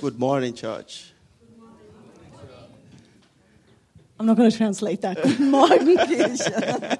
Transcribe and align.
Good 0.00 0.18
morning, 0.18 0.54
church. 0.54 1.12
I'm 4.18 4.26
not 4.26 4.36
going 4.36 4.50
to 4.50 4.56
translate 4.56 5.00
that. 5.02 5.22
Guten 5.22 5.50
Morgen, 5.50 5.96
Kirche. 5.96 6.98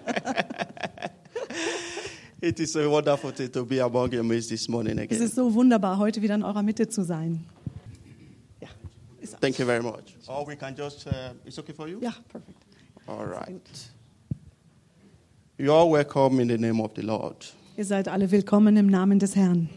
It 2.42 2.58
is 2.60 2.74
a 2.76 2.88
wonderful 2.88 3.32
to 3.32 3.64
be 3.64 3.78
among 3.78 4.10
midst 4.26 4.48
this 4.50 4.68
morning 4.68 4.98
Es 4.98 5.04
again. 5.04 5.22
ist 5.22 5.34
so 5.34 5.50
wunderbar, 5.54 5.98
heute 5.98 6.22
wieder 6.22 6.34
in 6.34 6.42
eurer 6.42 6.62
Mitte 6.62 6.88
zu 6.88 7.02
sein. 7.02 7.44
Ja, 8.60 8.68
ist 9.20 9.38
Thank 9.40 9.58
you 9.58 9.66
very 9.66 9.82
much. 9.82 10.14
Or 10.26 10.46
we 10.46 10.56
can 10.56 10.74
just, 10.74 11.06
uh, 11.06 11.34
it's 11.44 11.58
okay 11.58 11.72
for 11.74 11.86
you? 11.88 12.00
ja 12.02 12.12
perfekt. 12.30 12.56
All 13.06 13.26
right. 13.26 13.90
You 15.58 15.72
are 15.72 15.86
welcome 15.86 16.40
in 16.40 16.48
the 16.48 16.56
name 16.58 16.80
of 16.82 16.92
the 16.96 17.02
Lord. 17.02 17.52
Ihr 17.76 17.84
seid 17.84 18.08
alle 18.08 18.30
willkommen 18.30 18.76
im 18.78 18.86
Namen 18.86 19.18
des 19.18 19.36
Herrn. 19.36 19.68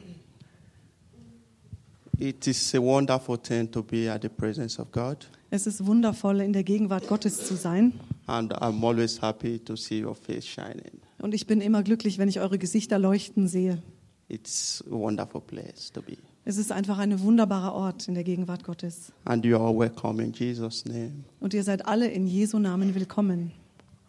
It 2.19 2.45
is 2.47 2.75
a 2.75 2.81
wonderful 2.81 3.37
thing 3.37 3.71
to 3.71 3.81
be 3.81 4.11
at 4.11 4.21
the 4.21 4.29
presence 4.29 4.79
of 4.79 4.91
God. 4.91 5.27
Es 5.49 5.67
ist 5.67 5.85
wundervoll, 5.85 6.41
in 6.41 6.53
der 6.53 6.63
Gegenwart 6.63 7.07
Gottes 7.07 7.45
zu 7.47 7.55
sein. 7.55 7.93
And 8.27 8.53
I'm 8.53 8.83
always 8.85 9.21
happy 9.21 9.59
to 9.59 9.75
see 9.75 10.03
your 10.03 10.15
face 10.15 10.45
shining. 10.45 11.01
Und 11.19 11.33
ich 11.33 11.47
bin 11.47 11.61
immer 11.61 11.83
glücklich, 11.83 12.17
wenn 12.17 12.29
ich 12.29 12.39
eure 12.39 12.57
Gesichter 12.57 12.99
leuchten 12.99 13.47
sehe. 13.47 13.81
It's 14.29 14.83
a 14.87 14.91
wonderful 14.91 15.41
place 15.41 15.91
to 15.91 16.01
be. 16.01 16.17
Es 16.45 16.57
ist 16.57 16.71
einfach 16.71 16.97
ein 16.97 17.19
wunderbarer 17.21 17.73
Ort 17.73 18.07
in 18.07 18.15
der 18.15 18.23
Gegenwart 18.23 18.63
Gottes. 18.63 19.11
And 19.25 19.43
you 19.45 19.57
are 19.57 19.75
welcome 19.75 20.21
in 20.23 20.33
Jesus' 20.33 20.85
name. 20.85 21.23
Und 21.39 21.53
ihr 21.53 21.63
seid 21.63 21.85
alle 21.85 22.07
in 22.07 22.27
Jesu 22.27 22.59
Namen 22.59 22.93
willkommen. 22.95 23.51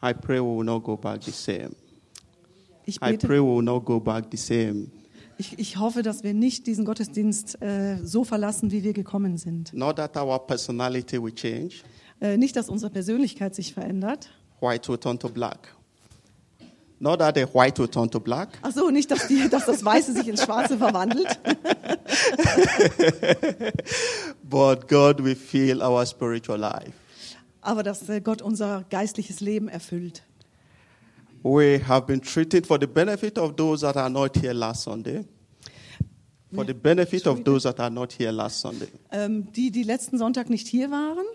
I 0.02 0.12
pray 0.12 0.40
we 0.40 0.58
will 0.58 0.64
not 0.64 0.82
go 0.84 0.96
back 0.96 1.22
the 1.22 1.30
same. 1.30 1.70
Ich 2.84 2.96
I 2.96 3.12
bete, 3.12 3.26
pray 3.26 3.38
we 3.38 3.46
will 3.56 3.62
not 3.62 3.84
go 3.84 3.98
back 3.98 4.26
the 4.30 4.36
same. 4.36 4.88
Ich, 5.38 5.58
ich 5.58 5.78
hoffe, 5.78 6.02
dass 6.02 6.22
wir 6.22 6.34
nicht 6.34 6.66
diesen 6.66 6.84
Gottesdienst 6.84 7.60
äh, 7.62 7.98
so 8.02 8.24
verlassen, 8.24 8.70
wie 8.70 8.82
wir 8.82 8.92
gekommen 8.92 9.36
sind. 9.38 9.72
Not 9.72 9.96
that 9.96 10.16
our 10.16 10.38
personality 10.46 11.22
will 11.22 11.34
change. 11.34 11.76
Äh, 12.20 12.36
nicht, 12.36 12.56
dass 12.56 12.68
unsere 12.68 12.90
Persönlichkeit 12.90 13.54
sich 13.54 13.74
verändert. 13.74 14.30
White 14.60 14.88
will 14.88 14.98
turn 14.98 15.18
to 15.18 15.28
black. 15.28 15.74
Not 17.00 17.18
that 17.18 17.36
the 17.36 17.42
white 17.52 17.78
will 17.80 17.88
turn 17.88 18.08
to 18.10 18.20
black. 18.20 18.50
Ach 18.62 18.72
so, 18.72 18.88
nicht, 18.90 19.10
dass, 19.10 19.26
die, 19.26 19.48
dass 19.50 19.66
das 19.66 19.84
Weiße 19.84 20.12
sich 20.12 20.28
ins 20.28 20.44
Schwarze 20.44 20.78
verwandelt, 20.78 21.38
But 24.42 24.88
God 24.88 25.22
will 25.22 25.34
fill 25.34 25.82
our 25.82 26.04
spiritual 26.06 26.58
life. 26.58 26.92
aber 27.60 27.82
dass 27.82 28.08
äh, 28.08 28.20
Gott 28.20 28.42
unser 28.42 28.84
geistliches 28.90 29.40
Leben 29.40 29.68
erfüllt. 29.68 30.22
We 31.44 31.78
have 31.86 32.06
been 32.06 32.22
treated 32.22 32.66
for 32.66 32.78
the 32.78 32.86
benefit 32.86 33.36
of 33.36 33.54
those 33.54 33.82
that 33.82 33.98
are 33.98 34.08
not 34.08 34.34
here 34.34 34.54
last 34.54 34.84
Sunday. 34.84 35.26
For 36.54 36.64
the 36.64 36.72
benefit 36.72 37.26
of 37.26 37.44
those 37.44 37.64
that 37.64 37.78
are 37.80 37.90
not 37.90 38.12
here 38.12 38.32
last 38.32 38.60
Sunday. 38.60 38.88
Ähm, 39.12 39.52
die, 39.52 39.70
die 39.70 39.82
letzten 39.82 40.16
Sonntag 40.16 40.48
nicht 40.48 40.66
hier 40.66 40.90
waren, 40.90 41.26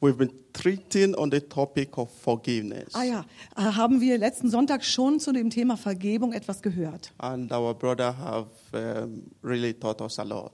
We've 0.00 0.16
been 0.16 0.32
treating 0.52 1.14
on 1.14 1.30
the 1.30 1.40
topic 1.40 1.98
of 1.98 2.10
forgiveness. 2.10 2.94
ah 2.94 3.02
ja, 3.02 3.24
äh, 3.56 3.62
haben 3.62 4.00
wir 4.00 4.16
letzten 4.16 4.50
Sonntag 4.50 4.84
schon 4.84 5.20
zu 5.20 5.32
dem 5.32 5.50
Thema 5.50 5.76
Vergebung 5.76 6.32
etwas 6.32 6.62
gehört. 6.62 7.12
And 7.18 7.52
our 7.52 7.74
brother 7.74 8.16
have 8.16 8.48
um, 8.72 9.24
really 9.42 9.74
taught 9.74 10.00
us 10.00 10.18
a 10.18 10.22
lot. 10.22 10.52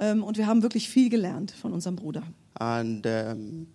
Ähm, 0.00 0.24
und 0.24 0.38
wir 0.38 0.46
haben 0.46 0.62
wirklich 0.62 0.88
viel 0.88 1.08
gelernt 1.08 1.52
von 1.52 1.72
unserem 1.72 1.94
Bruder. 1.96 2.22
And 2.54 3.06
um, 3.06 3.66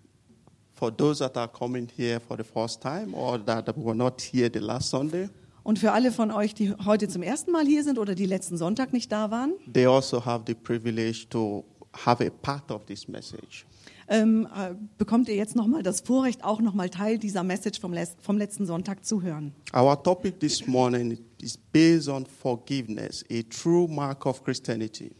for 0.83 0.91
those 0.97 1.19
that 1.19 1.37
are 1.37 1.47
coming 1.47 1.87
here 1.95 2.19
for 2.19 2.35
the 2.35 2.43
first 2.43 2.81
time 2.81 3.13
or 3.13 3.37
that 3.45 3.73
were 3.77 3.95
not 3.95 4.21
here 4.21 4.49
the 4.51 4.59
last 4.59 4.89
Sunday, 4.89 5.29
Und 5.63 5.79
für 5.79 5.93
alle 5.93 6.11
von 6.11 6.29
euch, 6.29 6.53
die 6.53 6.73
heute 6.83 7.07
zum 7.07 7.23
ersten 7.23 7.51
Mal 7.53 7.65
hier 7.65 7.85
sind 7.85 7.97
oder 7.97 8.15
die 8.15 8.25
letzten 8.25 8.57
Sonntag 8.57 8.91
nicht 8.91 9.09
da 9.13 9.31
waren, 9.31 9.53
they 9.73 9.85
also 9.85 10.25
have 10.25 10.43
the 10.45 10.53
privilege 10.53 11.25
to 11.29 11.63
have 12.05 12.21
a 12.25 12.29
part 12.29 12.69
of 12.69 12.83
this 12.85 13.07
message. 13.07 13.65
ähm, 14.09 14.45
äh, 14.53 14.75
bekommt 14.97 15.29
ihr 15.29 15.35
jetzt 15.35 15.55
nochmal 15.55 15.81
das 15.81 16.01
Vorrecht, 16.01 16.43
auch 16.43 16.59
nochmal 16.59 16.89
Teil 16.89 17.17
dieser 17.17 17.43
Message 17.45 17.79
vom, 17.79 17.93
les- 17.93 18.17
vom 18.21 18.37
letzten 18.37 18.65
Sonntag 18.65 19.05
zu 19.05 19.21
hören. 19.21 19.53
Our 19.73 20.03
topic 20.03 20.41
this 20.41 20.67
morning 20.67 21.17
is 21.41 21.55
based 21.57 22.09
on 22.09 22.25
forgiveness, 22.25 23.23
a 23.31 23.41
true 23.49 23.87
mark 23.87 24.25
of 24.25 24.43
Christianity. 24.43 25.11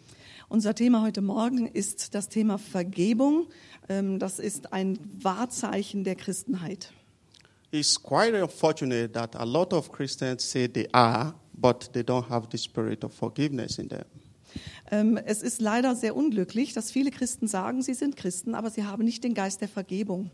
Unser 0.50 0.76
Thema 0.76 1.02
heute 1.02 1.22
Morgen 1.22 1.68
ist 1.68 2.14
das 2.14 2.28
Thema 2.28 2.58
Vergebung. 2.58 3.48
Ähm, 3.90 4.20
das 4.20 4.40
ist 4.40 4.74
ein 4.74 5.00
Wahrzeichen 5.22 6.04
der 6.04 6.16
Christenheit. 6.16 6.92
It's 7.72 8.02
quite 8.02 8.40
unfortunate 8.42 9.14
that 9.14 9.36
a 9.36 9.44
lot 9.44 9.74
of 9.74 9.92
Christians 9.92 10.50
say 10.50 10.68
they 10.68 10.88
are, 10.92 11.34
but 11.54 11.92
they 11.94 12.04
don't 12.04 12.30
have 12.30 12.48
the 12.52 12.58
spirit 12.58 13.04
of 13.04 13.14
forgiveness 13.14 13.80
in 13.80 13.90
them. 13.90 14.06
Ähm, 14.92 15.18
es 15.18 15.42
ist 15.42 15.60
leider 15.60 15.96
sehr 15.96 16.16
unglücklich, 16.16 16.74
dass 16.74 16.92
viele 16.92 17.10
Christen 17.10 17.48
sagen, 17.48 17.82
sie 17.82 17.96
sind 17.96 18.16
Christen, 18.16 18.54
aber 18.54 18.70
sie 18.70 18.84
haben 18.84 19.04
nicht 19.04 19.24
den 19.24 19.34
Geist 19.34 19.62
der 19.62 19.68
Vergebung. 19.68 20.30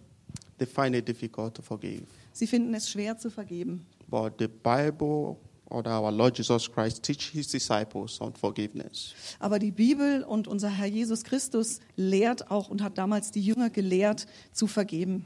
They 0.58 0.68
find 0.68 0.96
it 0.96 1.08
difficult 1.08 1.56
to 1.56 1.62
forgive. 1.62 2.04
Sie 2.34 2.46
finden 2.46 2.74
es 2.74 2.90
schwer 2.90 3.18
zu 3.18 3.30
vergeben. 3.30 3.86
But 4.08 4.34
the 4.40 4.48
Bible 4.48 5.38
or 5.69 5.85
our 5.85 6.12
Lord 6.12 6.38
Jesus 6.38 6.72
Christ 6.72 7.03
teach 7.03 7.30
his 7.30 7.47
disciples 7.47 8.19
on 8.22 8.34
forgiveness. 8.34 9.13
Aber 9.40 9.59
die 9.59 9.72
Bibel 9.72 10.24
und 10.24 10.47
unser 10.47 10.69
Herr 10.69 10.88
Jesus 10.88 11.24
Christus 11.24 11.80
lehrt 11.96 12.50
auch 12.50 12.69
und 12.69 12.81
hat 12.81 12.97
damals 12.97 13.31
die 13.31 13.41
Jünger 13.41 13.69
gelehrt, 13.69 14.25
zu 14.52 14.68
vergeben. 14.68 15.25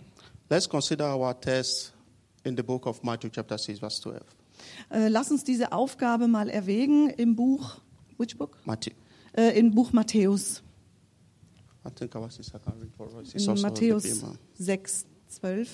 Let's 0.49 0.67
consider 0.67 1.15
our 1.15 1.39
text 1.39 1.93
in 2.43 2.55
the 2.57 2.63
book 2.63 2.85
of 2.85 3.01
Matthew 3.03 3.29
chapter 3.29 3.57
6 3.57 3.79
verse 3.79 4.01
12. 4.01 4.21
Äh, 4.89 5.07
lass 5.07 5.31
uns 5.31 5.43
diese 5.43 5.71
Aufgabe 5.71 6.27
mal 6.27 6.49
erwägen 6.49 7.09
im 7.09 7.35
Buch, 7.35 7.77
which 8.17 8.37
book? 8.37 8.57
Matthew. 8.65 8.93
Äh, 9.35 9.57
Im 9.57 9.71
Buch 9.71 9.91
Matthäus. 9.93 10.61
I 11.85 11.89
think 11.89 12.15
our 12.15 12.29
sister 12.29 12.59
can 12.59 12.73
read 12.79 12.93
for 12.95 13.09
also 13.13 13.61
Matthäus 13.61 14.03
beamer. 14.03 14.37
6, 14.53 15.05
12. 15.27 15.69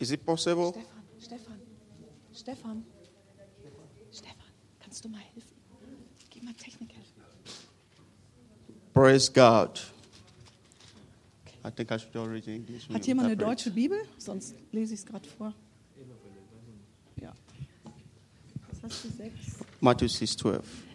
Is 0.00 0.12
it 0.12 0.24
possible? 0.24 0.72
Stefan, 0.72 1.02
Stefan, 1.18 1.60
Stefan, 2.32 2.84
Stefan, 4.10 4.52
kannst 4.78 5.04
du 5.04 5.08
mal 5.08 5.20
helfen? 5.20 5.56
Geh 6.30 6.40
mal 6.42 6.54
Technik 6.54 6.92
helfen. 6.92 7.22
Praise 8.94 9.28
God. 9.32 9.80
I 11.64 11.70
think 11.70 11.90
I 11.90 11.98
should 11.98 12.16
all 12.16 12.28
read 12.28 12.46
in 12.46 12.54
English. 12.54 12.88
Hat 12.88 13.06
jemand 13.06 13.26
eine 13.26 13.36
deutsche 13.36 13.70
Bibel? 13.70 13.98
Sonst 14.18 14.54
lese 14.70 14.94
ich 14.94 15.00
es 15.00 15.06
gerade 15.06 15.28
vor. 15.28 15.52
Ja. 17.20 17.34
Was 18.70 18.82
hast 18.84 19.04
du? 19.04 19.08
6, 19.10 19.32
Matthew 19.80 20.08
6 20.08 20.36
12. 20.36 20.64
6, 20.64 20.76
12. 20.76 20.87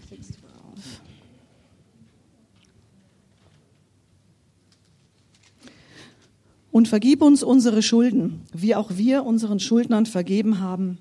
Und 6.73 6.87
vergib 6.87 7.21
uns 7.21 7.43
unsere 7.43 7.83
Schulden, 7.83 8.41
wie 8.51 8.73
auch 8.73 8.97
wir 8.97 9.25
unseren 9.25 9.59
Schuldnern 9.59 10.07
vergeben 10.07 10.59
haben. 10.59 10.97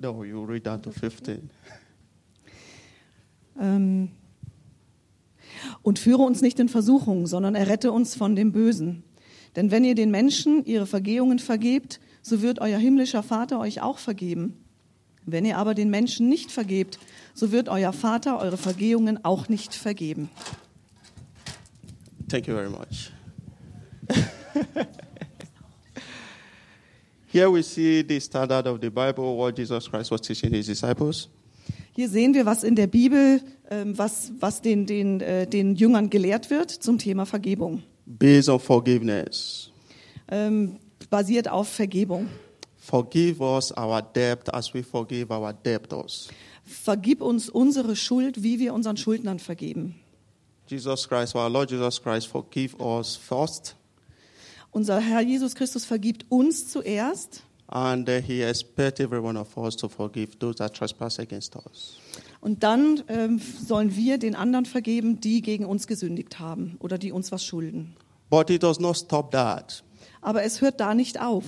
No, 0.00 0.24
you 0.24 0.42
read 0.42 0.66
down 0.66 0.82
to 0.82 0.90
15. 0.90 1.48
Ähm, 3.60 4.08
und 5.82 6.00
führe 6.00 6.22
uns 6.22 6.42
nicht 6.42 6.58
in 6.58 6.68
Versuchung, 6.68 7.28
sondern 7.28 7.54
errette 7.54 7.92
uns 7.92 8.16
von 8.16 8.34
dem 8.34 8.50
Bösen. 8.50 9.04
Denn 9.54 9.70
wenn 9.70 9.84
ihr 9.84 9.94
den 9.94 10.10
Menschen 10.10 10.64
ihre 10.64 10.86
Vergehungen 10.86 11.38
vergebt, 11.38 12.00
so 12.22 12.42
wird 12.42 12.60
euer 12.60 12.78
himmlischer 12.78 13.22
Vater 13.22 13.60
euch 13.60 13.80
auch 13.80 13.98
vergeben. 13.98 14.56
Wenn 15.24 15.44
ihr 15.44 15.56
aber 15.56 15.74
den 15.74 15.88
Menschen 15.88 16.28
nicht 16.28 16.50
vergebt, 16.50 16.98
so 17.34 17.52
wird 17.52 17.68
euer 17.68 17.92
Vater 17.92 18.40
eure 18.40 18.56
Vergehungen 18.56 19.24
auch 19.24 19.48
nicht 19.48 19.72
vergeben. 19.72 20.30
Thank 22.28 22.48
you 22.48 22.54
very 22.54 22.70
much. 22.70 23.12
Here 27.32 27.50
we 27.50 27.62
see 27.62 28.02
the 28.02 28.20
standard 28.20 28.66
of 28.66 28.80
the 28.80 28.90
Bible, 28.90 29.36
what 29.36 29.56
Jesus 29.56 29.88
Christ 29.88 30.10
was 30.10 30.20
teaching 30.20 30.52
his 30.52 30.66
disciples. 30.66 31.28
Hier 31.92 32.08
sehen 32.08 32.34
wir, 32.34 32.44
was 32.46 32.64
in 32.64 32.74
der 32.74 32.86
Bibel, 32.86 33.40
ähm, 33.70 33.96
was, 33.96 34.32
was 34.40 34.62
den, 34.62 34.86
den, 34.86 35.20
äh, 35.20 35.46
den 35.46 35.74
Jüngern 35.76 36.10
gelehrt 36.10 36.50
wird 36.50 36.70
zum 36.70 36.98
Thema 36.98 37.26
Vergebung. 37.26 37.82
based 38.18 38.48
on 38.48 38.58
forgiveness. 38.58 39.70
Ähm, 40.28 40.78
basiert 41.08 41.48
auf 41.48 41.68
Vergebung. 41.68 42.28
Forgive 42.78 43.40
us 43.40 43.72
our 43.76 44.02
debt 44.02 44.52
as 44.52 44.72
we 44.74 44.82
forgive 44.82 45.30
our 45.30 45.52
debtors. 45.52 46.28
Vergib 46.64 47.20
uns 47.20 47.48
unsere 47.48 47.96
Schuld, 47.96 48.42
wie 48.42 48.58
wir 48.58 48.74
unseren 48.74 48.96
Schuldnern 48.96 49.38
vergeben. 49.38 49.96
Jesus 50.66 51.08
Christ, 51.08 51.34
our 51.34 51.48
Lord 51.48 51.70
Jesus 51.70 52.00
Christ, 52.00 52.28
forgive 52.28 52.76
us 52.80 53.16
first, 53.16 53.76
Unser 54.72 55.00
Herr 55.00 55.20
Jesus 55.20 55.54
Christus 55.54 55.84
vergibt 55.84 56.26
uns 56.28 56.68
zuerst 56.68 57.42
and 57.70 58.08
uh, 58.08 58.20
He 58.20 58.42
expects 58.42 59.00
every 59.00 59.20
one 59.20 59.38
of 59.38 59.56
us 59.56 59.76
to 59.76 59.88
forgive 59.88 60.38
those 60.38 60.56
that 60.56 60.74
trespass 60.74 61.18
against 61.18 61.56
us. 61.56 61.98
und 62.40 62.62
dann 62.62 63.02
ähm, 63.08 63.40
sollen 63.64 63.94
wir 63.96 64.18
den 64.18 64.34
anderen 64.34 64.64
vergeben, 64.64 65.20
die 65.20 65.40
gegen 65.42 65.64
uns 65.64 65.86
gesündigt 65.86 66.38
haben 66.40 66.76
oder 66.80 66.98
die 66.98 67.12
uns 67.12 67.30
was 67.32 67.44
schulden. 67.44 67.94
But 68.28 68.50
it 68.50 68.62
does 68.62 68.80
not 68.80 68.96
stop 68.96 69.30
that. 69.32 69.82
Aber 70.20 70.42
es 70.42 70.60
hört 70.60 70.80
da 70.80 70.94
nicht 70.94 71.20
auf. 71.20 71.44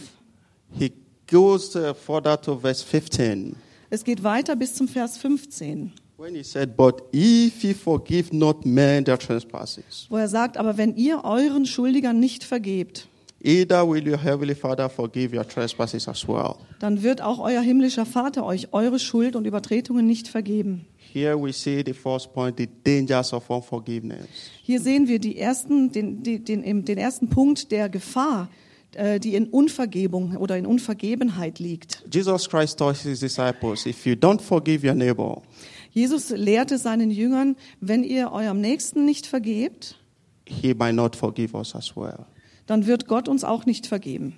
He 0.73 0.93
goes 1.31 1.75
uh, 1.77 1.95
further 1.95 2.41
to 2.41 2.59
verse 2.59 2.85
15. 2.85 3.57
Es 3.91 4.05
geht 4.05 4.23
weiter 4.23 4.57
bis 4.57 4.75
zum 4.75 4.89
Vers 4.89 5.19
15, 5.19 5.93
When 6.17 6.35
he 6.37 6.45
said, 6.45 6.77
But 6.77 7.03
if 7.13 7.65
ye 7.65 7.75
forgive 7.75 8.35
not 8.35 8.65
men 8.65 9.05
their 9.05 9.19
trespasses, 9.19 10.07
wo 10.09 10.17
er 10.17 10.29
sagt, 10.29 10.57
aber 10.57 10.77
wenn 10.77 10.95
ihr 10.97 11.25
euren 11.25 11.67
Schuldigern 11.67 12.21
nicht 12.21 12.45
vergebt, 12.45 13.09
either 13.45 13.87
will 13.87 14.07
your 14.07 14.19
heavenly 14.19 14.55
Father 14.55 14.89
forgive 14.89 15.37
your 15.37 15.47
trespasses 15.47 16.09
as 16.09 16.27
well. 16.27 16.57
dann 16.81 17.03
wird 17.03 17.21
auch 17.23 17.39
euer 17.39 17.61
himmlischer 17.61 18.07
Vater 18.07 18.45
euch 18.45 18.73
eure 18.73 18.99
Schuld 18.99 19.37
und 19.37 19.47
Übertretungen 19.47 20.07
nicht 20.07 20.29
vergeben. 20.29 20.87
Here 21.13 21.39
we 21.39 21.53
see 21.53 21.83
the 21.85 21.93
first 21.93 22.33
point, 22.33 22.57
the 22.57 22.69
dangers 22.85 23.33
of 23.33 23.49
unforgiveness. 23.51 24.27
Hier 24.63 24.81
sehen 24.81 25.09
wir 25.09 25.19
die 25.19 25.39
ersten, 25.39 25.93
den, 25.93 26.23
den, 26.23 26.45
den, 26.45 26.85
den 26.85 26.99
ersten 26.99 27.29
Punkt 27.29 27.71
der 27.71 27.89
Gefahr, 27.91 28.49
äh, 28.95 29.21
die 29.21 29.35
in 29.35 29.49
Unvergebung 29.49 30.37
oder 30.37 30.57
in 30.57 30.65
Unvergebenheit 30.65 31.59
liegt. 31.59 32.05
Jesus 32.13 32.49
Christ 32.49 32.79
taught 32.79 32.97
his 32.97 33.21
disciples, 33.21 33.85
if 33.87 34.07
you 34.07 34.15
don't 34.15 34.41
forgive 34.41 34.87
your 34.87 34.95
neighbor, 34.95 35.43
Jesus 35.91 36.31
lehrte 36.31 36.79
seinen 36.79 37.11
Jüngern, 37.11 37.57
wenn 37.81 38.03
ihr 38.03 38.33
eurem 38.33 38.63
Nächsten 38.63 39.05
nicht 39.05 39.27
vergebt, 39.27 39.99
he 40.47 40.73
might 40.73 40.95
not 40.95 41.15
forgive 41.15 41.55
us 41.55 41.75
as 41.75 41.95
well. 41.95 42.25
Dann 42.73 42.87
wird 42.87 43.07
Gott 43.07 43.29
uns 43.29 43.45
auch 43.45 43.67
nicht 43.67 43.87
vergeben. 43.87 44.35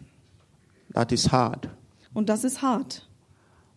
That 0.92 1.12
is 1.12 1.30
hard. 1.30 1.68
Und 2.12 2.28
das 2.28 2.42
ist 2.42 2.62
hart. 2.62 3.06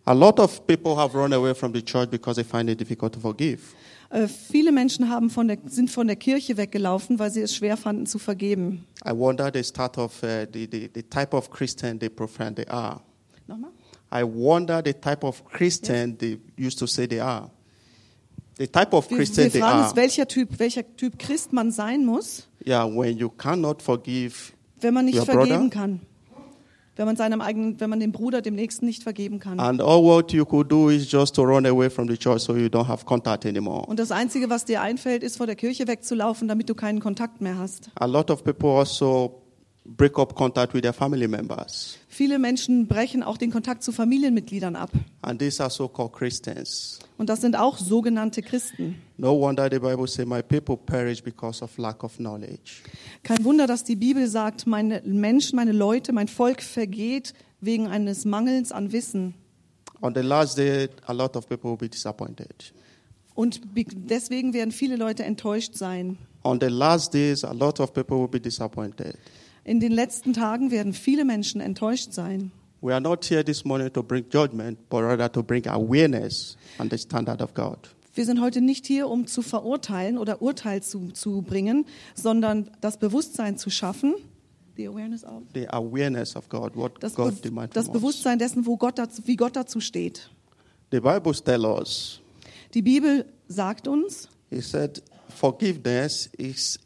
A 0.05 0.13
lot 0.13 0.39
of 0.39 0.65
people 0.65 0.95
have 0.95 1.15
run 1.15 1.31
away 1.31 1.53
from 1.53 1.73
the 1.73 1.81
church 1.81 2.09
because 2.09 2.41
they 2.41 2.43
find 2.43 2.69
it 2.69 2.79
difficult 2.79 3.13
to 3.13 3.19
forgive. 3.19 3.59
Äh, 4.09 4.27
viele 4.27 4.71
Menschen 4.71 5.09
haben 5.09 5.29
von 5.29 5.47
der, 5.47 5.57
sind 5.65 5.91
von 5.91 6.07
der 6.07 6.15
Kirche 6.15 6.57
weggelaufen, 6.57 7.19
weil 7.19 7.29
sie 7.29 7.41
es 7.41 7.53
schwer 7.53 7.77
fanden 7.77 8.07
zu 8.07 8.17
vergeben. 8.17 8.85
I 9.05 9.11
wonder 9.11 9.51
the 9.53 9.63
start 9.63 9.97
of 9.97 10.23
uh, 10.23 10.47
the, 10.51 10.67
the, 10.71 10.89
the 10.93 11.03
type 11.03 11.35
of 11.35 11.51
Christian 11.51 11.99
they 11.99 12.09
profess 12.09 12.55
they 12.55 12.65
are. 12.67 13.01
Nochmal? 13.47 13.71
I 14.11 14.23
wonder 14.23 14.81
the 14.83 14.93
type 14.93 15.23
of 15.23 15.43
Christian 15.45 16.17
they 16.17 16.39
used 16.57 16.79
to 16.79 16.87
say 16.87 17.05
they 17.05 17.19
are. 17.19 17.51
The 18.57 18.67
type 18.67 18.95
of 18.95 19.07
Wir, 19.09 19.17
Christian 19.17 19.43
wir 19.45 19.51
they 19.51 19.61
fragen 19.61 19.81
are. 19.81 19.87
uns, 19.89 19.95
welcher 19.95 20.27
Typ, 20.27 20.57
welcher 20.57 20.83
Typ 20.95 21.19
Christ 21.19 21.53
man 21.53 21.71
sein 21.71 22.05
muss, 22.05 22.47
Yeah, 22.65 22.85
when 22.85 23.17
you 23.17 23.29
cannot 23.29 23.81
forgive 23.81 24.53
wenn 24.81 24.93
man 24.93 25.05
nicht 25.05 25.17
Your 25.17 25.25
vergeben 25.25 25.69
brother? 25.69 25.69
kann. 25.69 25.99
Wenn 26.95 27.05
man 27.05 27.15
seinem 27.15 27.41
eigenen, 27.41 27.79
wenn 27.79 27.91
man 27.91 27.99
dem 27.99 28.11
Bruder, 28.11 28.41
dem 28.41 28.55
Nächsten 28.55 28.85
nicht 28.87 29.03
vergeben 29.03 29.39
kann. 29.39 29.59
and 29.59 29.81
all 29.81 30.01
what 30.03 30.31
you 30.33 30.43
could 30.45 30.71
do 30.71 30.89
is 30.89 31.11
just 31.11 31.35
to 31.35 31.43
run 31.43 31.65
away 31.67 31.89
from 31.91 32.07
the 32.07 32.17
church 32.17 32.41
so 32.41 32.55
you 32.55 32.67
don't 32.67 32.87
have 32.87 33.05
contact 33.05 33.45
anymore. 33.45 33.85
Und 33.85 33.99
das 33.99 34.11
Einzige, 34.11 34.49
was 34.49 34.65
dir 34.65 34.81
einfällt, 34.81 35.21
ist 35.21 35.37
vor 35.37 35.45
der 35.45 35.55
Kirche 35.55 35.87
wegzulaufen, 35.87 36.47
damit 36.47 36.69
du 36.69 36.75
keinen 36.75 36.99
Kontakt 36.99 37.39
mehr 37.39 37.57
hast. 37.59 37.91
A 37.95 38.05
lot 38.05 38.31
of 38.31 38.43
people 38.43 38.69
also 38.71 39.43
break 39.85 40.17
up 40.17 40.33
contact 40.35 40.73
with 40.73 40.81
their 40.81 40.93
family 40.93 41.27
members. 41.27 41.97
Viele 42.07 42.39
Menschen 42.39 42.87
brechen 42.87 43.21
auch 43.21 43.37
den 43.37 43.51
Kontakt 43.51 43.83
zu 43.83 43.91
Familienmitgliedern 43.91 44.75
ab. 44.75 44.89
And 45.21 45.39
these 45.39 45.61
are 45.61 45.69
so-called 45.69 46.13
Christians. 46.13 46.97
Und 47.19 47.29
das 47.29 47.41
sind 47.41 47.55
auch 47.57 47.77
sogenannte 47.77 48.41
Christen. 48.41 48.95
No 49.19 49.33
wonder 49.33 49.67
the 49.67 49.79
Bible 49.79 50.05
says, 50.05 50.27
My 50.27 50.43
people 50.43 50.77
perish 50.77 51.21
because 51.21 51.63
of 51.63 51.75
lack 51.79 52.03
of 52.03 52.17
knowledge. 52.17 52.83
Kein 53.23 53.43
Wunder, 53.43 53.65
dass 53.65 53.83
die 53.83 53.95
Bibel 53.95 54.27
sagt, 54.27 54.67
meine 54.67 55.01
Menschen, 55.05 55.55
meine 55.55 55.71
Leute, 55.71 56.13
mein 56.13 56.27
Volk 56.27 56.61
vergeht 56.61 57.33
wegen 57.59 57.87
eines 57.87 58.25
Mangels 58.25 58.71
an 58.71 58.91
Wissen. 58.91 59.33
On 60.01 60.13
the 60.13 60.21
last 60.21 60.57
day, 60.57 60.89
a 61.07 61.13
lot 61.13 61.35
of 61.35 61.49
people 61.49 61.71
will 61.71 61.77
be 61.77 61.89
disappointed. 61.89 62.71
Und 63.33 63.61
deswegen 63.75 64.53
werden 64.53 64.71
viele 64.71 64.95
Leute 64.95 65.23
enttäuscht 65.23 65.75
sein. 65.75 66.19
On 66.43 66.59
the 66.59 66.67
last 66.67 67.13
days, 67.13 67.43
a 67.43 67.53
lot 67.53 67.79
of 67.79 67.93
people 67.93 68.19
will 68.19 68.27
be 68.27 68.39
disappointed. 68.39 69.17
In 69.63 69.79
den 69.79 69.91
letzten 69.91 70.33
Tagen 70.33 70.69
werden 70.69 70.93
viele 70.93 71.25
Menschen 71.25 71.59
enttäuscht 71.59 72.13
sein. 72.13 72.51
We 72.81 72.93
are 72.93 73.01
not 73.01 73.25
here 73.25 73.43
this 73.43 73.65
morning 73.65 73.91
to 73.93 74.03
bring 74.03 74.25
judgment, 74.31 74.77
but 74.89 75.01
rather 75.01 75.31
to 75.31 75.41
bring 75.41 75.67
awareness 75.67 76.55
on 76.77 76.89
the 76.89 76.97
standard 76.97 77.41
of 77.41 77.55
God. 77.55 77.79
Wir 78.17 78.25
sind 78.25 78.41
heute 78.41 78.61
nicht 78.61 78.87
hier, 78.87 79.09
um 79.09 79.27
zu 79.27 79.43
verurteilen 79.43 80.17
oder 80.17 80.41
Urteil 80.41 80.81
zu, 80.81 81.11
zu 81.11 81.43
bringen, 81.43 81.85
sondern 82.15 82.71
das 82.81 82.97
Bewusstsein 82.97 83.59
zu 83.59 83.69
schaffen, 83.69 84.15
the 84.75 84.87
awareness 84.87 85.23
of, 85.23 85.43
The 85.53 85.69
awareness 85.69 86.35
of 86.35 86.49
God, 86.49 86.75
what 86.75 86.93
das, 86.99 87.13
God 87.13 87.35
Be 87.35 87.41
demands 87.41 87.75
das. 87.75 87.91
Bewusstsein 87.91 88.39
dessen, 88.39 88.65
wo 88.65 88.75
Gott 88.75 88.97
dazu, 88.97 89.21
wie 89.25 89.35
Gott 89.35 89.55
dazu 89.55 89.79
steht. 89.79 90.31
The 90.91 90.99
Bible 90.99 91.33
tells 91.33 91.63
us, 91.63 92.21
Die 92.73 92.81
Bibel 92.81 93.23
sagt 93.47 93.87
uns, 93.87 94.27
He 94.49 94.61
said, 94.61 95.03
forgiveness 95.29 96.27
is 96.39 96.79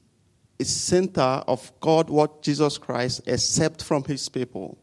a 0.59 0.65
center 0.65 1.47
of 1.47 1.71
God, 1.79 2.09
what 2.09 2.45
Jesus 2.45 2.79
Christ 2.79 3.25
accept 3.25 3.81
from 3.81 4.03
His 4.03 4.29
people. 4.29 4.75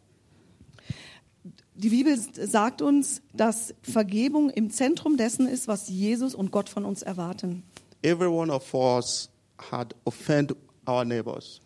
Die 1.79 1.91
Bibel 1.91 2.17
sagt 2.17 2.83
uns, 2.83 3.23
dass 3.33 3.75
Vergebung 3.83 4.51
im 4.51 4.71
Zentrum 4.71 5.17
dessen 5.17 5.47
ist, 5.47 5.69
was 5.69 5.89
Jesus 5.89 6.35
und 6.35 6.51
Gott 6.51 6.69
von 6.69 6.85
uns 6.85 7.03
erwarten. 7.03 7.63
Every 8.03 8.29
one 8.29 8.53
of 8.53 8.75
us 8.75 9.31
had 9.71 9.95
offended 10.05 10.57
our 10.87 11.05
neighbors. 11.05 11.61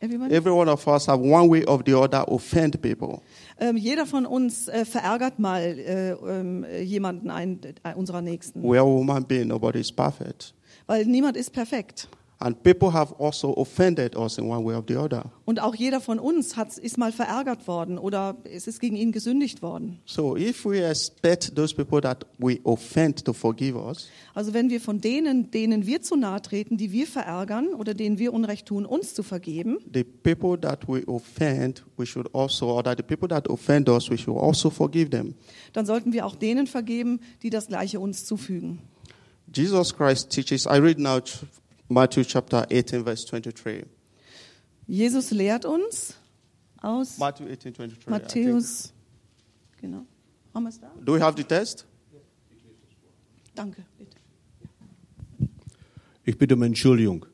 Everyone? 0.00 0.30
Every 0.30 0.52
one 0.52 0.70
of 0.70 0.86
us 0.86 1.06
have 1.08 1.20
one 1.22 1.50
way 1.50 1.64
or 1.66 1.82
the 1.84 1.94
other 1.94 2.26
offend 2.30 2.80
people. 2.80 3.20
Ähm, 3.58 3.76
jeder 3.76 4.06
von 4.06 4.24
uns 4.24 4.68
äh, 4.68 4.84
verärgert 4.86 5.38
mal 5.38 5.60
äh, 5.60 6.12
ähm, 6.12 6.64
jemanden 6.82 7.30
ein, 7.30 7.60
äh, 7.82 7.94
unserer 7.94 8.22
Nächsten, 8.22 8.62
We 8.62 8.78
are 8.78 8.86
human 8.86 9.24
beings, 9.26 9.46
nobody 9.48 9.80
is 9.80 9.92
perfect. 9.92 10.54
weil 10.86 11.04
niemand 11.04 11.36
ist 11.36 11.50
perfekt. 11.50 12.08
And 12.42 12.62
people 12.62 12.94
have 12.94 13.14
also 13.18 13.54
offended 13.54 14.16
us 14.16 14.38
in 14.38 14.48
one 14.48 14.64
way 14.64 14.74
or 14.74 14.82
the 14.88 14.96
other. 14.96 15.30
Und 15.44 15.60
auch 15.60 15.74
jeder 15.74 16.00
von 16.00 16.18
uns 16.18 16.56
hat, 16.56 16.78
ist 16.78 16.96
mal 16.96 17.12
verärgert 17.12 17.68
worden 17.68 17.98
oder 17.98 18.38
es 18.44 18.66
ist 18.66 18.80
gegen 18.80 18.96
ihn 18.96 19.12
gesündigt 19.12 19.60
worden. 19.60 19.98
So 20.06 20.38
if 20.38 20.64
we 20.64 20.82
expect 20.82 21.54
those 21.54 21.74
people 21.74 22.00
that 22.00 22.24
we 22.38 22.58
offend 22.64 23.22
to 23.26 23.34
forgive 23.34 23.76
us, 23.76 24.08
Also 24.32 24.54
wenn 24.54 24.70
wir 24.70 24.80
von 24.80 25.02
denen, 25.02 25.50
denen 25.50 25.84
wir 25.84 26.00
zu 26.00 26.16
nahe 26.16 26.40
treten, 26.40 26.78
die 26.78 26.92
wir 26.92 27.06
verärgern 27.06 27.74
oder 27.74 27.92
denen 27.92 28.18
wir 28.18 28.32
Unrecht 28.32 28.64
tun, 28.64 28.86
uns 28.86 29.12
zu 29.12 29.22
vergeben, 29.22 29.76
the 29.92 30.02
people 30.02 30.58
that 30.58 30.88
we 30.88 31.06
offend, 31.06 31.84
we 31.98 32.06
should 32.06 32.34
also, 32.34 32.70
or 32.70 32.82
that 32.82 32.96
the 32.96 33.02
people 33.02 33.28
that 33.28 33.50
offend 33.50 33.86
us, 33.90 34.10
we 34.10 34.16
should 34.16 34.38
also 34.38 34.70
forgive 34.70 35.10
them. 35.10 35.34
dann 35.74 35.84
sollten 35.84 36.14
wir 36.14 36.24
auch 36.24 36.36
denen 36.36 36.66
vergeben, 36.66 37.20
die 37.42 37.50
das 37.50 37.66
Gleiche 37.66 38.00
uns 38.00 38.24
zufügen. 38.24 38.78
Jesus 39.54 39.94
Christ 39.94 40.30
teaches, 40.30 40.64
I 40.64 40.78
read 40.78 40.98
now 40.98 41.20
Matthew 41.90 42.24
chapter 42.24 42.66
18, 42.70 43.04
verse 43.04 43.26
23. 43.26 43.84
Jesus 44.86 45.32
lehrt 45.32 45.64
uns 45.64 46.14
aus 46.80 47.18
Matthew 47.18 47.48
18, 47.50 47.74
23. 47.74 48.06
I 48.06 48.10
Matthäus, 48.10 48.92
genau. 49.80 50.06
Haben 50.54 50.62
wir 50.64 50.68
es 50.70 50.80
da? 50.80 50.90
Do 51.04 51.14
we 51.14 51.20
have 51.20 51.36
the 51.36 51.42
text? 51.42 51.84
Danke, 53.56 53.84
bitte. 53.98 54.16
Ich 56.24 56.38
bitte 56.38 56.54
um 56.54 56.62
Entschuldigung. 56.62 57.26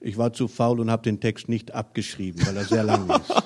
Ich 0.00 0.16
war 0.16 0.32
zu 0.32 0.46
faul 0.46 0.78
und 0.78 0.88
habe 0.88 1.02
den 1.02 1.18
Text 1.18 1.48
nicht 1.48 1.74
abgeschrieben, 1.74 2.46
weil 2.46 2.56
er 2.56 2.64
sehr 2.64 2.84
lang 2.84 3.10
ist. 3.10 3.30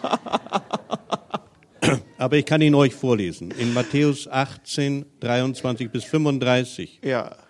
Aber 2.19 2.37
ich 2.37 2.45
kann 2.45 2.61
ihn 2.61 2.75
euch 2.75 2.95
vorlesen. 2.95 3.51
In 3.51 3.73
Matthäus 3.73 4.29
18, 4.29 5.07
23 5.21 5.91
bis 5.91 6.05
35. 6.05 7.01
Yeah. 7.03 7.44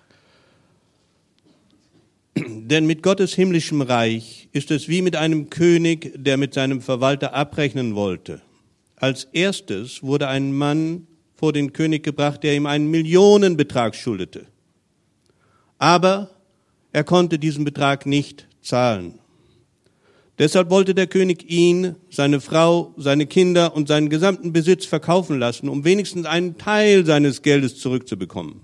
Denn 2.36 2.86
mit 2.86 3.02
Gottes 3.02 3.34
himmlischem 3.34 3.82
Reich 3.82 4.48
ist 4.52 4.70
es 4.70 4.88
wie 4.88 5.02
mit 5.02 5.14
einem 5.16 5.50
König, 5.50 6.12
der 6.16 6.36
mit 6.36 6.54
seinem 6.54 6.80
Verwalter 6.80 7.34
abrechnen 7.34 7.94
wollte. 7.94 8.42
Als 8.96 9.24
erstes 9.32 10.02
wurde 10.02 10.28
ein 10.28 10.52
Mann 10.52 11.06
vor 11.36 11.52
den 11.52 11.72
König 11.72 12.02
gebracht, 12.02 12.42
der 12.42 12.54
ihm 12.54 12.66
einen 12.66 12.90
Millionenbetrag 12.90 13.94
schuldete. 13.94 14.46
Aber 15.78 16.30
er 16.92 17.04
konnte 17.04 17.38
diesen 17.38 17.64
Betrag 17.64 18.06
nicht 18.06 18.48
zahlen. 18.62 19.18
Deshalb 20.38 20.70
wollte 20.70 20.94
der 20.94 21.06
König 21.06 21.48
ihn, 21.48 21.94
seine 22.10 22.40
Frau, 22.40 22.94
seine 22.96 23.26
Kinder 23.26 23.76
und 23.76 23.86
seinen 23.86 24.08
gesamten 24.08 24.52
Besitz 24.52 24.84
verkaufen 24.84 25.38
lassen, 25.38 25.68
um 25.68 25.84
wenigstens 25.84 26.26
einen 26.26 26.58
Teil 26.58 27.06
seines 27.06 27.42
Geldes 27.42 27.78
zurückzubekommen. 27.78 28.62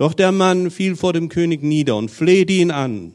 Doch 0.00 0.14
der 0.14 0.32
Mann 0.32 0.70
fiel 0.70 0.96
vor 0.96 1.12
dem 1.12 1.28
König 1.28 1.62
nieder 1.62 1.94
und 1.94 2.10
flehte 2.10 2.54
ihn 2.54 2.70
an. 2.70 3.12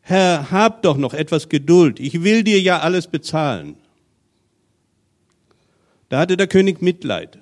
Herr, 0.00 0.50
hab 0.50 0.82
doch 0.82 0.96
noch 0.96 1.14
etwas 1.14 1.48
Geduld, 1.48 2.00
ich 2.00 2.24
will 2.24 2.42
dir 2.42 2.60
ja 2.60 2.80
alles 2.80 3.06
bezahlen. 3.06 3.76
Da 6.08 6.18
hatte 6.18 6.36
der 6.36 6.48
König 6.48 6.82
Mitleid 6.82 7.38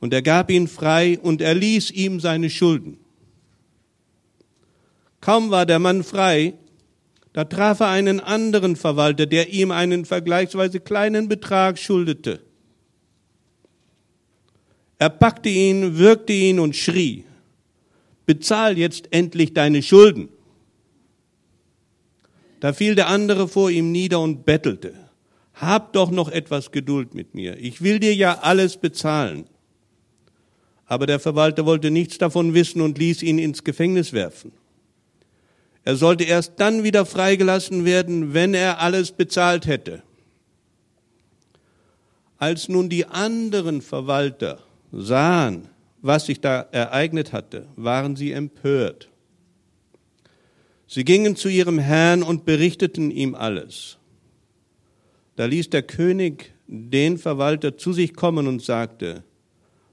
und 0.00 0.12
er 0.12 0.20
gab 0.20 0.50
ihn 0.50 0.68
frei 0.68 1.18
und 1.18 1.40
erließ 1.40 1.92
ihm 1.92 2.20
seine 2.20 2.50
Schulden. 2.50 2.98
Kaum 5.22 5.50
war 5.50 5.64
der 5.64 5.78
Mann 5.78 6.04
frei, 6.04 6.52
da 7.32 7.44
traf 7.44 7.80
er 7.80 7.88
einen 7.88 8.20
anderen 8.20 8.76
Verwalter, 8.76 9.24
der 9.24 9.48
ihm 9.48 9.70
einen 9.70 10.04
vergleichsweise 10.04 10.78
kleinen 10.78 11.30
Betrag 11.30 11.78
schuldete. 11.78 12.40
Er 14.98 15.08
packte 15.08 15.48
ihn, 15.48 15.96
würgte 15.96 16.34
ihn 16.34 16.60
und 16.60 16.76
schrie, 16.76 17.24
bezahl 18.26 18.78
jetzt 18.78 19.08
endlich 19.12 19.54
deine 19.54 19.82
Schulden. 19.82 20.28
Da 22.60 22.72
fiel 22.72 22.94
der 22.94 23.08
andere 23.08 23.48
vor 23.48 23.70
ihm 23.70 23.90
nieder 23.90 24.20
und 24.20 24.44
bettelte. 24.44 24.94
Hab 25.54 25.92
doch 25.92 26.10
noch 26.10 26.28
etwas 26.28 26.70
Geduld 26.70 27.14
mit 27.14 27.34
mir. 27.34 27.58
Ich 27.58 27.82
will 27.82 27.98
dir 27.98 28.14
ja 28.14 28.40
alles 28.40 28.76
bezahlen. 28.76 29.46
Aber 30.86 31.06
der 31.06 31.20
Verwalter 31.20 31.66
wollte 31.66 31.90
nichts 31.90 32.18
davon 32.18 32.54
wissen 32.54 32.80
und 32.80 32.98
ließ 32.98 33.22
ihn 33.22 33.38
ins 33.38 33.64
Gefängnis 33.64 34.12
werfen. 34.12 34.52
Er 35.84 35.96
sollte 35.96 36.24
erst 36.24 36.54
dann 36.58 36.82
wieder 36.82 37.06
freigelassen 37.06 37.84
werden, 37.84 38.34
wenn 38.34 38.54
er 38.54 38.80
alles 38.80 39.12
bezahlt 39.12 39.66
hätte. 39.66 40.02
Als 42.38 42.68
nun 42.68 42.88
die 42.88 43.06
anderen 43.06 43.80
Verwalter 43.80 44.62
sahen, 44.92 45.68
was 46.02 46.26
sich 46.26 46.40
da 46.40 46.60
ereignet 46.72 47.32
hatte, 47.32 47.66
waren 47.76 48.16
sie 48.16 48.32
empört. 48.32 49.08
Sie 50.86 51.04
gingen 51.04 51.36
zu 51.36 51.48
ihrem 51.48 51.78
Herrn 51.78 52.22
und 52.22 52.44
berichteten 52.44 53.10
ihm 53.10 53.34
alles. 53.34 53.98
Da 55.36 55.44
ließ 55.44 55.70
der 55.70 55.82
König 55.82 56.52
den 56.66 57.18
Verwalter 57.18 57.76
zu 57.76 57.92
sich 57.92 58.14
kommen 58.14 58.46
und 58.46 58.62
sagte, 58.62 59.24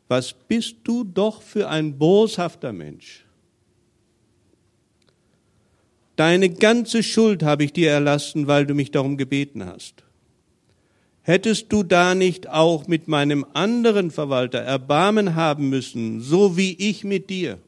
was 0.08 0.34
bist 0.34 0.78
du 0.84 1.04
doch 1.04 1.42
für 1.42 1.70
ein 1.70 1.98
boshafter 1.98 2.72
Mensch? 2.74 3.26
Deine 6.16 6.50
ganze 6.50 7.04
Schuld 7.04 7.44
habe 7.44 7.64
ich 7.64 7.74
dir 7.74 7.92
erlassen, 7.92 8.48
weil 8.48 8.66
du 8.66 8.74
mich 8.74 8.90
darum 8.90 9.18
gebeten 9.18 9.66
hast. 9.66 10.04
Hättest 11.28 11.74
du 11.74 11.84
da 11.84 12.16
nicht 12.16 12.48
auch 12.48 12.88
mit 12.88 13.10
meinem 13.10 13.46
anderen 13.52 14.12
Verwalter 14.12 14.60
Erbarmen 14.60 15.36
haben 15.36 15.68
müssen, 15.68 16.22
so 16.22 16.56
wie 16.56 16.72
ich 16.80 17.04
mit 17.04 17.30
dir? 17.30 17.60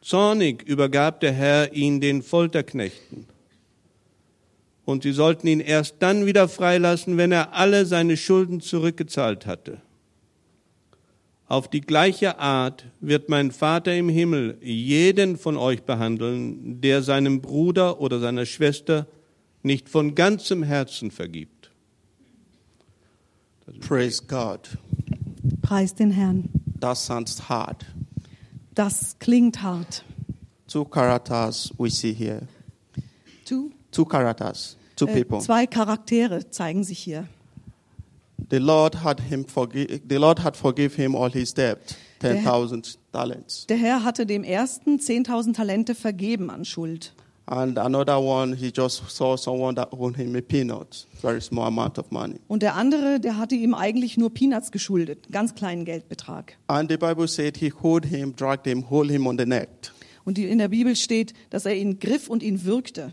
Zornig 0.00 0.64
übergab 0.64 1.20
der 1.20 1.30
Herr 1.30 1.72
ihn 1.72 2.00
den 2.00 2.24
Folterknechten. 2.24 3.26
Und 4.84 5.04
sie 5.04 5.12
sollten 5.12 5.46
ihn 5.46 5.60
erst 5.60 5.94
dann 6.00 6.26
wieder 6.26 6.48
freilassen, 6.48 7.16
wenn 7.16 7.30
er 7.30 7.54
alle 7.54 7.86
seine 7.86 8.16
Schulden 8.16 8.60
zurückgezahlt 8.60 9.46
hatte. 9.46 9.80
Auf 11.46 11.68
die 11.68 11.82
gleiche 11.82 12.40
Art 12.40 12.86
wird 12.98 13.28
mein 13.28 13.52
Vater 13.52 13.94
im 13.94 14.08
Himmel 14.08 14.58
jeden 14.60 15.38
von 15.38 15.56
euch 15.56 15.84
behandeln, 15.84 16.80
der 16.80 17.02
seinem 17.02 17.40
Bruder 17.40 18.00
oder 18.00 18.18
seiner 18.18 18.46
Schwester 18.46 19.06
nicht 19.62 19.88
von 19.88 20.14
ganzem 20.14 20.62
Herzen 20.62 21.10
vergibt. 21.10 21.70
Praise 23.80 24.22
God. 24.26 24.76
Preis 25.62 25.94
den 25.94 26.10
Herrn. 26.10 26.48
That 26.80 26.96
sounds 26.96 27.48
hard. 27.48 27.84
Das 28.74 29.16
klingt 29.18 29.62
hart. 29.62 30.04
Two 30.66 30.84
characters 30.84 31.72
we 31.78 31.90
see 31.90 32.12
here. 32.12 32.48
Two, 33.44 33.70
Two 33.90 34.04
characters, 34.04 34.76
two 34.96 35.06
äh, 35.06 35.14
people. 35.22 35.40
zwei 35.40 35.66
Charaktere 35.66 36.48
zeigen 36.50 36.82
sich 36.84 36.98
hier. 36.98 37.28
The 38.50 38.58
Lord 38.58 39.02
had 39.04 39.20
him 39.20 39.46
forgive. 39.46 40.00
The 40.08 40.16
Lord 40.16 40.42
had 40.42 40.56
forgive 40.56 40.94
him 40.96 41.14
all 41.14 41.30
his 41.30 41.52
debt, 41.54 41.96
ten 42.20 42.42
thousand 42.42 42.98
talents, 43.12 43.66
Der 43.66 43.76
Herr 43.76 44.04
hatte 44.04 44.26
dem 44.26 44.44
ersten 44.44 44.98
10.000 44.98 45.54
Talente 45.54 45.94
vergeben 45.94 46.50
an 46.50 46.64
Schuld. 46.64 47.14
And 47.46 47.78
another 47.78 48.18
one 48.18 48.56
he 48.56 48.72
just 48.74 49.10
saw 49.10 49.36
someone 49.36 49.74
that 49.76 49.88
owed 49.92 50.16
him 50.16 50.36
a 50.36 50.40
peanut, 50.40 51.06
very 51.20 51.40
small 51.40 51.66
amount 51.66 51.98
of 51.98 52.10
money. 52.10 52.40
Und 52.48 52.62
der 52.62 52.76
andere, 52.76 53.20
der 53.20 53.38
hatte 53.38 53.54
ihm 53.54 53.74
eigentlich 53.74 54.16
nur 54.16 54.32
Peanuts 54.32 54.70
geschuldet, 54.70 55.30
ganz 55.30 55.54
kleinen 55.54 55.84
Geldbetrag. 55.84 56.56
And 56.68 56.90
the 56.90 56.96
Bible 56.96 57.28
said 57.28 57.56
he 57.56 57.72
hold 57.82 58.06
him, 58.06 58.34
dragged 58.34 58.66
him, 58.66 58.88
hold 58.90 59.10
him 59.10 59.26
on 59.26 59.38
the 59.38 59.46
neck. 59.46 59.68
Und 60.24 60.38
in 60.38 60.58
der 60.58 60.68
Bibel 60.68 60.94
steht, 60.94 61.34
dass 61.50 61.66
er 61.66 61.74
ihn 61.74 61.98
griff 61.98 62.28
und 62.28 62.42
ihn 62.42 62.64
würgte. 62.64 63.12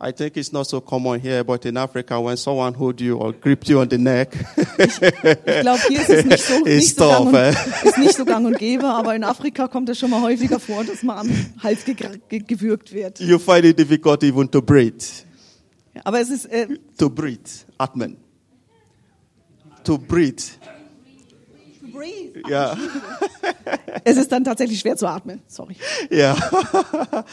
I 0.00 0.12
think 0.12 0.36
it's 0.36 0.52
not 0.52 0.68
so 0.68 0.80
common 0.80 1.18
here, 1.20 1.42
but 1.42 1.66
in 1.66 1.76
Africa, 1.76 2.20
when 2.20 2.36
someone 2.36 2.72
hold 2.72 3.00
you 3.00 3.16
or 3.16 3.32
gripped 3.32 3.68
you 3.68 3.80
on 3.80 3.88
the 3.90 3.98
neck, 3.98 4.32
Ich 4.78 5.60
glaube, 5.60 5.80
hier 5.88 6.00
ist 6.02 6.10
es 6.10 6.24
nicht 6.24 6.44
so, 6.44 6.58
nicht, 6.64 6.96
so 6.96 7.08
gang 7.08 7.16
tough, 7.18 7.26
und, 7.26 7.34
eh? 7.34 7.50
ist 7.88 7.98
nicht 7.98 8.14
so 8.16 8.24
gang 8.24 8.46
und 8.46 8.58
gäbe, 8.58 8.84
aber 8.86 9.16
in 9.16 9.24
Afrika 9.24 9.66
kommt 9.66 9.88
es 9.88 9.98
schon 9.98 10.10
mal 10.10 10.22
häufiger 10.22 10.60
vor, 10.60 10.84
dass 10.84 11.02
man 11.02 11.18
am 11.18 11.30
Hals 11.62 11.84
ge 11.84 11.94
ge 12.28 12.38
gewürgt 12.46 12.92
wird. 12.92 13.18
you 13.18 13.38
find 13.40 13.64
it 13.64 13.76
difficult 13.76 14.22
even 14.22 14.48
to 14.48 14.62
breathe. 14.62 15.02
Ja, 15.94 16.02
Aber 16.04 16.20
es 16.20 16.30
ist, 16.30 16.44
äh, 16.46 16.68
To 16.96 17.10
breathe, 17.10 17.50
Atman. 17.76 18.18
To 19.82 19.98
breathe, 19.98 20.42
yeah, 22.48 22.76
es 24.04 24.16
ist 24.16 24.30
dann 24.30 24.44
tatsächlich 24.44 24.80
schwer 24.80 24.96
zu 24.96 25.06
atmen. 25.06 25.40
Sorry. 25.46 25.76
yeah. 26.10 26.34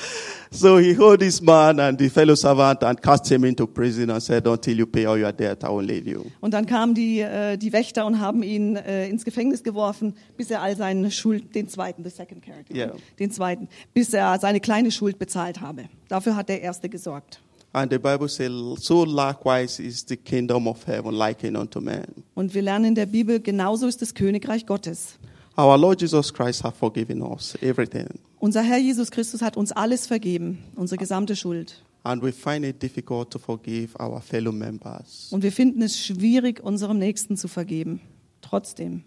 so 0.51 0.77
he 0.79 0.95
hold 0.97 1.19
this 1.19 1.41
man 1.41 1.79
and 1.79 1.99
the 1.99 2.09
fellow 2.09 2.35
servant 2.35 2.83
and 2.83 3.01
cast 3.01 3.27
him 3.27 3.43
into 3.43 3.67
prison 3.67 4.09
and 4.09 4.21
said, 4.21 4.47
"Until 4.47 4.77
you 4.77 4.85
pay 4.85 5.05
all 5.05 5.21
your 5.21 5.31
debt, 5.31 5.63
I 5.63 5.67
will 5.67 5.85
leave 5.85 6.09
you." 6.09 6.25
Und 6.41 6.53
dann 6.53 6.65
kamen 6.65 6.93
die, 6.93 7.19
äh, 7.21 7.57
die 7.57 7.71
Wächter 7.73 8.05
und 8.05 8.19
haben 8.19 8.43
ihn 8.43 8.75
äh, 8.75 9.07
ins 9.09 9.25
Gefängnis 9.25 9.63
geworfen, 9.63 10.15
bis 10.37 10.51
er 10.51 10.61
all 10.61 10.75
seine 10.75 11.11
Schuld, 11.11 11.55
den 11.55 11.67
zweiten, 11.69 12.03
the 12.03 12.09
second 12.09 12.43
character, 12.43 12.75
Ja. 12.75 12.91
den 13.19 13.31
zweiten, 13.31 13.67
bis 13.93 14.13
er 14.13 14.39
seine 14.39 14.59
kleine 14.59 14.91
Schuld 14.91 15.19
bezahlt 15.19 15.61
habe. 15.61 15.85
Dafür 16.07 16.35
hat 16.35 16.49
der 16.49 16.61
Erste 16.61 16.89
gesorgt. 16.89 17.39
And 17.75 17.91
the 17.91 17.99
Bible 17.99 18.29
says, 18.29 18.49
"So 18.79 19.03
likewise 19.03 19.83
is 19.83 20.05
the 20.07 20.15
kingdom 20.15 20.65
of 20.65 20.87
heaven 20.87 21.13
likened 21.13 21.57
unto 21.57 21.81
man." 21.81 22.05
Und 22.33 22.53
wir 22.53 22.61
lernen 22.61 22.85
in 22.85 22.95
der 22.95 23.05
Bibel, 23.05 23.41
genauso 23.41 23.85
ist 23.85 24.01
das 24.01 24.13
Königreich 24.13 24.65
Gottes. 24.65 25.19
Our 25.57 25.77
Lord 25.77 25.99
Jesus 25.99 26.33
Christ 26.33 26.63
has 26.63 26.73
forgiven 26.73 27.21
us 27.21 27.55
everything. 27.61 28.07
Unser 28.39 28.61
Herr 28.61 28.77
Jesus 28.77 29.11
Christus 29.11 29.41
hat 29.41 29.57
uns 29.57 29.73
alles 29.73 30.07
vergeben, 30.07 30.59
unsere 30.77 30.97
gesamte 30.97 31.35
Schuld. 31.35 31.83
And 32.03 32.23
we 32.23 32.31
find 32.31 32.63
it 32.63 32.81
difficult 32.81 33.29
to 33.31 33.39
forgive 33.39 33.89
our 33.99 34.21
fellow 34.21 34.53
members. 34.53 35.27
Und 35.31 35.43
wir 35.43 35.51
finden 35.51 35.81
es 35.81 35.99
schwierig, 35.99 36.63
unserem 36.63 36.97
Nächsten 36.97 37.35
zu 37.35 37.49
vergeben. 37.49 37.99
Trotzdem. 38.39 39.03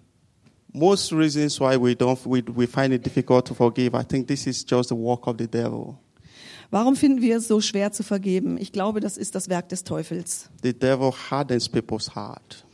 Most 0.74 1.14
reasons 1.14 1.58
why 1.58 1.80
we 1.80 1.92
don't 1.92 2.18
we, 2.26 2.42
we 2.54 2.66
find 2.66 2.92
it 2.92 3.06
difficult 3.06 3.46
to 3.46 3.54
forgive, 3.54 3.98
I 3.98 4.04
think 4.04 4.28
this 4.28 4.46
is 4.46 4.62
just 4.68 4.90
the 4.90 4.94
work 4.94 5.26
of 5.26 5.36
the 5.38 5.46
devil. 5.46 5.96
Warum 6.70 6.96
finden 6.96 7.22
wir 7.22 7.38
es 7.38 7.48
so 7.48 7.60
schwer 7.60 7.92
zu 7.92 8.02
vergeben? 8.02 8.58
Ich 8.58 8.72
glaube, 8.72 9.00
das 9.00 9.16
ist 9.16 9.34
das 9.34 9.48
Werk 9.48 9.70
des 9.70 9.84
Teufels. 9.84 10.50
The 10.62 10.72
devil 10.72 11.12
hardens 11.12 11.68
people's 11.68 12.14
heart. 12.14 12.64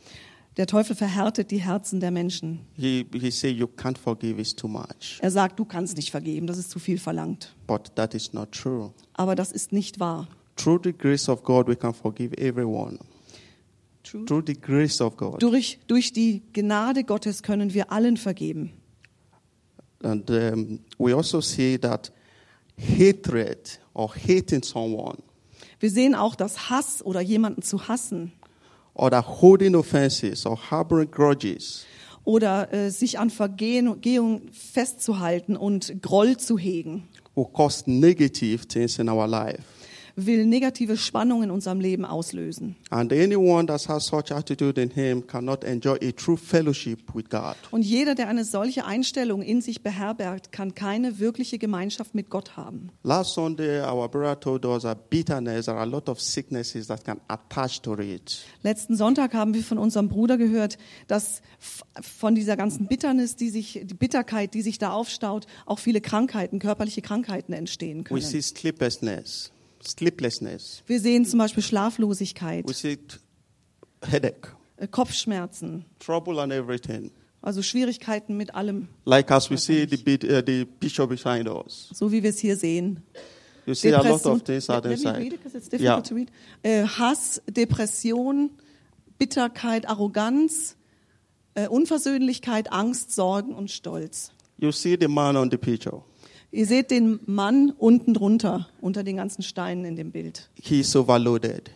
Der 0.57 0.67
Teufel 0.67 0.95
verhärtet 0.95 1.51
die 1.51 1.61
Herzen 1.61 1.99
der 1.99 2.11
Menschen. 2.11 2.61
He 2.73 3.05
he 3.13 3.29
say 3.29 3.49
you 3.49 3.67
can't 3.67 3.97
forgive 3.97 4.39
is 4.39 4.55
too 4.55 4.67
much. 4.69 5.19
Er 5.19 5.31
sagt, 5.31 5.59
du 5.59 5.65
kannst 5.65 5.97
nicht 5.97 6.11
vergeben, 6.11 6.47
das 6.47 6.57
ist 6.57 6.71
zu 6.71 6.79
viel 6.79 6.97
verlangt. 6.97 7.53
But 7.67 7.95
that 7.95 8.13
is 8.13 8.31
not 8.33 8.51
true. 8.51 8.93
Aber 9.13 9.35
das 9.35 9.51
ist 9.51 9.73
nicht 9.73 9.99
wahr. 9.99 10.27
Through 10.55 10.81
the 10.83 10.93
grace 10.93 11.27
of 11.27 11.43
God 11.43 11.67
we 11.67 11.75
can 11.75 11.93
forgive 11.93 12.37
everyone. 12.37 12.99
Through 14.03 14.43
the 14.45 14.53
grace 14.53 15.01
of 15.01 15.17
God. 15.17 15.41
Durch, 15.41 15.79
durch 15.87 16.13
die 16.13 16.41
Gnade 16.53 17.03
Gottes 17.03 17.43
können 17.43 17.73
wir 17.73 17.91
allen 17.91 18.17
vergeben. 18.17 18.71
And 20.03 20.29
um, 20.29 20.79
we 20.97 21.13
also 21.15 21.41
see 21.41 21.77
that 21.79 22.11
hatred 22.77 23.79
or 23.95 24.13
hating 24.15 24.61
someone 24.63 25.17
Wir 25.79 25.89
sehen 25.89 26.13
auch, 26.13 26.35
dass 26.35 26.69
Hass 26.69 27.03
oder 27.03 27.21
jemanden 27.21 27.63
zu 27.63 27.87
hassen 27.87 28.31
or 28.93 29.09
that 29.09 29.41
holding 29.41 29.75
offenses 29.75 30.45
or 30.45 30.57
harboring 30.69 31.09
grudges 31.09 31.85
oder 32.23 32.73
äh, 32.73 32.89
sich 32.89 33.19
an 33.19 33.29
Vergehungen 33.29 34.49
festzuhalten 34.51 35.55
und 35.55 36.01
Groll 36.01 36.37
zu 36.37 36.57
hegen, 36.57 37.07
will 37.35 37.45
cause 37.53 37.83
negative 37.87 38.67
things 38.67 38.99
in 38.99 39.09
our 39.09 39.27
life. 39.27 39.61
Will 40.15 40.45
negative 40.45 40.97
Spannungen 40.97 41.45
in 41.45 41.51
unserem 41.51 41.79
Leben 41.79 42.05
auslösen. 42.05 42.75
And 42.89 43.11
anyone 43.11 43.67
that 43.67 43.87
has 43.89 44.05
such 44.05 44.31
attitude 44.31 44.79
in 44.81 44.89
him 44.91 45.27
cannot 45.27 45.63
enjoy 45.63 45.97
a 46.01 46.11
true 46.11 46.37
fellowship 46.37 47.13
with 47.13 47.29
God. 47.29 47.55
Und 47.71 47.83
jeder, 47.83 48.15
der 48.15 48.29
eine 48.29 48.45
solche 48.45 48.85
Einstellung 48.85 49.41
in 49.41 49.61
sich 49.61 49.83
beherbergt, 49.83 50.51
kann 50.51 50.73
keine 50.73 51.19
wirkliche 51.19 51.57
Gemeinschaft 51.57 52.15
mit 52.15 52.29
Gott 52.29 52.55
haben. 52.55 52.89
Last 53.03 53.33
Sunday, 53.33 53.81
our 53.81 54.09
brother 54.09 54.39
told 54.39 54.65
us 54.65 54.83
that 54.83 55.09
bitterness, 55.09 55.65
there 55.65 55.75
are 55.75 55.83
a 55.83 55.89
lot 55.89 56.07
of 56.07 56.21
sicknesses 56.21 56.87
that 56.87 57.03
can 57.03 57.19
attach 57.27 57.81
to 57.81 57.95
it. 57.99 58.45
Letzten 58.63 58.95
Sonntag 58.95 59.33
haben 59.33 59.53
wir 59.53 59.63
von 59.63 59.77
unserem 59.77 60.07
Bruder 60.07 60.37
gehört, 60.37 60.77
dass 61.07 61.41
von 62.01 62.35
dieser 62.35 62.55
ganzen 62.55 62.87
Bitternis, 62.87 63.35
die 63.35 63.49
sich, 63.49 63.81
die 63.83 63.93
Bitterkeit, 63.93 64.53
die 64.53 64.61
sich 64.61 64.77
da 64.77 64.91
aufstaut, 64.91 65.45
auch 65.65 65.79
viele 65.79 66.01
Krankheiten, 66.01 66.59
körperliche 66.59 67.01
Krankheiten 67.01 67.53
entstehen 67.53 67.99
We 67.99 68.03
können. 68.03 68.21
see 68.21 68.41
sleeplessness, 68.41 69.51
sleeplessness. 69.87 70.83
Wir 70.87 70.99
sehen 70.99 71.25
zum 71.25 71.39
Beispiel 71.39 71.63
Schlaflosigkeit, 71.63 72.67
We 72.67 72.73
see 72.73 72.97
headache, 74.01 74.49
äh, 74.77 74.87
Kopfschmerzen, 74.87 75.85
trouble 75.99 76.39
and 76.41 76.51
everything. 76.53 77.11
also 77.41 77.61
Schwierigkeiten 77.61 78.37
mit 78.37 78.53
allem, 78.55 78.87
Like 79.05 79.31
as 79.31 79.49
we 79.49 79.57
see 79.57 79.85
the, 79.89 79.97
bit- 79.97 80.23
uh, 80.23 80.41
the 80.45 80.65
picture 80.65 81.07
behind 81.07 81.47
us. 81.47 81.89
so 81.93 82.11
wie 82.11 82.21
wir 82.23 82.29
es 82.31 82.39
hier 82.39 82.57
sehen. 82.57 83.01
You 83.65 83.73
see 83.73 83.91
a 83.91 83.97
lot 83.97 84.05
Depression- 84.05 84.31
of 84.33 84.43
things 84.43 84.69
are 84.69 84.91
inside. 84.91 85.21
Yeah. 85.79 85.99
difficult 85.99 86.07
to 86.07 86.15
read. 86.15 86.27
Äh, 86.61 86.83
Hass, 86.85 87.41
Depression, 87.49 88.51
Bitterkeit, 89.17 89.87
Arroganz, 89.89 90.75
äh, 91.55 91.67
Unversöhnlichkeit, 91.67 92.71
Angst, 92.71 93.11
Sorgen 93.15 93.55
und 93.55 93.71
Stolz. 93.71 94.31
You 94.57 94.71
see 94.71 94.95
the 94.99 95.07
man 95.07 95.35
on 95.35 95.49
the 95.49 95.57
picture. 95.57 96.03
Ihr 96.55 96.65
seht 96.65 96.89
den 96.89 97.19
Mann 97.25 97.73
unten 97.77 98.13
drunter, 98.13 98.69
unter 98.79 99.03
den 99.03 99.17
ganzen 99.17 99.41
Steinen 99.43 99.83
in 99.83 99.97
dem 99.97 100.11
Bild. 100.11 100.49
He's 100.61 100.95
overloaded. 100.95 101.69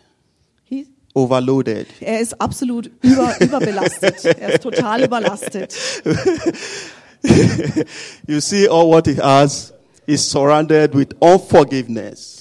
He- 0.63 0.87
Overloaded. 1.13 1.85
Er 1.99 2.21
ist 2.21 2.39
absolut 2.39 2.89
über, 3.01 3.35
überbelastet. 3.41 4.23
Er 4.23 4.53
ist 4.53 4.63
total 4.63 5.03
überlastet. 5.03 5.75
You 8.27 8.39
see 8.39 8.65
all 8.69 8.87
what 8.87 9.05
he 9.05 9.15
has 9.17 9.73
is 10.07 10.21
surrounded 10.25 10.93
with 10.95 11.09
unforgiveness. 11.19 12.38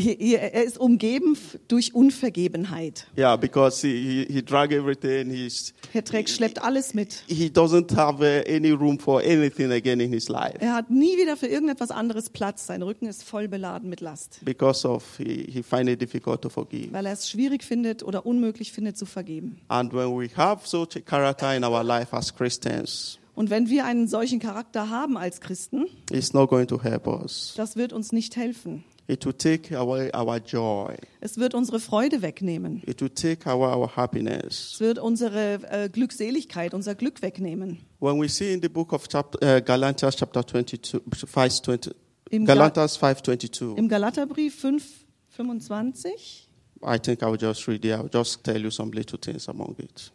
Hier- 0.00 0.38
Er 0.40 0.64
ist 0.64 0.78
umgeben 0.78 1.36
durch 1.68 1.94
Unvergebenheit. 1.94 3.06
Yeah, 3.16 3.36
because 3.36 3.86
he, 3.86 4.24
he, 4.28 4.32
he 4.32 4.42
drag 4.42 4.70
everything. 4.72 5.30
He's, 5.30 5.74
Er 5.92 6.04
trägt, 6.04 6.30
schleppt 6.30 6.62
alles 6.62 6.94
mit. 6.94 7.24
he 7.28 7.46
doesn't 7.48 7.94
have 7.96 8.22
uh, 8.22 8.42
any 8.54 8.70
room 8.70 8.98
for 8.98 9.20
anything 9.20 9.70
again 9.72 10.00
in 10.00 10.12
his 10.12 10.28
life 10.28 10.56
Er 10.60 10.74
hat 10.74 10.90
nie 10.90 11.16
wieder 11.18 11.36
für 11.36 11.46
irgendetwas 11.46 11.90
anderes 11.90 12.30
Platz. 12.30 12.66
Sein 12.66 12.82
Rücken 12.82 13.06
ist 13.06 13.22
voll 13.22 13.48
beladen 13.48 13.88
mit 13.90 14.00
Last, 14.00 14.40
because 14.44 14.86
of 14.86 15.04
he, 15.18 15.46
he 15.50 15.62
find 15.62 15.88
it 15.88 16.00
difficult 16.00 16.42
to 16.42 16.48
forgive. 16.48 16.92
weil 16.92 17.06
er 17.06 17.12
es 17.12 17.28
schwierig 17.28 17.62
findet 17.64 18.02
oder 18.02 18.24
unmöglich 18.26 18.72
findet 18.72 18.96
zu 18.96 19.06
vergeben. 19.06 19.58
And 19.68 19.92
when 19.92 20.08
we 20.18 20.28
have 20.36 20.66
such 20.66 20.96
a 20.96 21.00
character 21.00 21.54
in 21.56 21.64
our 21.64 21.82
life 21.82 22.14
as 22.16 22.34
Christians, 22.34 23.18
Und 23.34 23.48
wenn 23.50 23.68
wir 23.70 23.84
einen 23.86 24.06
solchen 24.08 24.38
Charakter 24.38 24.90
haben 24.90 25.16
als 25.16 25.40
Christen, 25.40 25.86
it's 26.10 26.32
not 26.32 26.48
going 26.50 26.66
to 26.66 26.82
help 26.82 27.06
us. 27.06 27.54
das 27.56 27.76
wird 27.76 27.92
uns 27.92 28.12
nicht 28.12 28.36
helfen. 28.36 28.84
It 29.10 29.26
will 29.26 29.32
take 29.32 29.74
away 29.74 30.08
our 30.14 30.38
joy. 30.38 30.94
Es 31.20 31.36
wird 31.36 31.54
unsere 31.54 31.80
Freude 31.80 32.22
wegnehmen. 32.22 32.80
It 32.86 33.00
will 33.00 33.10
take 33.10 33.44
away 33.50 33.66
our 33.66 33.96
happiness. 33.96 34.74
Es 34.74 34.80
wird 34.80 35.00
unsere 35.00 35.54
äh, 35.68 35.88
Glückseligkeit, 35.88 36.74
unser 36.74 36.94
Glück 36.94 37.20
wegnehmen. 37.20 37.78
When 37.98 38.20
we 38.20 38.28
see 38.28 38.52
in 38.52 38.62
the 38.62 38.68
book 38.68 38.92
of 38.92 39.08
chapter, 39.08 39.56
uh, 39.56 39.60
Galatians 39.60 40.14
chapter 40.14 40.46
22, 40.46 41.00
verse 41.26 41.60
20, 41.60 41.92
Im, 42.30 42.46
Ga 42.46 42.54
Galatians 42.54 42.96
5:22. 42.98 43.76
Im 43.78 43.88
Galaterbrief 43.88 44.54
5, 44.60 44.84
25. 45.30 46.46
I 46.80 46.98
think 47.00 47.24
I 47.24 47.26
will 47.26 47.36
just 47.36 47.66
read 47.66 47.84
it. 47.84 47.92
I 47.92 48.02
will 48.02 48.10
just 48.12 48.44
tell 48.44 48.62
you 48.62 48.70
some 48.70 48.92
little 48.92 49.18
things 49.18 49.48
among 49.48 49.74
it. 49.78 50.12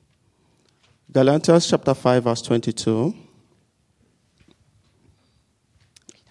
Galatians 1.11 1.67
chapter 1.67 1.93
5, 1.93 2.23
verse 2.23 2.41
22. 2.43 3.13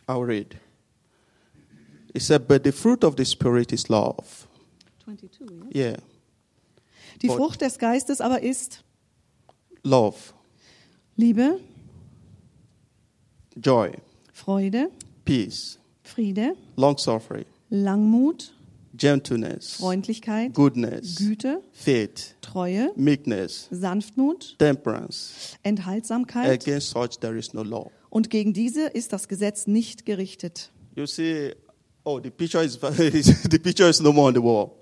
I'll 0.09 0.25
read. 0.25 0.59
It 2.15 2.23
said, 2.23 2.47
But 2.47 2.63
the 2.65 2.73
fruit 2.73 3.05
of 3.05 3.17
the 3.17 3.25
Spirit 3.25 3.73
is 3.73 3.89
love. 3.89 4.25
22 5.05 5.47
ja. 5.73 5.89
Yeah, 5.91 5.97
Die 7.21 7.29
Und- 7.29 7.37
Frucht 7.37 7.61
des 7.61 7.79
Geistes 7.79 8.21
aber 8.21 8.43
ist 8.43 8.83
love, 9.83 10.17
Liebe, 11.17 11.61
joy, 13.57 13.93
Freude, 14.33 14.91
peace, 15.25 15.79
Friede, 16.03 16.57
long 16.77 16.97
suffering, 16.99 17.45
Langmut, 17.71 18.53
gentleness, 18.97 19.75
Freundlichkeit, 19.75 20.55
goodness, 20.55 21.17
Güte, 21.17 21.61
faith, 21.73 22.35
Treue, 22.41 22.91
meekness, 22.97 23.69
Sanftmut, 23.71 24.57
temperance. 24.59 25.57
Enthaltsamkeit. 25.63 26.63
Against 26.63 26.91
such 26.91 27.19
there 27.21 27.37
is 27.39 27.53
no 27.55 27.63
law. 27.63 27.91
Und 28.11 28.31
gegen 28.31 28.53
diese 28.53 28.87
ist 28.87 29.13
das 29.13 29.29
Gesetz 29.29 29.67
nicht 29.67 30.07
gerichtet. 30.07 30.71
You 30.97 31.07
see, 31.07 31.55
oh, 32.05 32.21
the 32.21 32.31
picture 32.31 32.63
is 32.63 32.77
the 32.81 33.59
picture 33.59 33.89
is 33.89 34.01
no 34.01 34.13
more 34.13 34.29
on 34.29 34.35
the 34.35 34.43
wall. 34.43 34.73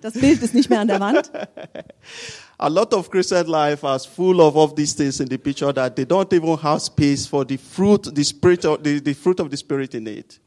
Das 0.00 0.14
Bild 0.14 0.42
ist 0.42 0.54
nicht 0.54 0.70
mehr 0.70 0.80
an 0.80 0.88
der 0.88 1.00
Wand. 1.00 1.30
A 2.58 2.68
lot 2.68 2.92
of 2.94 3.10
Christian 3.10 3.46
life 3.46 3.84
is 3.84 4.04
full 4.04 4.40
of, 4.40 4.56
of 4.56 4.74
these 4.74 4.94
things 4.94 5.20
in 5.20 5.28
the 5.28 5.38
picture 5.38 5.72
that 5.72 5.96
they 5.96 6.04
don't 6.04 6.32
even 6.32 6.56
have 6.60 6.80
space 6.80 7.26
for 7.26 7.44
the 7.44 7.56
fruit, 7.56 8.12
the 8.14 8.24
spirit, 8.24 8.64
of, 8.64 8.82
the, 8.82 9.00
the 9.00 9.14
fruit 9.14 9.40
of 9.40 9.50
the 9.50 9.56
spirit 9.56 9.94
in 9.94 10.06
it. 10.06 10.40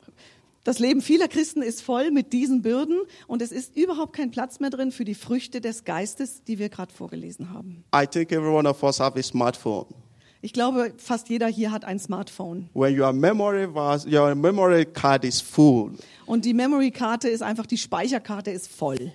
Das 0.64 0.78
Leben 0.78 1.02
vieler 1.02 1.28
Christen 1.28 1.64
ist 1.64 1.82
voll 1.82 2.12
mit 2.12 2.34
diesen 2.34 2.62
Bürden 2.62 3.02
und 3.28 3.42
es 3.42 3.52
ist 3.52 3.76
überhaupt 3.76 4.14
kein 4.14 4.30
Platz 4.30 4.60
mehr 4.60 4.70
drin 4.70 4.92
für 4.92 5.06
die 5.06 5.16
Früchte 5.16 5.60
des 5.60 5.86
Geistes, 5.86 6.44
die 6.44 6.60
wir 6.60 6.70
gerade 6.70 6.94
vorgelesen 6.94 7.52
haben. 7.52 7.84
I 7.96 8.06
think 8.06 8.32
every 8.32 8.52
one 8.52 8.70
of 8.70 8.84
us 8.84 9.00
have 9.00 9.18
a 9.18 9.24
smartphone. 9.24 9.88
Ich 10.44 10.54
glaube, 10.54 10.94
fast 10.98 11.30
jeder 11.30 11.48
hier 11.48 11.72
hat 11.72 11.86
ein 11.86 12.00
Smartphone. 12.00 12.68
When 12.74 13.00
your 13.00 13.14
memory 13.14 13.68
was, 13.72 14.08
your 14.08 14.34
memory 14.34 14.86
card 14.86 15.24
is 15.24 15.40
full, 15.40 15.92
Und 16.26 16.46
die 16.46 16.54
Memory-Karte 16.56 17.30
ist 17.30 17.44
einfach, 17.44 17.68
die 17.68 17.78
Speicherkarte 17.78 18.50
ist 18.50 18.68
voll. 18.68 19.12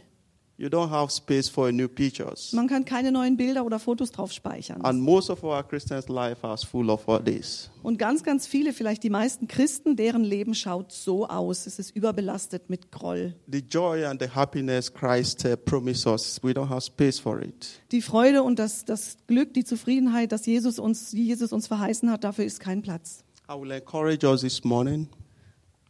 You 0.58 0.68
don't 0.68 0.90
have 0.90 1.10
space 1.10 1.48
for 1.48 1.70
new 1.70 1.88
pictures. 1.88 2.52
Man 2.52 2.66
kann 2.66 2.84
keine 2.84 3.12
neuen 3.12 3.36
Bilder 3.36 3.64
oder 3.64 3.78
Fotos 3.78 4.10
drauf 4.10 4.32
speichern. 4.32 4.80
And 4.82 5.00
most 5.00 5.30
of 5.30 5.42
our 5.44 5.62
Christians' 5.62 6.08
life 6.08 6.46
is 6.46 6.64
full 6.64 6.90
of 6.90 7.08
all 7.08 7.22
this. 7.22 7.70
Und 7.82 7.98
ganz, 7.98 8.22
ganz 8.24 8.46
viele, 8.46 8.72
vielleicht 8.72 9.02
die 9.02 9.10
meisten 9.10 9.48
Christen, 9.48 9.96
deren 9.96 10.24
Leben 10.24 10.54
schaut 10.54 10.92
so 10.92 11.26
aus. 11.28 11.66
Es 11.66 11.78
ist 11.78 11.94
überbelastet 11.94 12.70
mit 12.70 12.90
Groll. 12.90 13.34
The 13.50 13.58
joy 13.58 14.04
and 14.04 14.20
the 14.20 14.28
happiness 14.28 14.92
Christ 14.92 15.44
uh, 15.44 15.56
promised 15.56 16.06
us, 16.06 16.40
we 16.42 16.52
don't 16.52 16.68
have 16.68 16.82
space 16.82 17.18
for 17.18 17.40
it. 17.42 17.80
Die 17.92 18.02
Freude 18.02 18.42
und 18.42 18.58
das, 18.58 18.84
das 18.84 19.18
Glück, 19.26 19.54
die 19.54 19.64
Zufriedenheit, 19.64 20.32
dass 20.32 20.46
Jesus 20.46 20.78
uns, 20.78 21.10
die 21.10 21.26
Jesus 21.26 21.52
uns 21.52 21.66
verheißen 21.66 22.10
hat, 22.10 22.24
dafür 22.24 22.44
ist 22.44 22.60
kein 22.60 22.82
Platz. 22.82 23.22
I 23.48 23.52
will 23.52 23.70
encourage 23.70 24.26
us 24.26 24.40
this 24.40 24.64
morning. 24.64 25.08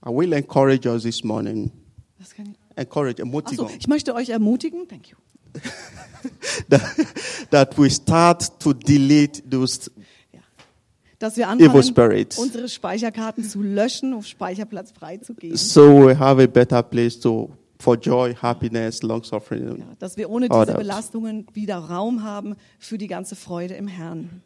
I 0.04 0.10
will 0.10 0.32
encourage 0.32 0.86
us 0.86 1.04
this 1.04 1.24
morning. 1.24 1.70
Das 2.18 2.34
kann 2.34 2.46
ich. 2.46 2.65
Encourage, 2.76 3.16
Ach 3.22 3.24
so, 3.24 3.26
motivate. 3.26 3.76
ich 3.78 3.88
möchte 3.88 4.14
euch 4.14 4.28
ermutigen, 4.28 4.86
thank 4.86 5.08
you, 5.08 5.16
that, 6.68 6.82
that 7.50 7.78
we 7.78 7.90
start 7.90 8.60
to 8.60 8.72
delete 8.72 9.42
those 9.48 9.90
dass 11.18 11.38
wir 11.38 11.46
evil 11.46 11.66
anfangen, 11.66 11.82
spirits 11.82 12.38
unsere 12.38 12.68
Speicherkarten 12.68 13.42
zu 13.42 13.62
löschen, 13.62 14.12
auf 14.12 14.26
Speicherplatz 14.26 14.92
freizugeben. 14.92 15.56
so 15.56 16.06
we 16.06 16.18
have 16.18 16.42
a 16.42 16.46
better 16.46 16.82
place 16.82 17.18
to 17.18 17.50
for 17.78 17.96
joy, 17.96 18.34
happiness, 18.34 19.02
long 19.02 19.22
suffering. 19.22 19.78
Ja, 19.78 19.86
dass 19.98 20.16
wir 20.16 20.30
ohne 20.30 20.48
Oh, 20.50 20.64
diese 20.64 20.76
Belastungen 20.76 21.46
wieder 21.52 21.76
Raum 21.78 22.22
haben 22.22 22.56
für 22.78 22.98
die 22.98 23.06
ganze 23.06 23.36
Freude 23.36 23.74
im 23.74 23.88
Herrn. 23.88 24.42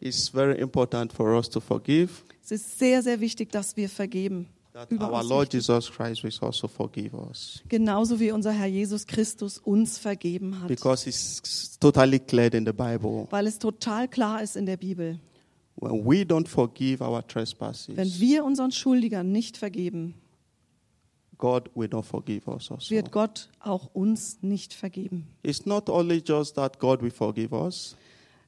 It's 0.00 0.28
very 0.28 0.58
important 0.60 1.12
for 1.12 1.34
us 1.34 1.48
to 1.50 1.60
forgive. 1.60 2.10
Es 2.44 2.50
ist 2.52 2.78
sehr, 2.78 3.02
sehr 3.02 3.20
wichtig, 3.20 3.50
dass 3.50 3.76
wir 3.76 3.88
vergeben. 3.88 4.48
Our 4.76 5.24
Lord. 5.24 5.52
Jesus 5.52 5.90
Christ 5.90 6.22
will 6.22 6.32
also 6.40 6.68
forgive 6.68 7.14
us. 7.14 7.62
Genauso 7.68 8.20
wie 8.20 8.30
unser 8.30 8.52
Herr 8.52 8.66
Jesus 8.66 9.06
Christus 9.06 9.58
uns 9.58 9.98
vergeben 9.98 10.60
hat. 10.60 10.68
Because 10.68 11.08
it's 11.08 11.78
totally 11.78 12.18
clear 12.18 12.52
in 12.52 12.66
the 12.66 12.72
Bible. 12.72 13.26
Weil 13.30 13.46
es 13.46 13.58
total 13.58 14.06
klar 14.08 14.42
ist 14.42 14.56
in 14.56 14.66
der 14.66 14.76
Bibel. 14.76 15.18
When 15.76 16.04
we 16.04 16.22
don't 16.22 16.48
forgive 16.48 17.02
our 17.02 17.20
Wenn 17.20 17.28
trespasses, 17.28 18.20
wir 18.20 18.44
unseren 18.44 18.72
Schuldigern 18.72 19.30
nicht 19.30 19.56
vergeben, 19.56 20.14
God 21.38 21.70
will 21.74 21.88
not 21.88 22.06
forgive 22.06 22.48
us 22.48 22.70
also. 22.70 22.90
wird 22.90 23.12
Gott 23.12 23.50
auch 23.60 23.94
uns 23.94 24.38
nicht 24.42 24.72
vergeben. 24.72 25.26
It's 25.42 25.66
not 25.66 25.90
only 25.90 26.22
just 26.26 26.56
that 26.56 26.78
God 26.78 27.02
will 27.02 27.10
forgive 27.10 27.52
us, 27.52 27.94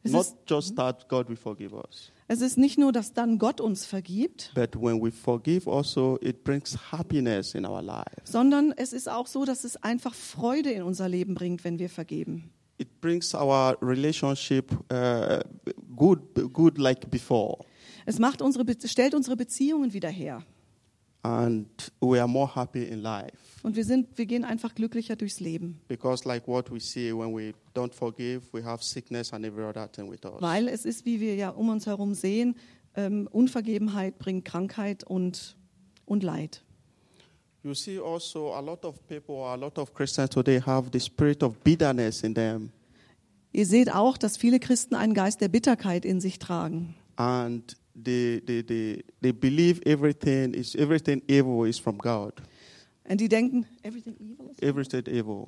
Es 0.03 0.13
not 0.13 0.27
just 0.47 0.77
that 0.77 1.09
God 1.09 1.29
will 1.29 1.37
forgive 1.37 1.75
us, 1.75 2.11
es 2.29 2.41
ist 2.43 2.59
nicht 2.59 2.79
nur, 2.79 2.93
dass 2.93 3.13
dann 3.15 3.39
Gott 3.39 3.61
uns 3.61 3.85
vergibt, 3.87 4.53
but 4.55 4.77
when 4.77 5.03
we 5.03 5.11
forgive 5.11 5.69
also, 5.71 6.19
it 6.21 6.45
brings 6.45 6.77
happiness 6.93 7.55
in 7.55 7.67
our 7.67 7.83
lives. 7.83 8.31
sondern 8.31 8.73
es 8.77 8.93
ist 8.93 9.09
auch 9.09 9.27
so, 9.27 9.45
dass 9.45 9.65
es 9.65 9.77
einfach 9.83 10.15
Freude 10.15 10.71
in 10.71 10.83
unser 10.83 11.09
Leben 11.09 11.35
bringt, 11.35 11.65
wenn 11.65 11.79
wir 11.79 11.89
vergeben. 11.89 12.51
It 12.81 13.01
brings 13.01 13.35
our 13.35 13.77
relationship 13.83 14.71
uh, 14.93 15.41
good, 15.97 16.21
good 16.53 16.79
like 16.79 17.11
before, 17.11 17.59
Es 18.07 18.19
macht 18.19 18.41
unsere, 18.41 18.65
stellt 18.85 19.15
unsere 19.15 19.37
Beziehungen 19.37 19.93
wieder 19.93 20.09
her. 20.09 20.45
And 21.23 21.67
we 22.01 22.19
are 22.19 22.29
more 22.29 22.49
happy 22.55 22.85
in 22.85 23.03
life. 23.03 23.33
Und 23.63 23.77
wir, 23.77 23.85
sind, 23.85 24.17
wir 24.17 24.27
gehen 24.27 24.45
einfach 24.45 24.75
glücklicher 24.75 25.17
durchs 25.17 25.41
Leben. 25.41 25.81
Because 25.89 26.27
like 26.27 26.47
what 26.47 26.71
we 26.71 26.81
see 26.81 27.13
when 27.13 27.35
we 27.35 27.53
don't 27.75 27.93
forgive, 27.93 28.43
we 28.53 28.65
have 28.65 28.83
sickness 28.83 29.33
and 29.33 29.45
every 29.45 29.65
other 29.65 29.91
thing 29.91 30.11
with 30.11 30.25
us. 30.25 30.41
Weil 30.41 30.69
es 30.69 30.85
ist, 30.85 31.05
wie 31.05 31.21
wir 31.21 31.35
ja 31.35 31.51
um 31.51 31.69
uns 31.69 31.87
herum 31.87 32.15
sehen, 32.15 32.55
ähm, 32.95 33.29
Unvergebenheit 33.31 34.19
bringt 34.19 34.45
Krankheit 34.45 35.05
und, 35.05 35.57
und 36.05 36.23
Leid. 36.23 36.63
You 37.65 37.75
see 37.75 37.99
also 37.99 38.55
a 38.55 38.61
lot 38.61 38.85
of 38.85 39.05
people, 39.09 39.45
a 39.45 39.57
lot 39.57 39.79
of 39.79 39.93
Christians 39.93 40.31
today 40.31 40.61
have 40.61 40.91
the 40.93 41.01
spirit 41.01 41.43
of 41.43 41.57
bitterness 41.65 42.23
in 42.23 42.35
them. 42.35 42.71
Ihr 43.53 43.67
seht 43.67 43.93
auch, 43.93 44.17
dass 44.17 44.37
viele 44.37 44.61
Christen 44.61 44.95
einen 44.95 45.15
Geist 45.15 45.41
der 45.41 45.49
Bitterkeit 45.49 46.05
in 46.05 46.21
sich 46.21 46.39
tragen. 46.39 46.95
and 47.19 47.77
they, 48.05 48.41
they, 48.47 48.63
they, 48.63 49.05
they 49.23 49.33
believe 49.33 49.81
everything 49.87 50.55
is 50.55 50.75
everything 50.75 51.23
evil 51.29 51.67
is 51.67 51.79
from 51.79 51.99
God. 51.99 52.33
Und 53.09 53.21
die 53.21 53.29
denken, 53.29 53.67
everything 53.83 54.15
evil 54.21 54.51
is- 54.51 54.59
Everything 54.63 55.07
evil. 55.07 55.47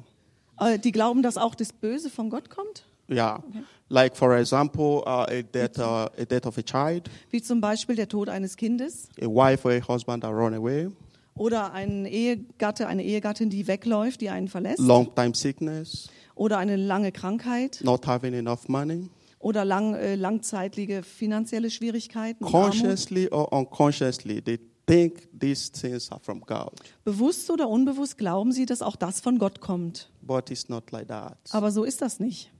Äh, 0.59 0.79
die 0.79 0.93
glauben, 0.93 1.23
dass 1.23 1.37
auch 1.37 1.55
das 1.55 1.73
Böse 1.73 2.11
von 2.11 2.31
Gott 2.31 2.51
kommt. 2.51 2.85
Yeah. 3.11 3.43
Like 3.89 4.17
for 4.17 4.37
example, 4.37 5.03
uh, 5.05 5.27
a 5.29 5.43
death, 5.43 5.79
uh, 5.79 5.83
a 6.17 6.25
death 6.29 6.47
of 6.47 6.57
a 6.59 6.63
child, 6.63 7.11
Wie 7.31 7.43
zum 7.43 7.61
Beispiel 7.61 7.97
der 7.97 8.09
Tod 8.09 8.29
eines 8.29 8.57
Kindes 8.57 9.09
a 9.21 9.27
wife 9.27 9.67
or 9.67 9.73
a 9.75 9.81
husband 9.89 10.23
that 10.23 10.31
run 10.33 10.55
away, 10.55 10.89
oder 11.35 11.73
ein 11.73 12.07
Ehegatte, 12.07 12.87
eine 12.87 13.03
Ehegattin, 13.03 13.51
die 13.51 13.67
wegläuft, 13.67 14.21
die 14.21 14.29
einen 14.31 14.47
verlässt. 14.49 14.79
long 14.79 15.13
time 15.15 15.35
sickness, 15.35 16.09
Oder 16.37 16.59
eine 16.59 16.77
lange 16.77 17.11
Krankheit 17.11 17.81
not 17.83 18.07
having 18.07 18.33
enough 18.33 18.69
money, 18.69 19.09
oder 19.41 19.65
lang, 19.65 19.95
äh, 19.95 20.15
langzeitige 20.15 21.03
finanzielle 21.03 21.71
Schwierigkeiten. 21.71 22.45
consciously 22.45 23.29
or 23.31 23.53
unconsciously, 23.53 24.41
they 24.41 24.61
think 24.87 25.29
these 25.39 25.73
things 25.73 26.13
are 26.13 26.21
from 26.21 26.41
God. 26.43 26.73
Bewusst 27.05 27.51
oder 27.51 27.69
unbewusst 27.69 28.19
glauben 28.19 28.53
sie, 28.53 28.67
dass 28.67 28.83
auch 28.83 28.97
das 28.97 29.21
von 29.21 29.39
Gott 29.39 29.61
kommt. 29.61 30.11
But 30.23 30.51
it's 30.51 30.69
not 30.69 30.93
like 30.93 31.09
that. 31.09 31.39
Aber 31.51 31.73
so 31.73 31.85
ist 31.85 32.03
das 32.03 32.21
nicht. 32.21 32.53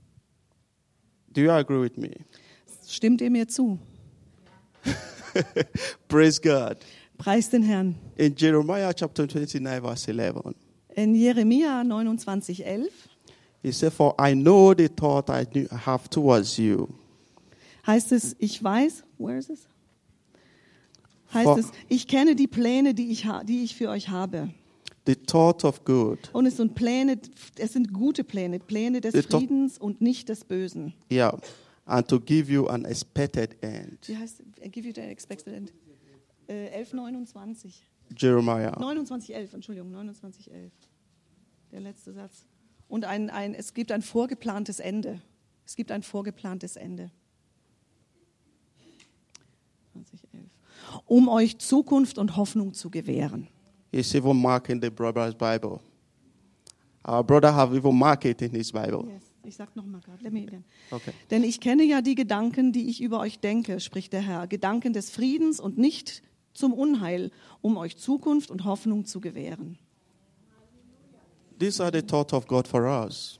Do 1.29 1.41
you 1.41 1.51
agree 1.51 1.81
with 1.81 1.95
me? 1.97 2.11
Stimmt 2.87 3.21
ihr 3.21 3.29
mir 3.29 3.47
zu? 3.47 3.79
Praise 6.09 6.41
God. 6.41 6.77
Preis 7.17 7.49
den 7.49 7.63
Herrn. 7.63 7.95
In 8.17 8.35
Jeremiah 8.35 8.93
chapter 8.93 9.27
29, 9.27 9.61
verse 9.81 10.11
11, 10.11 10.55
In 10.95 11.15
Jeremia 11.15 11.83
29, 11.83 12.65
11 12.65 12.89
he 13.61 13.71
said, 13.71 13.93
For 13.93 14.15
I 14.19 14.33
know 14.33 14.73
the 14.73 14.89
thought 14.89 15.29
I 15.29 15.45
have 15.85 16.09
towards 16.09 16.57
you. 16.57 16.87
heißt 17.85 18.11
es, 18.11 18.35
ich 18.39 18.63
weiß, 18.63 19.03
where 19.17 19.37
is 19.37 19.49
it? 19.49 19.59
Heißt 21.33 21.57
es, 21.57 21.71
ich 21.87 22.07
kenne 22.07 22.35
die 22.35 22.47
Pläne, 22.47 22.93
die 22.93 23.11
ich, 23.11 23.27
die 23.45 23.63
ich 23.63 23.75
für 23.75 23.89
euch 23.89 24.09
habe. 24.09 24.53
The 25.05 25.15
thought 25.15 25.63
of 25.63 25.83
good. 25.83 26.29
Und 26.33 26.45
es 26.45 26.57
sind 26.57 26.75
Pläne, 26.75 27.19
es 27.57 27.73
sind 27.73 27.91
gute 27.93 28.23
Pläne, 28.23 28.59
Pläne 28.59 29.01
des 29.01 29.13
The 29.13 29.21
Friedens 29.23 29.77
und 29.77 30.01
nicht 30.01 30.29
des 30.29 30.43
Bösen. 30.43 30.93
Yeah. 31.11 31.39
And 31.85 32.07
to 32.07 32.19
give 32.19 32.51
you 32.51 32.67
an 32.67 32.85
expected 32.85 33.55
end. 33.63 34.07
Wie 34.07 34.17
heißt, 34.17 34.43
give 34.71 34.87
you 34.87 34.93
the 34.93 35.01
expected 35.01 35.53
end. 35.53 35.73
Äh, 36.47 36.67
1129. 36.67 37.81
Jeremiah. 38.15 38.73
2911, 38.73 39.53
Entschuldigung, 39.53 39.91
2911. 39.91 40.71
Der 41.71 41.79
letzte 41.79 42.13
Satz. 42.13 42.45
Und 42.91 43.05
ein, 43.05 43.29
ein, 43.29 43.53
es 43.53 43.73
gibt 43.73 43.89
ein 43.93 44.01
vorgeplantes 44.01 44.81
Ende. 44.81 45.21
Es 45.65 45.77
gibt 45.77 45.93
ein 45.93 46.03
vorgeplantes 46.03 46.75
Ende. 46.75 47.09
2011. 49.93 50.49
Um 51.05 51.29
euch 51.29 51.57
Zukunft 51.57 52.17
und 52.17 52.35
Hoffnung 52.35 52.73
zu 52.73 52.89
gewähren. 52.89 53.47
He's 53.93 54.13
even 54.13 54.41
marking 54.41 54.81
the 54.81 54.89
brother's 54.89 55.33
Bible. 55.33 55.79
Our 57.07 57.23
brother 57.23 57.55
have 57.55 57.73
even 57.73 57.97
marked 57.97 58.25
it 58.25 58.41
in 58.41 58.51
his 58.51 58.73
Bible. 58.73 59.05
Yes. 59.07 59.23
Ich 59.45 59.55
sag 59.55 59.73
noch 59.77 59.85
mal 59.85 60.01
gerade. 60.01 60.63
Okay. 60.91 61.13
Denn 61.29 61.45
ich 61.45 61.61
kenne 61.61 61.83
ja 61.83 62.01
die 62.01 62.15
Gedanken, 62.15 62.73
die 62.73 62.89
ich 62.89 63.01
über 63.01 63.21
euch 63.21 63.39
denke, 63.39 63.79
spricht 63.79 64.11
der 64.11 64.21
Herr. 64.21 64.47
Gedanken 64.47 64.91
des 64.91 65.09
Friedens 65.11 65.61
und 65.61 65.77
nicht 65.77 66.23
zum 66.53 66.73
Unheil, 66.73 67.31
um 67.61 67.77
euch 67.77 67.95
Zukunft 67.95 68.51
und 68.51 68.65
Hoffnung 68.65 69.05
zu 69.05 69.21
gewähren. 69.21 69.79
These 71.61 71.79
are 71.79 71.91
the 71.91 72.01
thoughts 72.01 72.33
of 72.33 72.47
God 72.47 72.67
for 72.67 72.87
us. 72.87 73.39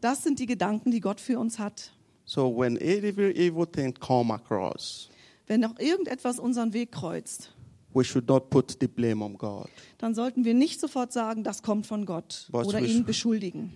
Das 0.00 0.22
sind 0.22 0.38
die 0.38 0.46
Gedanken, 0.46 0.90
die 0.90 1.00
Gott 1.00 1.20
für 1.20 1.38
uns 1.38 1.58
hat. 1.58 1.92
So 2.24 2.48
when 2.48 2.78
every 2.78 3.30
evil 3.32 3.66
thing 3.66 3.92
come 3.92 4.32
across, 4.32 5.10
Wenn 5.46 5.60
noch 5.60 5.78
irgendetwas 5.78 6.38
unseren 6.38 6.72
Weg 6.72 6.92
kreuzt, 6.92 7.52
we 7.92 8.02
should 8.02 8.26
not 8.26 8.48
put 8.48 8.78
the 8.80 8.88
blame 8.88 9.22
on 9.22 9.36
God, 9.36 9.68
dann 9.98 10.14
sollten 10.14 10.46
wir 10.46 10.54
nicht 10.54 10.80
sofort 10.80 11.12
sagen, 11.12 11.44
das 11.44 11.62
kommt 11.62 11.86
von 11.86 12.06
Gott 12.06 12.46
Was 12.50 12.68
oder 12.68 12.80
ihn 12.80 13.04
beschuldigen, 13.04 13.70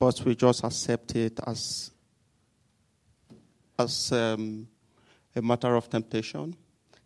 but 0.00 0.26
we 0.26 0.32
just 0.32 0.64
accept 0.64 1.14
it 1.14 1.40
as 1.46 1.92
as 3.76 4.10
um, 4.10 4.66
a 5.36 5.40
matter 5.40 5.76
of 5.76 5.88
temptation. 5.88 6.56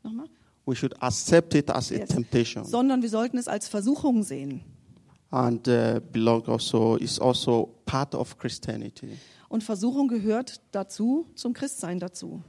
Nochmal. 0.02 0.26
We 0.64 0.74
should 0.74 0.94
accept 1.02 1.54
it 1.54 1.70
as 1.70 1.92
a 1.92 2.06
temptation, 2.06 2.64
sondern 2.64 3.02
wir 3.02 3.10
sollten 3.10 3.36
es 3.36 3.46
als 3.46 3.68
Versuchung 3.68 4.22
sehen. 4.22 4.64
And 5.30 5.66
uh, 5.68 6.00
belong 6.12 6.44
also 6.46 6.96
is 6.96 7.18
also 7.18 7.74
part 7.84 8.14
of 8.14 8.38
Christianity. 8.38 9.18
Und 9.48 9.62
Versuchung 9.62 10.08
gehört 10.08 10.60
dazu, 10.72 11.26
zum 11.34 11.52
Christsein 11.52 11.98
dazu. 11.98 12.42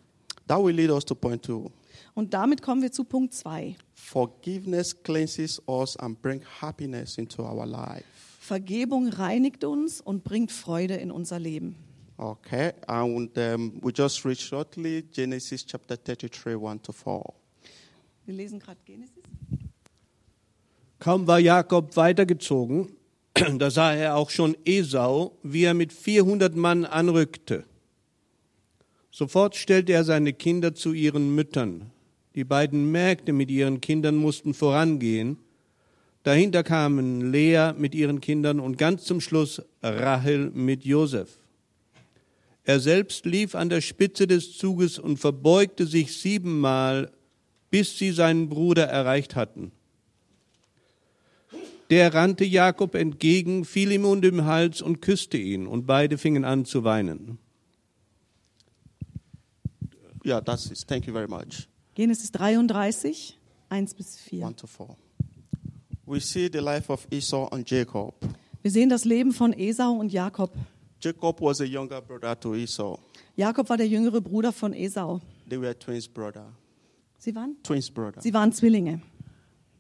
That 0.48 0.64
will 0.64 0.76
lead 0.76 0.90
us 0.90 1.06
to 1.06 1.16
point 1.16 1.44
two. 1.44 1.72
Und 2.16 2.34
damit 2.34 2.62
kommen 2.62 2.82
wir 2.82 2.92
zu 2.92 3.04
Punkt 3.04 3.34
2. 3.34 3.76
Forgiveness 3.94 5.04
cleanses 5.04 5.62
us 5.68 5.96
and 5.98 6.22
brings 6.22 6.44
happiness 6.62 7.18
into 7.18 7.44
our 7.44 7.66
life. 7.66 8.04
Vergebung 8.40 9.10
reinigt 9.10 9.64
uns 9.64 10.02
und 10.02 10.24
bringt 10.24 10.52
Freude 10.52 10.96
in 10.96 11.12
unser 11.12 11.40
Leben. 11.40 11.76
Okay, 12.18 12.74
and 12.88 13.38
um, 13.38 13.80
we 13.82 13.94
just 13.96 14.26
read 14.26 14.38
shortly 14.38 15.04
Genesis 15.12 15.66
chapter 15.66 15.96
33, 15.96 16.56
1 16.56 16.82
to 16.82 16.92
4. 16.92 17.24
Wir 18.26 18.34
lesen 18.34 18.60
gerade 18.60 18.80
Genesis. 18.86 19.24
Kaum 21.00 21.28
war 21.28 21.40
Jakob 21.40 21.96
weitergezogen, 21.96 22.92
da 23.58 23.72
sah 23.72 23.94
er 23.94 24.16
auch 24.16 24.30
schon 24.30 24.58
Esau, 24.66 25.38
wie 25.44 25.64
er 25.64 25.74
mit 25.74 25.94
400 25.94 26.56
Mann 26.58 26.84
anrückte. 26.84 27.64
Sofort 29.10 29.56
stellte 29.56 29.94
er 29.94 30.04
seine 30.04 30.34
Kinder 30.34 30.76
zu 30.76 30.92
ihren 30.92 31.34
Müttern. 31.34 31.92
Die 32.36 32.44
beiden 32.44 32.92
Mägde 32.92 33.32
mit 33.32 33.50
ihren 33.50 33.80
Kindern 33.82 34.16
mussten 34.16 34.54
vorangehen. 34.54 35.38
Dahinter 36.24 36.64
kamen 36.64 37.32
Lea 37.32 37.72
mit 37.78 37.96
ihren 37.96 38.20
Kindern 38.20 38.60
und 38.60 38.78
ganz 38.78 39.06
zum 39.06 39.22
Schluss 39.22 39.62
Rahel 39.82 40.52
mit 40.52 40.84
Josef. 40.84 41.40
Er 42.66 42.80
selbst 42.80 43.26
lief 43.26 43.56
an 43.56 43.70
der 43.70 43.82
Spitze 43.82 44.28
des 44.28 44.58
Zuges 44.58 45.00
und 45.00 45.18
verbeugte 45.18 45.86
sich 45.86 46.18
siebenmal, 46.18 47.12
bis 47.72 47.98
sie 47.98 48.12
seinen 48.12 48.50
Bruder 48.50 48.84
erreicht 48.84 49.36
hatten. 49.36 49.72
Der 51.90 52.14
rannte 52.14 52.46
Jakob 52.46 52.94
entgegen, 52.94 53.66
fiel 53.66 53.92
ihm 53.92 54.06
um 54.06 54.22
den 54.22 54.46
Hals 54.46 54.82
und 54.82 55.02
küsste 55.02 55.38
ihn, 55.38 55.66
und 55.66 55.88
beide 55.88 56.18
fingen 56.18 56.46
an 56.46 56.66
zu 56.66 56.84
weinen. 56.84 57.40
Yeah, 60.24 60.42
that's 60.42 60.70
it. 60.70 60.86
Thank 60.88 61.08
you 61.08 61.14
very 61.14 61.28
much. 61.28 61.68
Genesis 61.96 62.32
33, 62.32 63.38
1 63.70 63.94
bis 63.96 64.18
4. 64.18 64.46
1 64.46 64.56
to 64.58 64.68
4. 64.68 64.96
We 66.06 66.20
see 66.20 66.50
the 66.52 66.60
life 66.60 66.92
of 66.92 67.08
Esau 67.10 67.48
and 67.52 67.68
Jacob. 67.68 68.14
Wir 68.62 68.72
sehen 68.72 68.90
das 68.90 69.06
Leben 69.06 69.32
von 69.32 69.54
Esau 69.54 69.94
und 69.94 70.12
Jakob. 70.12 70.52
Jacob 71.02 71.42
was 71.42 71.62
a 71.62 71.66
younger 71.66 72.02
brother 72.02 72.38
to 72.40 72.56
Esau. 72.56 73.00
Jakob 73.36 73.70
war 73.70 73.78
der 73.78 73.88
jüngere 73.88 74.20
Bruder 74.20 74.52
von 74.52 74.74
Esau. 74.74 75.22
They 75.48 75.60
were 75.60 75.78
twins 75.78 76.08
brother. 76.08 76.54
Sie 77.18 77.34
waren? 77.34 77.56
Twins 77.64 77.90
brother. 77.90 78.22
Sie 78.22 78.34
waren 78.34 78.52
Zwillinge. 78.52 79.02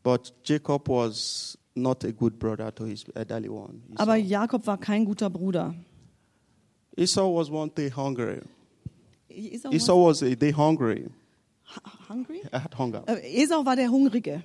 But 0.02 0.34
Jacob 0.45 0.88
was 0.88 1.58
not 1.82 2.04
a 2.04 2.12
good 2.12 2.38
brother 2.39 2.72
to 2.76 2.86
his 2.86 3.06
elderly 3.15 3.50
one. 3.50 3.82
Esau. 3.94 4.02
Aber 4.04 4.15
Jakob 4.15 4.65
war 4.68 4.78
kein 4.78 5.06
guter 5.06 5.30
Bruder. 5.30 5.74
Esau 6.98 7.28
was 7.30 7.50
one 7.50 7.70
day 7.76 7.89
hungry. 7.89 8.42
Esau, 9.30 9.72
Esau 9.72 9.96
was 10.08 10.22
a 10.24 10.36
day 10.36 10.52
hungry. 10.52 11.06
war 11.84 11.94
hungry? 12.10 12.42
I 12.52 12.58
had 12.60 12.74
hunger. 12.78 13.04
Äh, 13.08 13.44
Esau 13.44 13.63
war 13.65 13.76
der 13.76 13.89
Hungrige. 13.89 14.42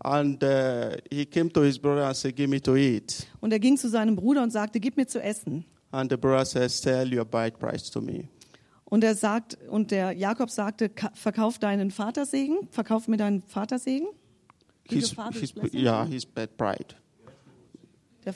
And 0.00 0.42
uh, 0.44 0.96
he 1.10 1.26
came 1.26 1.50
to 1.52 1.62
his 1.62 1.76
brother 1.78 2.04
and 2.06 2.16
said, 2.16 2.36
Give 2.36 2.48
me 2.48 2.60
to 2.62 2.76
eat. 2.76 3.26
Und 3.40 3.52
er 3.52 3.58
ging 3.58 3.76
zu 3.76 3.88
seinem 3.88 4.14
Bruder 4.14 4.42
und 4.44 4.52
sagte, 4.52 4.78
gib 4.78 4.96
mir 4.96 5.06
zu 5.08 5.20
essen. 5.20 5.64
And 5.90 6.10
the 6.10 6.16
brother 6.16 6.44
said, 6.44 6.70
Sell 6.70 7.12
your 7.12 7.24
bride 7.24 7.58
price 7.58 7.90
to 7.90 8.00
me. 8.00 8.28
Und 8.84 9.02
er 9.04 9.14
sagt, 9.16 9.58
und 9.68 9.90
der 9.90 10.12
Jakob 10.12 10.50
sagte, 10.50 10.88
"Ka- 10.88 11.10
verkauf 11.14 11.58
deinen 11.58 11.90
Vatersegen, 11.90 12.68
verkauf 12.70 13.06
mir 13.08 13.16
deinen 13.18 13.42
Vatersegen. 13.42 14.06
His, 14.90 15.14
his, 15.32 15.54
yeah, 15.74 16.06
his 16.06 16.24
bad 16.24 16.56
pride. 16.56 16.94
Der, 18.24 18.34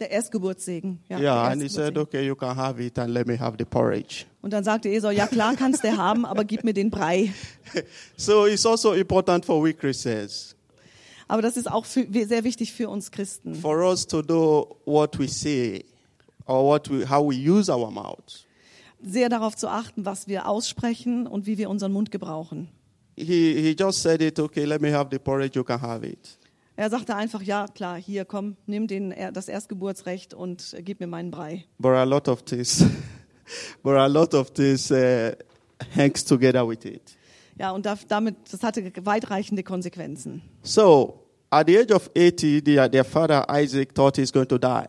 der 0.00 0.10
Erstgeburtssegen. 0.10 0.98
Ja, 1.08 1.18
Yeah, 1.20 1.48
and 1.48 1.62
he 1.62 1.68
said. 1.68 1.96
Okay, 1.96 2.26
you 2.26 2.34
can 2.34 2.56
have 2.56 2.82
it 2.82 2.98
and 2.98 3.12
let 3.12 3.26
me 3.26 3.38
have 3.38 3.56
the 3.58 3.64
porridge. 3.64 4.24
Und 4.42 4.52
dann 4.52 4.64
sagte 4.64 4.88
Esau, 4.88 5.10
ja 5.10 5.26
klar 5.26 5.54
kannst 5.54 5.84
du 5.84 5.96
haben, 5.96 6.24
aber 6.24 6.44
gib 6.44 6.64
mir 6.64 6.72
den 6.74 6.90
Brei. 6.90 7.32
So 8.16 8.46
it's 8.46 8.66
also 8.66 8.92
important 8.94 9.44
for 9.44 9.62
we 9.62 9.72
Christians, 9.74 10.56
Aber 11.28 11.42
das 11.42 11.56
ist 11.56 11.70
auch 11.70 11.84
für, 11.84 12.06
sehr 12.26 12.42
wichtig 12.42 12.72
für 12.72 12.88
uns 12.88 13.10
Christen, 13.12 13.54
for 13.54 13.88
us 13.88 14.06
to 14.06 14.22
know 14.22 14.76
what 14.84 15.16
we 15.18 15.28
say 15.28 15.84
or 16.46 16.64
what 16.64 16.90
we, 16.90 17.08
how 17.08 17.22
we 17.24 17.36
use 17.36 17.70
our 17.70 17.90
mouth. 17.90 18.46
sehr 19.02 19.28
darauf 19.28 19.54
zu 19.56 19.68
achten, 19.68 20.04
was 20.04 20.26
wir 20.26 20.48
aussprechen 20.48 21.26
und 21.26 21.46
wie 21.46 21.56
wir 21.56 21.70
unseren 21.70 21.92
Mund 21.92 22.10
gebrauchen. 22.10 22.68
He, 23.24 23.60
he 23.60 23.76
just 23.78 24.02
said 24.02 24.22
it, 24.22 24.38
okay, 24.38 24.64
let 24.64 24.80
me 24.80 24.90
have 24.90 25.08
the 25.10 25.18
porridge, 25.18 25.56
you 25.56 25.64
can 25.64 25.80
have 25.80 26.06
it. 26.06 26.38
Er 26.76 26.88
sagte 26.88 27.14
einfach, 27.14 27.42
ja 27.42 27.66
klar, 27.66 27.98
hier 27.98 28.24
komm, 28.24 28.56
nimm 28.66 28.86
den, 28.86 29.14
das 29.34 29.48
Erstgeburtsrecht 29.48 30.32
und 30.32 30.72
äh, 30.72 30.82
gib 30.82 31.00
mir 31.00 31.06
meinen 31.06 31.30
Brei. 31.30 31.64
But 31.78 31.92
a 31.92 32.04
lot 32.04 32.26
of 32.26 32.42
things, 32.42 32.84
but 33.82 33.96
a 33.96 34.06
lot 34.06 34.32
of 34.32 34.50
things 34.52 34.90
uh, 34.90 35.32
hangs 35.94 36.24
together 36.24 36.66
with 36.66 36.84
it. 36.86 37.02
Ja, 37.58 37.72
und 37.72 37.84
da, 37.84 37.98
damit, 38.08 38.36
das 38.50 38.62
hatte 38.62 38.90
weitreichende 39.04 39.62
Konsequenzen. 39.62 40.40
So 40.62 41.20
at 41.50 41.66
the 41.66 41.78
age 41.78 41.92
of 41.92 42.10
80, 42.16 42.62
their, 42.62 42.88
their 42.88 43.04
father 43.04 43.44
Isaac 43.50 43.94
thought 43.94 44.16
he's 44.16 44.32
going 44.32 44.48
to 44.48 44.56
die. 44.56 44.86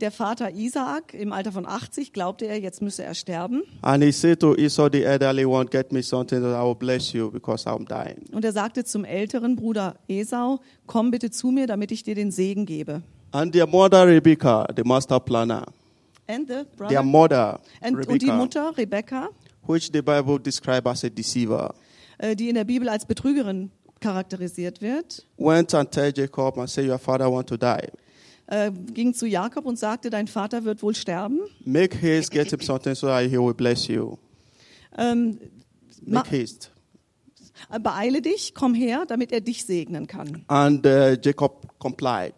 Der 0.00 0.10
Vater 0.10 0.50
Isaak, 0.50 1.14
im 1.14 1.32
Alter 1.32 1.52
von 1.52 1.66
80, 1.66 2.12
glaubte 2.12 2.46
er, 2.46 2.58
jetzt 2.58 2.82
müsse 2.82 3.04
er 3.04 3.14
sterben. 3.14 3.62
And 3.82 4.02
he 4.02 4.10
said 4.10 4.40
to 4.40 4.56
Esau, 4.56 4.88
the 4.90 5.04
elderly 5.04 5.44
one, 5.44 5.66
get 5.66 5.92
me 5.92 6.02
something 6.02 6.40
that 6.42 6.50
I 6.60 6.64
will 6.64 6.74
bless 6.74 7.12
you 7.12 7.30
because 7.30 7.64
I'm 7.66 7.86
dying. 7.86 8.24
Und 8.32 8.44
er 8.44 8.52
sagte 8.52 8.84
zum 8.84 9.04
älteren 9.04 9.54
Bruder 9.56 9.94
Esau, 10.08 10.58
komm 10.86 11.10
bitte 11.12 11.30
zu 11.30 11.48
mir, 11.52 11.66
damit 11.68 11.92
ich 11.92 12.02
dir 12.02 12.14
den 12.16 12.32
Segen 12.32 12.66
gebe. 12.66 13.02
And 13.30 13.52
their 13.52 13.66
mother 13.68 14.06
Rebecca, 14.06 14.66
the 14.76 14.82
master 14.84 15.20
planner, 15.20 15.66
And 16.26 16.48
the 16.48 16.64
brother? 16.76 16.88
their 16.88 17.02
mother 17.02 17.60
and, 17.80 17.96
und 17.96 18.06
die 18.20 18.26
Rebecca, 18.26 18.36
Mutter 18.36 18.72
Rebekka, 18.76 19.28
which 19.66 19.90
the 19.92 20.02
Bible 20.02 20.38
describes 20.40 20.86
as 20.88 21.04
a 21.04 21.08
deceiver. 21.08 21.72
äh, 22.18 22.34
die 22.34 22.48
in 22.48 22.54
der 22.56 22.64
Bibel 22.64 22.88
als 22.88 23.06
Betrügerin 23.06 23.70
charakterisiert 24.00 24.80
wird, 24.82 25.24
went 25.38 25.72
and 25.74 25.90
tell 25.90 26.12
Jacob 26.14 26.58
and 26.58 26.68
said, 26.68 26.88
Your 26.88 26.98
father 26.98 27.30
want 27.30 27.48
to 27.48 27.56
die. 27.56 27.88
Äh, 28.46 28.70
ging 28.70 29.14
zu 29.14 29.26
Jakob 29.26 29.64
und 29.66 29.78
sagte, 29.78 30.10
dein 30.10 30.26
Vater 30.28 30.64
wird 30.64 30.82
wohl 30.82 30.94
sterben. 30.94 31.40
Make 31.64 31.96
haste, 32.00 32.30
get 32.30 32.50
him 32.50 32.60
something 32.60 32.94
so 32.94 33.06
that 33.06 33.24
he 33.30 33.38
will 33.38 33.54
bless 33.54 33.86
you. 33.88 34.16
Ähm, 34.96 35.38
ma- 36.04 36.20
Make 36.20 36.30
haste. 36.42 36.68
äh, 37.70 37.78
beeile 37.80 38.20
dich, 38.22 38.54
komm 38.54 38.74
her, 38.74 39.04
damit 39.06 39.32
er 39.32 39.40
dich 39.40 39.64
segnen 39.64 40.06
kann. 40.06 40.44
And 40.48 40.86
uh, 40.86 41.16
Jacob 41.20 41.68
complied. 41.78 42.34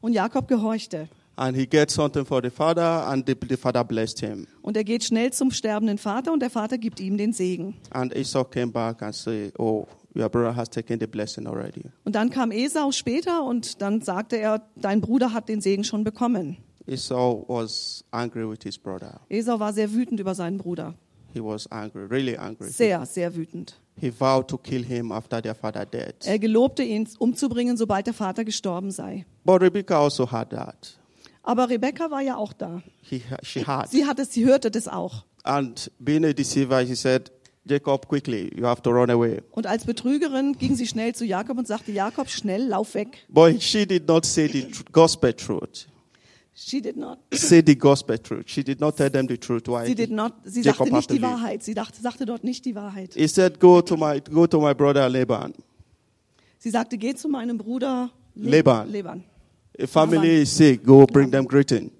Und 0.00 0.12
Jakob 0.12 0.48
gehorchte. 0.48 1.08
And 1.36 1.56
he 1.56 1.66
gets 1.66 1.94
something 1.94 2.24
for 2.26 2.40
the 2.42 2.50
father, 2.50 3.06
and 3.06 3.24
the, 3.28 3.36
the 3.48 3.56
father 3.56 3.84
blessed 3.84 4.18
him. 4.20 4.48
Und 4.60 4.76
er 4.76 4.82
geht 4.82 5.04
schnell 5.04 5.32
zum 5.32 5.52
sterbenden 5.52 5.96
Vater 5.98 6.32
und 6.32 6.40
der 6.40 6.50
Vater 6.50 6.78
gibt 6.78 6.98
ihm 6.98 7.16
den 7.16 7.32
Segen. 7.32 7.76
And 7.90 8.12
Esau 8.14 8.42
came 8.44 8.72
back 8.72 9.02
and 9.02 9.14
said, 9.14 9.52
Oh, 9.58 9.86
your 10.14 10.28
brother 10.28 10.54
has 10.56 10.68
taken 10.70 10.98
the 11.00 11.06
blessing 11.06 11.46
already. 11.46 11.82
Und 12.04 12.14
dann 12.14 12.30
kam 12.30 12.50
Esau 12.50 12.92
später 12.92 13.44
und 13.44 13.80
dann 13.82 14.00
sagte 14.00 14.36
er, 14.36 14.62
dein 14.76 15.00
Bruder 15.00 15.32
hat 15.32 15.48
den 15.48 15.60
Segen 15.60 15.84
schon 15.84 16.04
bekommen. 16.04 16.56
Esau 16.86 17.44
was 17.48 18.04
angry 18.10 18.48
with 18.48 18.60
his 18.62 18.78
brother. 18.78 19.20
Esau 19.28 19.60
war 19.60 19.72
sehr 19.72 19.92
wütend 19.92 20.20
über 20.20 20.34
seinen 20.34 20.58
Bruder. 20.58 20.94
He 21.34 21.40
was 21.40 21.70
angry, 21.70 22.04
really 22.06 22.36
angry. 22.36 22.70
Sehr, 22.70 23.04
sehr 23.04 23.36
wütend. 23.36 23.78
He 24.00 24.10
vowed 24.10 24.48
to 24.48 24.56
kill 24.56 24.84
him 24.84 25.12
after 25.12 25.42
their 25.42 25.54
father 25.54 25.84
died. 25.84 26.24
Er 26.24 26.38
gelobte 26.38 26.82
ihn 26.82 27.08
umzubringen, 27.18 27.76
sobald 27.76 28.06
der 28.06 28.14
Vater 28.14 28.44
gestorben 28.44 28.90
sei. 28.90 29.26
But 29.44 29.60
Rebecca 29.60 30.02
also 30.02 30.30
had 30.30 30.50
that. 30.50 30.98
Aber 31.42 31.68
Rebekka 31.68 32.10
war 32.10 32.20
ja 32.20 32.36
auch 32.36 32.52
da. 32.52 32.82
He, 33.02 33.22
she 33.42 33.64
had. 33.64 33.90
Sie 33.90 34.06
hat 34.06 34.18
es, 34.18 34.32
sie 34.32 34.46
hörte 34.46 34.70
das 34.70 34.88
auch. 34.88 35.24
And 35.44 35.90
being 35.98 36.24
a 36.24 36.32
deceiver, 36.32 36.84
she 36.86 36.94
said, 36.94 37.30
Jacob, 37.68 38.06
quickly, 38.08 38.50
you 38.56 38.64
have 38.66 38.80
to 38.82 38.90
run 38.90 39.10
away. 39.10 39.40
Und 39.52 39.66
als 39.66 39.84
Betrügerin 39.84 40.52
ging 40.58 40.74
sie 40.74 40.86
schnell 40.86 41.14
zu 41.14 41.24
Jakob 41.24 41.58
und 41.58 41.66
sagte, 41.66 41.92
Jakob, 41.92 42.28
schnell, 42.28 42.66
lauf 42.66 42.94
weg. 42.94 43.18
But 43.28 43.62
she 43.62 43.86
did 43.86 44.06
not 44.08 44.24
say 44.24 44.48
the 44.48 44.66
gospel 44.92 45.32
truth. 45.32 45.86
She 46.54 46.80
did 46.80 46.96
not. 46.96 47.18
Say 47.32 47.62
the 47.64 47.76
gospel 47.76 48.18
truth. 48.18 48.44
She 48.48 48.64
did 48.64 48.80
not 48.80 48.96
tell 48.96 49.10
them 49.10 49.28
the 49.28 49.36
truth. 49.38 49.68
Why 49.68 49.86
Sie, 49.86 49.94
did 49.94 50.10
not, 50.10 50.32
sie 50.44 50.62
Jacob 50.62 50.88
sagte 50.88 50.94
nicht 50.96 51.10
die. 51.10 51.22
Wahrheit. 51.22 51.62
Sie 51.62 51.74
dachte, 51.74 52.00
sagte 52.02 52.26
dort 52.26 52.42
nicht 52.42 52.64
die 52.64 52.74
Wahrheit. 52.74 53.14
He 53.14 53.28
said, 53.28 53.60
Go 53.60 53.80
to 53.80 53.96
my 53.96 54.20
go 54.20 54.46
to 54.46 54.60
my 54.60 54.74
brother 54.74 55.08
Laban. 55.08 55.54
Sie 56.58 56.70
sagte, 56.70 56.98
geh 56.98 57.14
zu 57.14 57.28
meinem 57.28 57.56
Bruder 57.58 58.10
Le- 58.34 58.50
Laban. 58.56 58.90
Laban. 58.92 59.24
A 59.80 59.86
family 59.86 60.42
is 60.42 60.56
sick, 60.56 60.84
go 60.84 61.06
bring 61.06 61.30
them 61.30 61.46
greeting. 61.46 61.92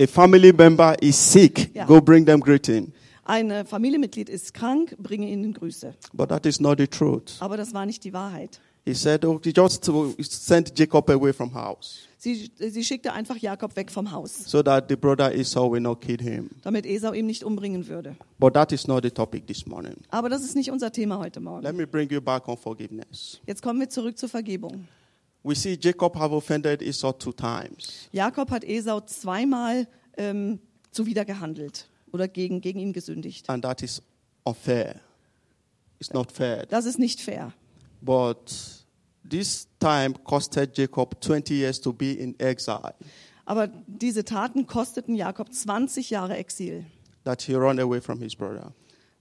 A 0.00 0.06
family 0.06 0.52
member 0.52 0.96
is 1.00 1.16
sick, 1.16 1.70
Yeah. 1.74 1.86
go 1.86 2.00
bring 2.00 2.24
them 2.26 2.40
greeting. 2.40 2.92
Ein 3.28 3.66
Familienmitglied 3.66 4.30
ist 4.30 4.54
krank, 4.54 4.96
bringe 4.98 5.28
ihnen 5.28 5.52
Grüße. 5.52 5.94
But 6.14 6.30
that 6.30 6.46
is 6.46 6.60
not 6.60 6.78
the 6.78 6.86
truth. 6.86 7.36
Aber 7.40 7.58
das 7.58 7.74
war 7.74 7.84
nicht 7.84 8.02
die 8.04 8.14
Wahrheit. 8.14 8.58
He 8.86 8.94
said, 8.94 9.22
Oh, 9.26 9.38
he 9.44 9.52
just 9.54 9.84
sent 10.30 10.78
Jacob 10.78 11.10
away 11.10 11.30
from 11.34 11.52
house 11.52 12.08
Sie, 12.16 12.50
sie 12.56 12.82
schickte 12.82 13.12
einfach 13.12 13.36
Jakob 13.36 13.76
weg 13.76 13.90
vom 13.92 14.10
Haus, 14.10 14.44
so 14.46 14.62
that 14.62 14.88
the 14.88 14.96
brother 14.96 15.32
Esau 15.32 15.70
will 15.70 15.80
not 15.80 16.00
kill 16.00 16.16
him. 16.18 16.48
damit 16.62 16.86
Esau 16.86 17.12
ihn 17.12 17.26
nicht 17.26 17.44
umbringen 17.44 17.86
würde. 17.86 18.16
But 18.38 18.54
that 18.54 18.72
is 18.72 18.88
not 18.88 19.04
the 19.04 19.10
topic 19.10 19.46
this 19.46 19.66
morning. 19.66 19.94
Aber 20.10 20.30
das 20.30 20.42
ist 20.42 20.56
nicht 20.56 20.70
unser 20.70 20.90
Thema 20.90 21.18
heute 21.18 21.38
Morgen. 21.40 21.62
Let 21.64 21.76
me 21.76 21.86
bring 21.86 22.10
you 22.10 22.22
back 22.22 22.48
on 22.48 22.56
forgiveness. 22.56 23.40
Jetzt 23.46 23.62
kommen 23.62 23.78
wir 23.78 23.90
zurück 23.90 24.16
zur 24.16 24.30
Vergebung. 24.30 24.88
We 25.44 25.54
see 25.54 25.78
Jacob 25.78 26.16
have 26.16 26.34
offended 26.34 26.80
Esau 26.80 27.12
two 27.12 27.32
times. 27.32 28.08
Jakob 28.10 28.50
hat 28.50 28.64
Esau 28.64 29.02
zweimal 29.02 29.86
ähm, 30.16 30.60
zuwider 30.90 31.26
gehandelt 31.26 31.86
oder 32.12 32.28
gegen, 32.28 32.60
gegen 32.60 32.78
ihn 32.80 32.92
gesündigt. 32.92 33.48
and 33.48 33.62
that 33.64 33.82
is 33.82 34.02
unfair. 34.44 35.00
It's 36.00 36.12
not 36.12 36.30
fair. 36.32 36.66
Das 36.66 36.84
ist 36.84 36.98
nicht 36.98 37.20
fair. 37.20 37.52
But 38.00 38.52
this 39.28 39.66
time 39.80 40.14
costed 40.24 40.76
Jacob 40.78 41.20
20 41.20 41.54
years 41.54 41.80
to 41.80 41.92
be 41.92 42.12
in 42.12 42.38
exile, 42.38 42.94
Aber 43.44 43.66
diese 43.86 44.24
Taten 44.24 44.66
kosteten 44.66 45.14
Jakob 45.16 45.52
20 45.52 46.10
Jahre 46.10 46.36
Exil, 46.36 46.84
that 47.24 47.42
he 47.42 47.54
ran 47.54 47.78
away 47.80 48.00
from 48.00 48.20
his 48.20 48.36
brother. 48.36 48.72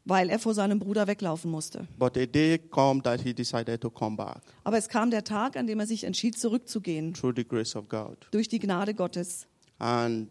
weil 0.05 0.29
er 0.29 0.39
vor 0.39 0.53
seinem 0.53 0.79
Bruder 0.79 1.07
weglaufen 1.07 1.49
musste. 1.51 1.87
But 1.97 2.15
a 2.17 2.25
day 2.25 2.57
come 2.59 3.01
that 3.03 3.21
he 3.21 3.33
decided 3.33 3.81
to 3.81 3.89
come 3.89 4.15
back 4.15 4.41
Aber 4.63 4.77
es 4.77 4.87
kam 4.87 5.09
der 5.11 5.23
Tag, 5.23 5.57
an 5.57 5.65
dem 5.67 5.79
er 5.79 5.87
sich 5.87 6.03
entschied, 6.03 6.37
zurückzugehen, 6.37 7.13
through 7.13 7.33
the 7.35 7.43
grace 7.45 7.75
of 7.75 7.89
God. 7.89 8.17
durch 8.31 8.47
die 8.47 8.59
Gnade 8.59 8.93
Gottes. 8.93 9.47
And 9.79 10.29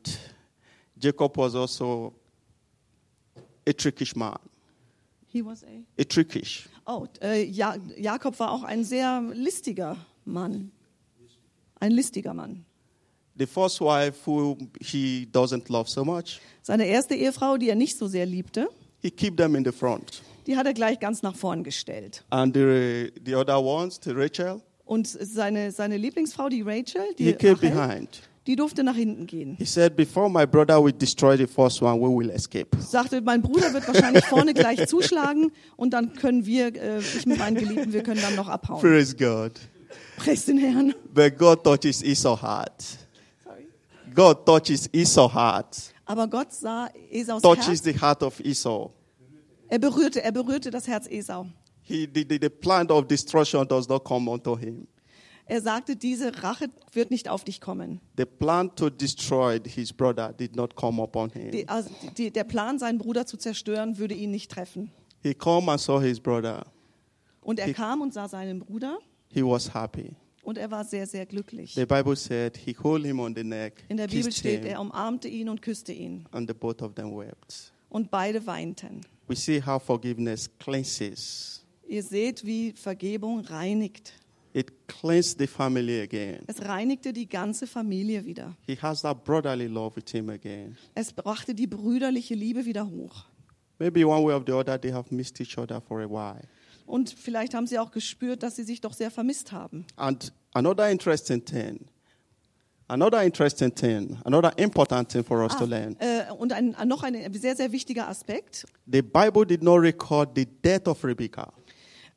Jacob 0.99 1.37
was 1.37 1.55
also 1.55 2.15
a 3.67 3.73
trickish 3.73 4.15
man. 4.17 4.39
He 5.29 5.43
was 5.45 5.65
a 5.65 5.85
A. 5.99 6.69
Oh, 6.87 7.07
äh, 7.21 7.45
ja, 7.45 7.77
Jakob 7.99 8.39
war 8.39 8.53
auch 8.53 8.63
ein 8.63 8.85
sehr 8.85 9.21
listiger 9.35 9.97
Mann. 10.25 10.71
Ein 11.81 11.93
listiger 11.93 12.33
Mann. 12.33 12.65
The 13.39 13.47
first 13.47 13.81
wife 13.81 14.25
who 14.25 14.57
he 14.81 15.29
doesn't 15.31 15.71
love 15.71 15.91
so 15.91 16.05
much, 16.05 16.41
Seine 16.63 16.87
erste 16.87 17.15
Ehefrau, 17.15 17.59
die 17.59 17.69
er 17.69 17.75
nicht 17.75 17.99
so 17.99 18.07
sehr 18.07 18.25
liebte, 18.25 18.69
he 19.03 19.11
keep 19.11 19.37
them 19.37 19.55
in 19.57 19.65
the 19.65 19.73
front. 19.73 20.23
die 20.47 20.57
hat 20.57 20.67
er 20.67 20.73
gleich 20.73 21.01
ganz 21.01 21.23
nach 21.23 21.37
vorn 21.37 21.63
gestellt. 21.65 22.25
And 22.31 22.55
the, 22.55 23.13
the 23.27 23.35
other 23.35 23.63
ones, 23.63 24.01
the 24.03 24.13
Rachel, 24.13 24.63
Und 24.87 25.07
seine, 25.09 25.71
seine 25.73 25.97
Lieblingsfrau, 25.99 26.49
die 26.49 26.63
Rachel, 26.63 27.03
he 27.19 27.25
die, 27.25 27.33
came 27.35 27.55
Rachel, 27.57 27.71
behind. 27.71 28.23
Die 28.47 28.57
durfte 28.57 28.85
nach 28.85 28.95
hinten 28.95 29.27
gehen. 29.27 29.57
He 29.59 29.65
said, 29.65 29.97
Before 29.97 30.31
my 30.31 30.47
brother 30.47 30.83
will 30.83 30.93
destroy 30.93 31.37
the 31.37 31.47
first 31.47 31.83
one, 31.83 32.01
we 32.01 32.09
will 32.09 32.31
escape. 32.31 32.69
Sagte, 32.81 33.21
mein 33.21 33.43
Bruder 33.43 33.73
wird 33.73 33.87
wahrscheinlich 33.89 34.25
vorne 34.25 34.55
gleich 34.55 34.87
zuschlagen 34.89 35.53
und 35.77 35.91
dann 35.91 36.13
können 36.15 36.47
wir, 36.47 36.75
äh, 36.75 36.99
ich 36.99 37.27
mit 37.27 37.39
meinen 37.39 37.57
Geliebten, 37.57 37.93
wir 37.93 38.03
können 38.03 38.21
dann 38.21 38.37
noch 38.37 38.49
abhauen. 38.49 38.81
Praise 38.81 39.17
God. 39.17 39.53
Preis 40.17 40.45
den 40.45 40.59
Herrn. 40.59 40.95
But 41.13 41.37
God 41.37 41.65
touches 41.65 42.03
Esau's 42.03 42.41
heart. 42.41 42.83
Sorry. 43.45 43.67
God 44.15 44.47
touches 44.47 44.89
Esau's 44.93 45.35
heart. 45.35 45.93
Aber 46.07 46.29
Gott 46.29 46.53
sah 46.53 46.89
Esaus 47.11 47.43
Touches 47.43 47.67
Herz. 47.67 47.83
the 47.83 48.01
heart 48.01 48.23
of 48.23 48.39
Esau. 48.41 48.93
Er 49.69 49.81
berührte, 49.81 50.23
er 50.23 50.31
berührte 50.31 50.71
das 50.71 50.87
Herz 50.87 51.09
Esau. 51.09 51.47
He, 51.83 52.09
the, 52.13 52.25
the, 52.29 52.39
the 52.41 52.49
plan 52.49 52.89
of 52.91 53.07
destruction 53.09 53.67
does 53.67 53.89
not 53.89 54.05
come 54.05 54.31
unto 54.31 54.57
him. 54.57 54.87
Er 55.49 55.61
sagte, 55.61 55.95
diese 55.95 56.43
Rache 56.43 56.69
wird 56.93 57.11
nicht 57.13 57.29
auf 57.29 57.45
dich 57.45 57.61
kommen. 57.61 58.01
The 58.17 58.25
plan 58.25 58.75
to 58.75 58.91
destroy 58.91 59.61
his 59.65 59.93
brother 59.93 60.33
did 60.33 60.57
not 60.57 60.75
come 60.75 61.01
upon 61.01 61.31
him. 61.31 61.53
Die, 61.53 61.69
also 61.69 61.89
die, 62.19 62.33
der 62.33 62.43
Plan, 62.45 62.81
seinen 62.81 62.99
Bruder 62.99 63.27
zu 63.27 63.37
zerstören, 63.37 63.97
würde 63.99 64.15
ihn 64.15 64.33
nicht 64.33 64.51
treffen. 64.51 64.91
He 65.23 65.35
come 65.35 65.71
and 65.71 65.81
saw 65.81 66.01
his 66.01 66.19
brother. 66.19 66.67
Und 67.41 67.61
er 67.61 67.67
Die- 67.69 67.75
kam 67.75 68.01
und 68.01 68.13
sah 68.13 68.27
seinen 68.29 68.59
Bruder 68.59 68.99
He 69.29 69.43
was 69.43 69.73
happy. 69.73 70.17
und 70.43 70.59
er 70.59 70.69
war 70.71 70.85
sehr, 70.85 71.07
sehr 71.07 71.25
glücklich. 71.27 71.75
The 71.75 71.87
Bible 71.87 72.17
said 72.17 72.57
he 72.57 72.75
him 73.03 73.21
on 73.21 73.33
the 73.37 73.45
neck, 73.45 73.85
In 73.89 73.99
der 73.99 74.09
Bibel 74.09 74.33
steht, 74.33 74.65
er 74.65 74.81
umarmte 74.81 75.29
ihn 75.29 75.49
und 75.49 75.63
küsste 75.63 75.93
ihn. 75.93 76.27
and 76.33 76.49
the 76.49 76.55
both 76.55 76.83
of 76.83 76.95
them 76.95 77.17
wept. 77.17 77.73
Und 77.89 78.11
beide 78.11 78.45
weinten. 78.47 79.03
We 79.29 79.37
see 79.37 79.63
how 79.65 79.81
forgiveness 79.81 80.51
cleanses. 80.59 81.65
Ihr 81.87 82.03
seht, 82.03 82.45
wie 82.45 82.73
Vergebung 82.73 83.41
reinigt. 83.41 84.13
It 84.57 84.89
cleansed 84.89 85.39
the 85.39 85.47
family 85.47 86.01
again. 86.01 86.43
Es 86.47 86.63
reinigte 86.65 87.13
die 87.13 87.29
ganze 87.29 87.67
Familie 87.67 88.25
wieder. 88.25 88.57
He 88.67 88.75
has 88.81 89.03
that 89.03 89.23
brotherly 89.23 89.67
love 89.67 89.97
with 89.97 90.11
him 90.11 90.31
again. 90.31 90.79
Es 90.95 91.13
brachte 91.13 91.55
die 91.55 91.67
brüderliche 91.67 92.35
Liebe 92.35 92.65
wieder 92.65 92.89
hoch. 92.89 93.27
Maybe 93.79 94.03
one 94.07 94.25
way 94.25 94.33
or 94.33 94.43
the 94.47 94.53
other, 94.55 94.81
they 94.81 94.91
have 94.91 95.15
missed 95.15 95.39
each 95.43 95.59
other 95.59 95.83
for 95.83 96.01
a 96.01 96.09
while. 96.09 96.41
Und 96.87 97.11
vielleicht 97.11 97.53
haben 97.53 97.67
sie 97.67 97.79
auch 97.79 97.91
gespürt, 97.91 98.43
dass 98.43 98.57
sie 98.57 98.63
sich 98.63 98.81
doch 98.81 98.95
sehr 98.95 99.11
vermisst 99.11 99.53
haben. 99.53 99.85
And 99.97 100.33
another 100.55 100.89
interesting 100.89 101.45
thing, 101.45 101.85
another 102.89 103.23
interesting 103.25 103.75
thing, 103.75 104.17
another 104.25 104.59
important 104.59 105.11
thing 105.11 105.23
for 105.23 105.43
us 105.43 105.55
to 105.59 105.67
learn. 105.67 105.97
äh, 105.99 106.33
und 106.33 106.55
ein, 106.55 106.75
noch 106.87 107.03
ein 107.03 107.31
sehr, 107.35 107.57
sehr 107.57 107.73
wichtiger 107.73 108.09
Aspekt. 108.09 108.65
The 108.91 109.03
Bible 109.03 109.45
did 109.45 109.63
not 109.63 109.83
record 109.83 110.31
the 110.35 110.47
death 110.47 110.89
of 110.89 111.05
Rebekah. 111.05 111.53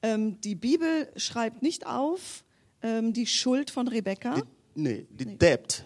Ähm, 0.02 0.40
die 0.42 0.56
Bibel 0.56 1.12
schreibt 1.16 1.62
nicht 1.62 1.86
auf 1.86 2.44
ähm, 2.82 3.14
die 3.14 3.26
Schuld 3.26 3.70
von 3.70 3.88
Rebekka. 3.88 4.36
The, 4.36 4.44
no, 4.76 4.90
the 5.18 5.26
death. 5.38 5.84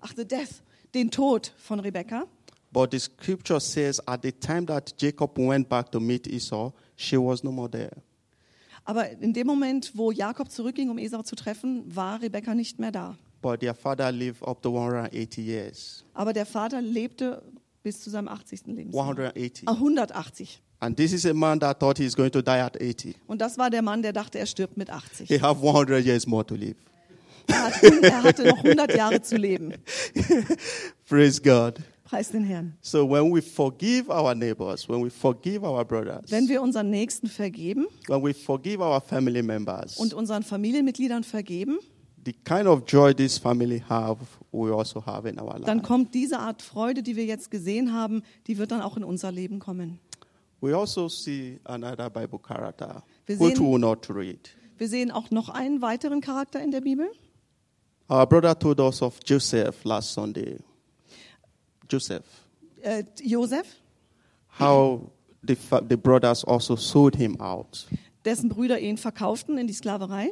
Ach, 0.00 0.12
the 0.16 0.26
death, 0.26 0.62
den 0.94 1.10
Tod 1.10 1.52
von 1.56 1.80
Rebekka. 1.80 2.26
But 2.70 2.92
the 2.92 2.98
scripture 2.98 3.60
says 3.60 4.00
at 4.06 4.22
the 4.22 4.32
time 4.32 4.66
that 4.66 4.94
Jacob 5.00 5.38
went 5.38 5.68
back 5.68 5.90
to 5.92 6.00
meet 6.00 6.26
Esau, 6.26 6.72
she 6.96 7.16
was 7.16 7.42
no 7.42 7.50
more 7.50 7.70
there. 7.70 8.02
Aber 8.84 9.10
in 9.10 9.32
dem 9.32 9.46
Moment, 9.46 9.92
wo 9.94 10.12
Jakob 10.12 10.50
zurückging, 10.50 10.90
um 10.90 10.98
Esau 10.98 11.22
zu 11.22 11.34
treffen, 11.34 11.84
war 11.94 12.20
Rebekka 12.20 12.54
nicht 12.54 12.78
mehr 12.78 12.92
da. 12.92 13.16
But 13.40 13.60
their 13.60 13.74
father 13.74 14.10
lived 14.10 14.42
up 14.42 14.62
to 14.62 14.70
180 14.70 15.38
years. 15.38 16.04
Aber 16.12 16.32
der 16.32 16.46
Vater 16.46 16.82
lebte 16.82 17.42
bis 17.82 18.00
zu 18.00 18.10
seinem 18.10 18.28
80. 18.28 18.66
Lebensjahr. 18.66 19.04
180. 19.04 19.68
Ah, 19.68 19.72
180. 19.72 20.60
And 20.80 20.96
this 20.96 21.12
is 21.12 21.26
a 21.26 21.34
man 21.34 21.58
that 21.60 21.80
thought 21.80 21.98
he's 21.98 22.14
going 22.14 22.30
to 22.30 22.40
die 22.40 22.60
at 22.60 22.80
80. 22.80 23.16
Und 23.26 23.40
das 23.40 23.58
war 23.58 23.68
der 23.68 23.82
Mann, 23.82 24.02
der 24.02 24.12
dachte, 24.12 24.38
er 24.38 24.46
stirbt 24.46 24.76
mit 24.76 24.90
80. 24.90 25.26
He 25.28 25.40
have 25.40 25.60
100 25.60 26.04
years 26.04 26.26
more 26.26 26.46
to 26.46 26.54
live. 26.54 26.76
Er, 27.48 27.64
hat, 27.64 27.82
er 27.82 28.22
hatte 28.22 28.44
noch 28.46 28.58
100 28.62 28.94
Jahre 28.94 29.22
zu 29.22 29.36
leben. 29.36 29.74
Praise 31.08 31.40
God. 31.42 31.80
Preis 32.04 32.30
den 32.30 32.44
Herrn. 32.44 32.74
So 32.80 33.06
when 33.08 33.34
we 33.34 33.42
forgive 33.42 34.08
our 34.08 34.34
neighbors, 34.34 34.88
when 34.88 35.02
we 35.04 35.10
forgive 35.10 35.62
our 35.62 35.84
brothers, 35.84 36.30
Wenn 36.30 36.48
wir 36.48 36.62
unseren 36.62 36.90
Nächsten 36.90 37.26
vergeben 37.26 37.86
when 38.06 38.22
we 38.22 38.32
forgive 38.32 38.80
our 38.80 39.00
family 39.00 39.42
members, 39.42 39.96
und 39.98 40.14
unseren 40.14 40.42
Familienmitgliedern 40.42 41.22
vergeben, 41.24 41.78
the 42.24 42.32
kind 42.44 42.66
of 42.66 42.84
joy 42.86 43.12
this 43.14 43.36
family 43.36 43.82
have, 43.88 44.18
we 44.52 44.72
also 44.74 45.04
have 45.04 45.28
in 45.28 45.38
our 45.38 45.58
dann 45.60 45.78
life. 45.78 45.86
kommt 45.86 46.14
diese 46.14 46.38
Art 46.38 46.62
Freude, 46.62 47.02
die 47.02 47.16
wir 47.16 47.26
jetzt 47.26 47.50
gesehen 47.50 47.92
haben, 47.92 48.22
die 48.46 48.56
wird 48.56 48.70
dann 48.70 48.80
auch 48.80 48.96
in 48.96 49.04
unser 49.04 49.30
Leben 49.30 49.58
kommen. 49.58 49.98
We 50.60 50.74
also 50.74 51.08
see 51.08 51.60
another 51.64 52.10
Bible 52.10 52.38
character, 52.40 53.02
Wir 53.26 53.36
sehen- 53.36 53.58
will 53.60 53.78
not 53.78 54.08
read. 54.10 54.50
Wir 54.76 54.88
sehen 54.88 55.10
auch 55.10 55.30
noch 55.30 55.48
einen 55.48 55.82
weiteren 55.82 56.20
Charakter 56.20 56.60
in 56.62 56.70
der 56.70 56.80
Bibel. 56.80 57.08
Our 58.10 58.26
brother 58.26 58.58
told 58.58 58.80
us 58.80 59.02
of 59.02 59.18
Joseph 59.24 59.84
last 59.84 60.12
Sunday. 60.14 60.58
Joseph, 61.90 62.24
Äh, 62.82 63.04
Josef, 63.22 63.66
how 64.58 65.10
the, 65.46 65.56
the 65.88 65.96
brothers 65.96 66.44
also 66.44 66.76
sold 66.76 67.16
him 67.16 67.40
out, 67.40 67.86
dessen 68.24 68.48
Brüder 68.48 68.78
ihn 68.78 68.96
verkauften 68.98 69.58
in 69.58 69.66
die 69.66 69.72
Sklaverei. 69.74 70.30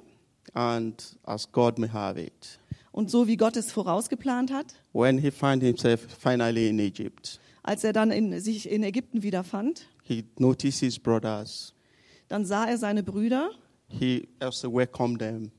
and 0.55 1.17
as 1.25 1.51
God 1.51 1.79
may 1.79 1.89
have 1.89 2.21
it, 2.21 2.59
Und 2.93 3.11
so 3.11 3.27
wie 3.27 3.37
Gott 3.37 3.57
es 3.57 3.73
vorausgeplant 3.73 4.53
hat, 4.53 4.75
when 4.93 5.19
he 5.19 5.31
found 5.31 5.63
himself 5.63 6.01
finally 6.19 6.69
in 6.69 6.79
Egypt, 6.79 7.41
als 7.63 7.83
er 7.85 7.93
dann 7.93 8.11
in, 8.11 8.39
sich 8.41 8.71
in 8.71 8.83
Ägypten 8.85 9.23
wiederfand, 9.23 9.87
he 10.07 10.25
noticed 10.39 10.81
his 10.81 10.99
brothers. 10.99 11.75
dann 12.29 12.45
sah 12.45 12.67
er 12.67 12.79
seine 12.79 13.03
Brüder. 13.03 13.51
He 13.89 14.29
also 14.41 14.73
welcomed 14.73 15.19
them. 15.21 15.51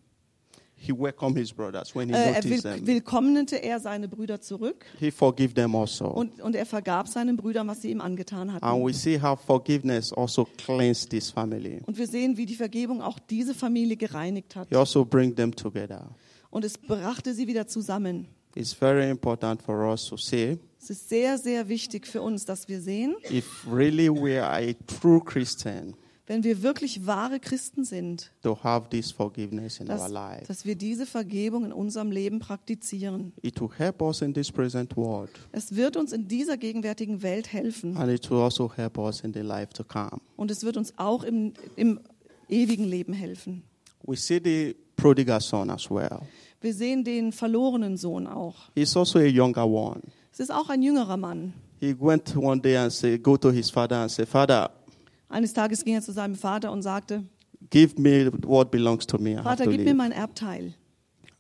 He 0.79 0.91
welcomed 0.93 1.37
his 1.37 1.51
brothers 1.53 1.95
when 1.95 2.07
he 2.09 2.13
Äh, 2.13 2.33
er 2.33 2.43
noticed 2.43 2.63
them. 2.63 2.85
willkommnete 2.85 3.55
er 3.63 3.79
seine 3.79 4.07
Brüder 4.07 4.39
zurück 4.41 4.85
He 4.99 5.09
forgave 5.09 5.53
them 5.55 5.73
also. 5.75 6.05
und, 6.05 6.39
und 6.39 6.55
er 6.55 6.67
vergab 6.67 7.07
seinen 7.07 7.35
Brüdern, 7.35 7.67
was 7.67 7.81
sie 7.81 7.89
ihm 7.89 7.99
angetan 7.99 8.49
And 8.49 8.61
hatten. 8.61 8.85
we 8.85 8.93
see 8.93 9.19
how 9.19 9.39
forgiveness 9.39 10.13
also 10.13 10.47
cleansed 10.57 11.09
this 11.09 11.31
family. 11.31 11.81
Und 11.87 11.97
wir 11.97 12.05
sehen, 12.07 12.37
wie 12.37 12.45
die 12.45 12.53
Vergebung 12.55 13.01
auch 13.01 13.17
diese 13.17 13.55
Familie 13.55 13.97
gereinigt 13.97 14.55
hat. 14.55 14.69
He 14.69 14.75
also 14.75 15.03
bring 15.03 15.35
them 15.35 15.51
together. 15.55 16.09
Und 16.51 16.63
es 16.63 16.77
brachte 16.77 17.33
sie 17.33 17.47
wieder 17.47 17.65
zusammen. 17.67 18.27
It's 18.57 18.73
very 18.73 19.07
important 19.07 19.61
for 19.61 19.87
us 19.87 20.07
to 20.07 20.17
say 20.17 20.57
Es 20.81 20.89
ist 20.89 21.09
sehr, 21.09 21.37
sehr 21.37 21.69
wichtig 21.69 22.07
für 22.07 22.21
uns, 22.23 22.45
dass 22.45 22.67
wir 22.67 22.81
sehen, 22.81 23.15
if 23.29 23.65
really 23.71 24.09
we 24.09 24.41
are 24.43 24.57
a 24.57 24.73
true 24.99 25.21
Christian, 25.23 25.93
wenn 26.25 26.43
wir 26.43 26.63
wirklich 26.63 27.05
wahre 27.05 27.39
Christen 27.39 27.83
sind, 27.83 28.31
to 28.41 28.57
have 28.63 28.89
this 28.89 29.11
forgiveness 29.11 29.79
in 29.79 29.89
our 29.91 29.97
dass, 29.97 30.09
life. 30.09 30.45
dass 30.47 30.65
wir 30.65 30.75
diese 30.75 31.05
Vergebung 31.05 31.65
in 31.65 31.71
unserem 31.71 32.09
Leben 32.09 32.39
praktizieren. 32.39 33.31
It 33.43 33.61
will 33.61 33.69
help 33.77 34.01
us 34.01 34.21
in 34.23 34.33
this 34.33 34.51
present 34.51 34.97
world, 34.97 35.29
Es 35.51 35.75
wird 35.75 35.95
uns 35.95 36.11
in 36.11 36.27
dieser 36.27 36.57
gegenwärtigen 36.57 37.21
Welt 37.21 37.53
helfen 37.53 37.95
and 37.95 38.11
it 38.11 38.27
will 38.31 38.39
also 38.39 38.71
help 38.75 38.97
us 38.97 39.21
in 39.21 39.33
the 39.33 39.41
life 39.41 39.71
to 39.73 39.83
come. 39.83 40.19
und 40.35 40.49
es 40.49 40.63
wird 40.63 40.77
uns 40.77 40.93
auch 40.97 41.23
im, 41.23 41.53
im 41.75 41.99
ewigen 42.49 42.85
Leben 42.85 43.13
helfen. 43.13 43.61
We 44.03 44.15
see 44.15 44.41
the 44.43 44.75
prodigal 44.95 45.41
son 45.41 45.69
as 45.69 45.91
well. 45.91 46.21
Wir 46.61 46.73
sehen 46.73 47.03
den 47.03 47.31
verlorenen 47.31 47.97
Sohn 47.97 48.27
auch. 48.27 48.55
He's 48.75 48.95
also 48.97 49.19
a 49.19 49.23
younger 49.25 49.65
one. 49.67 50.01
Es 50.31 50.39
ist 50.39 50.51
auch 50.51 50.69
ein 50.69 50.81
jüngerer 50.81 51.17
Mann. 51.17 51.53
He 51.79 51.95
went 51.99 52.35
one 52.35 52.59
day 52.59 52.75
and 52.77 52.91
say, 52.91 53.17
go 53.17 53.37
to 53.37 53.51
his 53.51 53.69
father 53.69 53.97
and 54.01 54.11
say, 54.11 54.25
Father, 54.25 54.71
Eines 55.29 55.53
Tages 55.53 55.83
ging 55.83 55.95
er 55.95 56.01
zu 56.01 56.11
seinem 56.13 56.35
Vater 56.35 56.71
und 56.71 56.81
sagte, 56.81 57.23
give 57.69 57.99
me 58.01 58.31
what 58.45 58.71
belongs 58.71 59.05
to 59.05 59.17
me. 59.17 59.33
I 59.33 59.43
Vater, 59.43 59.65
to 59.65 59.69
gib 59.71 59.79
mir 59.81 59.85
leave. 59.85 59.95
mein 59.95 60.11
Erbteil. 60.11 60.73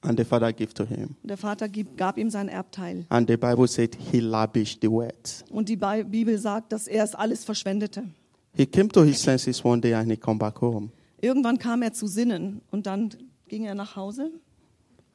And 0.01 0.19
the 0.19 0.25
father 0.25 0.53
gave 0.53 0.73
to 0.75 0.85
him. 0.85 1.15
Und 1.23 1.29
der 1.29 1.37
Vater 1.37 1.67
gab 1.69 2.17
ihm 2.19 2.29
sein 2.29 2.49
Erbteil. 2.49 3.05
And 3.09 3.27
the 3.27 3.37
Bible 3.37 3.67
said 3.67 3.95
he 4.11 4.19
lavished 4.19 4.79
the 4.81 4.89
wealth. 4.89 5.43
Und 5.49 5.69
die 5.69 5.75
Bi- 5.77 6.03
Bibel 6.03 6.37
sagt, 6.37 6.71
dass 6.71 6.87
er 6.87 7.03
es 7.03 7.15
alles 7.15 7.43
verschwendete. 7.43 8.03
He 8.53 8.65
came 8.67 8.89
to 8.89 9.03
his 9.03 9.21
senses 9.21 9.63
one 9.65 9.81
day 9.81 9.93
and 9.95 10.11
he 10.11 10.17
come 10.17 10.37
back 10.37 10.61
home. 10.61 10.89
Irgendwann 11.19 11.57
kam 11.57 11.81
er 11.81 11.93
zu 11.93 12.05
Sinnen 12.07 12.61
und 12.69 12.85
dann 12.85 13.09
ging 13.47 13.65
er 13.65 13.73
nach 13.73 13.95
Hause. 13.95 14.29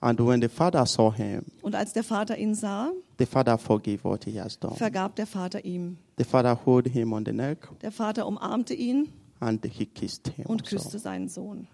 And 0.05 0.19
when 0.19 0.43
the 0.43 0.49
father 0.49 0.85
saw 0.85 1.13
him, 1.15 1.43
Und 1.63 1.77
als 1.77 1.93
der 1.93 2.03
Vater 2.03 2.37
ihn 2.37 2.57
sah, 2.57 2.91
the 3.19 3.25
father 3.27 3.57
forgave 3.57 4.03
what 4.03 4.25
he 4.25 4.39
has 4.41 4.59
done. 4.59 4.75
vergab 4.75 5.15
der 5.15 5.27
Vater 5.29 5.65
ihm. 5.65 5.97
The 6.19 6.25
father 6.25 6.59
hold 6.67 6.89
him 6.89 7.13
on 7.13 7.25
the 7.25 7.33
neck 7.33 7.69
Der 7.83 7.93
Vater 7.93 8.27
umarmte 8.27 8.75
ihn 8.75 9.09
and 9.39 9.65
he 9.65 9.87
kissed 9.87 10.27
him. 10.37 10.47
und 10.47 10.63
also. 10.63 10.77
küsste 10.77 10.99
seinen 10.99 11.29
Sohn. 11.29 11.69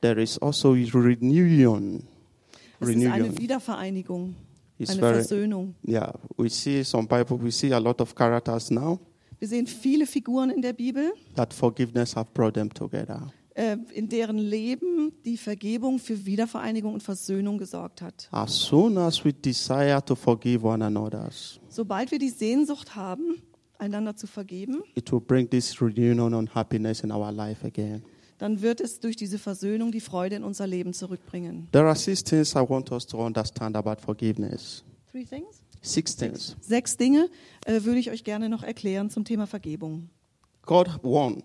There 0.00 0.20
is 0.20 0.38
also 0.38 0.72
reunion. 0.72 2.02
Es 2.80 2.88
ist 2.88 2.96
eine 2.96 3.12
Reunion. 3.14 3.38
Wiedervereinigung, 3.38 4.34
It's 4.78 4.90
eine 4.90 5.00
very- 5.00 5.14
Versöhnung. 5.22 5.74
Yeah, 5.86 6.12
we 6.36 6.48
see 6.50 6.82
some 6.82 7.06
Bible, 7.06 7.38
we 7.40 7.52
see 7.52 7.72
a 7.72 7.78
lot 7.78 8.00
of 8.00 8.12
characters 8.14 8.72
now 8.72 8.98
Wir 9.38 9.46
sehen 9.48 9.68
viele 9.68 10.06
Figuren 10.06 10.50
in 10.50 10.62
der 10.62 10.72
Bibel, 10.72 11.12
that 11.36 11.54
forgiveness 11.54 12.16
have 12.16 12.28
brought 12.34 12.54
them 12.54 12.68
together. 12.74 13.32
Äh, 13.54 13.76
in 13.92 14.08
deren 14.08 14.38
Leben 14.38 15.12
die 15.24 15.36
Vergebung 15.36 15.98
für 15.98 16.24
Wiedervereinigung 16.24 16.94
und 16.94 17.02
Versöhnung 17.02 17.58
gesorgt 17.58 18.02
hat. 18.02 18.28
As 18.30 18.54
soon 18.54 18.96
as 18.98 19.24
we 19.24 19.32
desire 19.32 20.02
to 20.04 20.14
forgive 20.14 20.66
one 20.66 20.84
another, 20.84 21.30
Sobald 21.68 22.10
wir 22.10 22.18
die 22.18 22.30
Sehnsucht 22.30 22.94
haben, 22.96 23.42
einander 23.78 24.16
zu 24.16 24.26
vergeben, 24.26 24.82
it 24.94 25.10
will 25.12 25.20
bring 25.20 25.48
this 25.50 25.80
reunion 25.80 26.34
and 26.34 26.54
happiness 26.54 27.00
in 27.00 27.10
our 27.12 27.32
life 27.32 27.66
again. 27.66 28.02
dann 28.38 28.60
wird 28.62 28.80
es 28.80 29.00
durch 29.00 29.16
diese 29.16 29.38
Versöhnung 29.38 29.92
die 29.92 30.00
Freude 30.00 30.36
in 30.36 30.44
unser 30.44 30.66
Leben 30.66 30.92
zurückbringen. 30.94 31.68
There 31.72 31.86
are 31.86 31.94
six 31.96 32.24
things 32.24 32.54
I 32.54 32.60
want 32.68 32.90
us 32.90 33.06
to 33.06 33.24
understand 33.24 33.76
about 33.76 34.00
forgiveness. 34.00 34.82
Three 35.10 35.24
things? 35.24 35.62
Six 35.82 36.16
things. 36.16 36.56
Sechs 36.60 36.96
Dinge 36.96 37.28
äh, 37.66 37.82
würde 37.82 37.98
ich 37.98 38.10
euch 38.10 38.24
gerne 38.24 38.48
noch 38.48 38.62
erklären 38.62 39.10
zum 39.10 39.24
Thema 39.24 39.46
Vergebung. 39.46 40.08
God 40.64 40.88
one. 41.02 41.42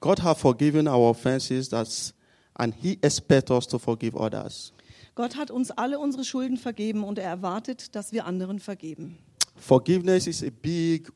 God 0.00 0.22
have 0.22 0.38
forgiven 0.40 0.88
our 0.88 1.10
offenses 1.10 1.68
that's 1.68 2.14
and 2.56 2.74
he 2.74 2.98
expects 3.02 3.50
us 3.50 3.66
to 3.68 3.78
forgive 3.78 4.14
others. 4.16 4.72
Gott 5.14 5.36
hat 5.36 5.50
uns 5.50 5.70
alle 5.70 5.98
unsere 5.98 6.24
Schulden 6.24 6.56
vergeben 6.56 7.04
und 7.04 7.18
er 7.18 7.28
erwartet, 7.28 7.94
dass 7.94 8.12
wir 8.12 8.26
anderen 8.26 8.58
vergeben. 8.60 9.18
Forgiveness 9.56 10.26
is 10.26 10.42
a 10.42 10.50
big 10.62 11.10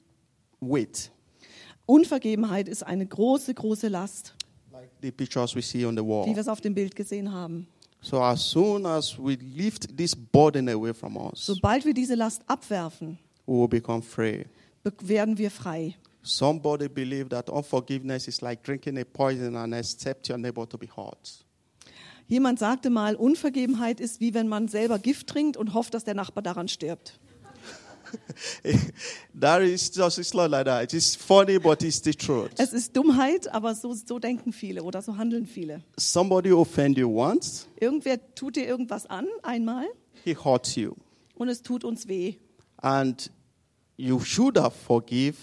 weight, 0.60 1.10
Unvergebenheit 1.86 2.68
ist 2.68 2.82
eine 2.82 3.06
große, 3.06 3.52
große 3.54 3.88
Last, 3.88 4.34
like 4.72 4.90
the 5.02 5.10
pictures 5.10 5.54
we 5.54 5.60
see 5.62 5.84
on 5.84 5.96
the 5.96 6.02
wie 6.02 6.08
wall. 6.08 6.26
wir 6.26 6.36
es 6.38 6.48
auf 6.48 6.60
dem 6.60 6.74
Bild 6.74 6.96
gesehen 6.96 7.30
haben. 7.32 7.66
So 8.00 8.20
as 8.22 8.40
soon 8.50 8.84
as 8.86 9.18
we 9.18 9.34
lift 9.34 9.96
this 9.96 10.14
burden 10.14 10.68
away 10.68 10.92
from 10.94 11.16
us, 11.16 11.46
Sobald 11.46 11.84
wir 11.84 11.94
diese 11.94 12.14
Last 12.14 12.42
abwerfen, 12.46 13.18
we 13.46 13.54
will 13.54 13.68
become 13.68 14.02
free. 14.02 14.44
werden 15.00 15.36
wir 15.38 15.50
frei. 15.50 15.96
Somebody 16.24 16.88
believe 16.88 17.28
that 17.28 17.50
unforgiveness 17.50 18.26
is 18.28 18.40
like 18.40 18.62
drinking 18.64 18.98
a 18.98 19.04
poison 19.04 19.54
and 19.56 19.74
expect 19.74 20.28
your 20.28 20.38
neighbor 20.38 20.66
to 20.66 20.78
be 20.78 20.88
hurt. 20.88 21.44
Jemand 22.26 22.58
sagte 22.58 22.88
mal, 22.88 23.14
Unvergebenheit 23.16 24.00
ist 24.00 24.20
wie 24.20 24.32
wenn 24.32 24.48
man 24.48 24.66
selber 24.68 24.98
Gift 24.98 25.26
trinkt 25.26 25.58
und 25.58 25.74
hofft, 25.74 25.92
dass 25.92 26.04
der 26.04 26.14
Nachbar 26.14 26.42
daran 26.42 26.68
stirbt. 26.68 27.20
that 29.38 29.62
is 29.62 29.90
just 29.94 30.18
it's 30.18 30.32
not 30.32 30.50
like 30.50 30.64
that. 30.64 30.92
It's 30.94 31.14
funny, 31.16 31.58
but 31.58 31.82
it's 31.82 32.00
the 32.02 32.14
truth. 32.14 32.52
Es 32.58 32.72
ist 32.72 32.96
Dummheit, 32.96 33.52
aber 33.52 33.74
so, 33.74 33.92
so 33.92 34.18
denken 34.18 34.52
viele 34.52 34.82
oder 34.82 35.02
so 35.02 35.16
handeln 35.16 35.46
viele. 35.46 35.82
Somebody 35.98 36.52
offend 36.52 36.96
you 36.96 37.08
once, 37.08 37.66
Irgendwer 37.78 38.18
tut 38.34 38.56
dir 38.56 38.66
irgendwas 38.66 39.06
an, 39.06 39.26
einmal, 39.42 39.86
he 40.24 40.34
hurts 40.36 40.76
you. 40.76 40.94
und 41.34 41.48
es 41.48 41.62
tut 41.62 41.84
uns 41.84 42.08
weh. 42.08 42.36
And 42.78 43.30
you 43.96 44.20
should 44.20 44.56
have 44.58 44.74
forgive 44.76 45.36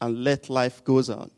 and 0.00 0.16
let 0.16 0.48
life 0.48 0.82
goes 0.84 1.08
on. 1.08 1.30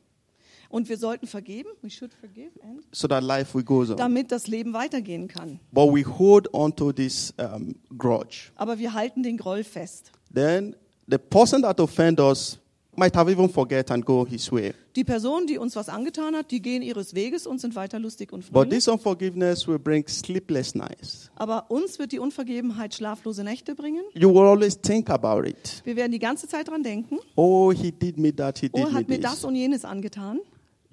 Und 0.71 0.89
wir 0.89 0.97
sollten 0.97 1.27
vergeben, 1.27 1.69
we 1.83 1.91
should 1.91 2.13
forgive, 2.15 2.51
and, 2.63 2.83
So 2.93 3.07
that 3.07 3.23
life 3.23 3.55
will 3.55 3.63
goes 3.63 3.91
on. 3.91 3.99
damit 3.99 4.33
das 4.33 4.47
Leben 4.47 4.73
weitergehen 4.73 5.29
kann. 5.29 5.61
But 5.71 5.93
we 5.95 6.03
hold 6.03 6.53
on 6.55 6.75
to 6.77 6.93
this 6.93 7.35
um, 7.39 7.75
grudge. 7.99 8.51
Aber 8.57 8.79
wir 8.79 8.95
halten 8.95 9.23
den 9.23 9.37
Groll 9.37 9.65
fest. 9.65 10.13
Then 10.33 10.75
the 11.07 11.19
person 11.19 11.61
that 11.63 11.79
offend 11.79 12.19
us 12.21 12.59
might 12.97 13.15
have 13.17 13.31
even 13.31 13.49
forget 13.49 13.91
and 13.91 14.05
go 14.05 14.27
his 14.27 14.51
way. 14.53 14.73
Die 14.97 15.05
Person, 15.05 15.47
die 15.47 15.57
uns 15.59 15.75
was 15.77 15.89
angetan 15.89 16.35
hat, 16.37 16.51
die 16.51 16.61
gehen 16.61 16.83
ihres 16.83 17.15
Weges 17.15 17.47
und 17.47 17.61
sind 17.61 17.75
weiter 17.75 17.99
lustig 17.99 18.33
und 18.33 18.41
But 18.53 18.65
fröhlich. 18.69 18.71
this 18.75 18.89
unforgiveness 18.89 19.67
will 19.67 19.79
bring 19.79 20.07
sleepless 20.07 20.75
nights. 20.75 21.31
Aber 21.37 21.71
uns 21.71 21.99
wird 21.99 22.13
die 22.13 22.19
Unvergebenheit 22.19 22.95
schlaflose 22.95 23.45
Nächte 23.45 23.75
bringen. 23.75 24.03
You 24.15 24.29
will 24.33 24.43
always 24.47 24.79
think 24.81 25.09
about 25.09 25.47
it. 25.49 25.81
Wir 25.85 25.97
werden 25.97 26.13
die 26.13 26.19
ganze 26.19 26.47
Zeit 26.49 26.69
dran 26.69 26.83
denken. 26.83 27.19
Oh, 27.37 27.73
he 27.73 27.91
did 27.91 28.19
me 28.19 28.35
that, 28.37 28.59
he 28.59 28.69
did 28.69 28.75
Oh, 28.85 28.89
me 28.91 28.93
hat 28.93 29.09
mir 29.09 29.19
das 29.21 29.37
this. 29.37 29.45
und 29.45 29.55
jenes 29.55 29.85
angetan. 29.85 30.41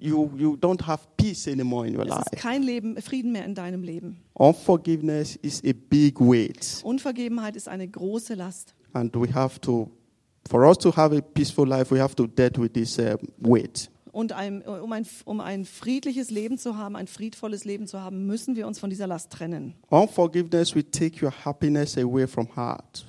You, 0.02 0.30
you 0.38 0.54
don't 0.56 0.86
have 0.86 1.02
peace 1.18 1.46
anymore 1.46 1.86
in 1.86 1.94
your 1.94 2.04
Es 2.04 2.08
life. 2.08 2.24
ist 2.32 2.40
kein 2.40 2.62
Leben, 2.62 2.96
Frieden 3.02 3.32
mehr 3.32 3.44
in 3.44 3.54
deinem 3.54 3.82
Leben. 3.82 4.16
Unforgiveness 4.32 5.36
is 5.42 5.62
a 5.64 5.72
big 5.90 6.18
weight. 6.20 6.80
Unvergebenheit 6.84 7.54
ist 7.56 7.68
eine 7.68 7.86
große 7.86 8.32
Last. 8.34 8.74
And 8.94 9.14
we 9.14 9.32
have 9.34 9.60
to, 9.60 9.90
for 10.50 10.66
us 10.66 10.76
to 10.78 10.94
have 10.96 11.16
a 11.16 11.22
peaceful 11.22 11.66
life, 11.66 11.94
we 11.94 12.00
have 12.00 12.14
to 12.16 12.26
deal 12.26 12.50
with 12.58 12.72
this 12.72 12.98
um, 12.98 13.18
weight. 13.38 13.88
Und 14.12 14.32
ein, 14.32 14.62
um, 14.62 14.92
ein, 14.92 15.06
um 15.24 15.40
ein 15.40 15.64
friedliches 15.64 16.30
Leben 16.30 16.58
zu 16.58 16.76
haben, 16.76 16.96
ein 16.96 17.06
friedvolles 17.06 17.64
Leben 17.64 17.86
zu 17.86 18.00
haben, 18.00 18.26
müssen 18.26 18.56
wir 18.56 18.66
uns 18.66 18.80
von 18.80 18.90
dieser 18.90 19.06
Last 19.06 19.30
trennen. 19.30 19.74
Unforgiveness 19.88 20.74
will 20.74 20.82
take 20.82 21.24
your 21.24 21.32
happiness 21.44 21.96
away 21.96 22.26
from 22.26 22.48
heart. 22.56 23.06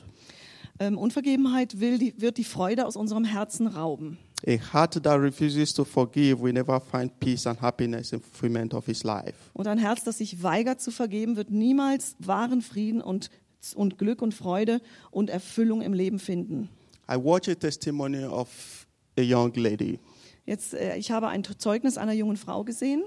Ähm, 0.79 0.99
Unvergebenheit 0.99 1.79
will 1.79 1.97
die, 1.97 2.13
wird 2.21 2.37
die 2.37 2.43
Freude 2.43 2.85
aus 2.85 2.95
unserem 2.95 3.23
Herzen 3.23 3.65
rauben. 3.65 4.19
A 4.47 4.57
heart 4.73 5.03
that 5.03 5.19
refuses 5.19 5.73
to 5.73 5.83
forgive 5.83 6.41
will 6.41 6.53
never 6.53 6.79
find 6.79 7.19
peace 7.19 7.45
and 7.47 7.59
happiness 7.61 8.11
in 8.11 8.19
fulfillment 8.19 8.73
of 8.73 8.85
his 8.85 9.03
life. 9.03 9.33
Und 9.53 9.67
ein 9.67 9.79
Herz, 9.79 10.03
das 10.03 10.19
sich 10.19 10.43
weigert 10.43 10.81
zu 10.81 10.91
vergeben, 10.91 11.35
wird 11.35 11.49
niemals 11.49 12.15
wahren 12.19 12.61
Frieden 12.61 13.01
und, 13.01 13.29
und 13.75 13.97
Glück 13.97 14.21
und 14.21 14.33
Freude 14.33 14.81
und 15.09 15.31
Erfüllung 15.31 15.81
im 15.81 15.93
Leben 15.93 16.19
finden. 16.19 16.69
I 17.09 17.17
watched 17.17 17.49
a 17.49 17.55
testimony 17.55 18.23
of 18.23 18.87
a 19.17 19.21
young 19.21 19.53
lady. 19.55 19.99
Jetzt, 20.45 20.73
äh, 20.73 20.97
ich 20.97 21.11
habe 21.11 21.27
ein 21.27 21.43
Zeugnis 21.43 21.97
einer 21.97 22.13
jungen 22.13 22.37
Frau 22.37 22.63
gesehen. 22.63 23.03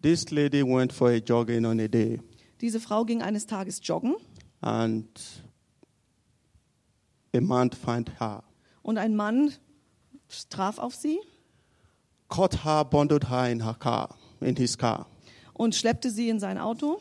This 0.00 0.30
lady 0.30 0.62
went 0.62 0.92
for 0.92 1.10
a 1.10 1.16
jogging 1.16 1.64
on 1.64 1.78
a 1.80 1.88
day, 1.88 2.20
Diese 2.60 2.80
Frau 2.80 3.04
ging 3.04 3.22
eines 3.22 3.46
Tages 3.46 3.80
joggen 3.82 4.14
and 4.60 5.06
a 7.34 7.40
man 7.40 7.70
found 7.70 8.20
her, 8.20 8.42
und 8.82 8.98
ein 8.98 9.14
Mann 9.14 9.52
traf 10.48 10.78
auf 10.78 10.94
sie 10.94 11.18
caught 12.28 12.64
her, 12.64 12.84
bundled 12.84 13.28
her 13.28 13.50
in 13.50 13.64
her 13.64 13.74
car, 13.74 14.16
in 14.40 14.56
his 14.56 14.78
car, 14.78 15.06
und 15.52 15.74
schleppte 15.74 16.10
sie 16.10 16.28
in 16.28 16.40
sein 16.40 16.56
Auto 16.58 17.00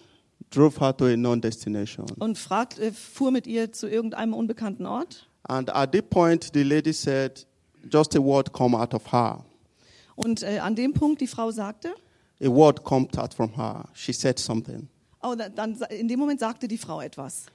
drove 0.49 0.79
her 0.79 0.95
to 0.95 1.05
a 1.05 1.15
non-destination. 1.15 2.05
und 2.19 2.37
fragt, 2.37 2.79
äh, 2.79 2.91
fuhr 2.91 3.31
mit 3.31 3.47
ihr 3.47 3.71
zu 3.71 3.87
irgendeinem 3.87 4.33
unbekannten 4.33 4.85
Ort. 4.85 5.29
And 5.51 5.69
at 5.69 5.91
that 5.91 6.09
point, 6.09 6.53
the 6.53 6.63
lady 6.63 6.93
said, 6.93 7.45
just 7.89 8.15
a 8.15 8.21
word 8.21 8.53
come 8.53 8.73
out 8.73 8.93
of 8.93 9.11
her. 9.11 9.43
Und 10.15 10.43
äh, 10.43 10.59
an 10.59 10.75
dem 10.75 10.93
Punkt 10.93 11.19
die 11.19 11.27
Frau 11.27 11.51
sagte, 11.51 11.89
A 12.41 12.47
word 12.47 12.83
comes 12.83 13.17
out 13.17 13.33
from 13.33 13.55
her. 13.57 13.83
She 13.93 14.13
said 14.13 14.39
something. 14.39 14.87
oh, 15.21 15.35
da- 15.35 15.49
dann 15.49 15.77
in 15.89 16.07
dem 16.07 16.19
Moment 16.19 16.39
sagte 16.39 16.67
die 16.67 16.77
Frau 16.77 17.01
etwas. 17.01 17.47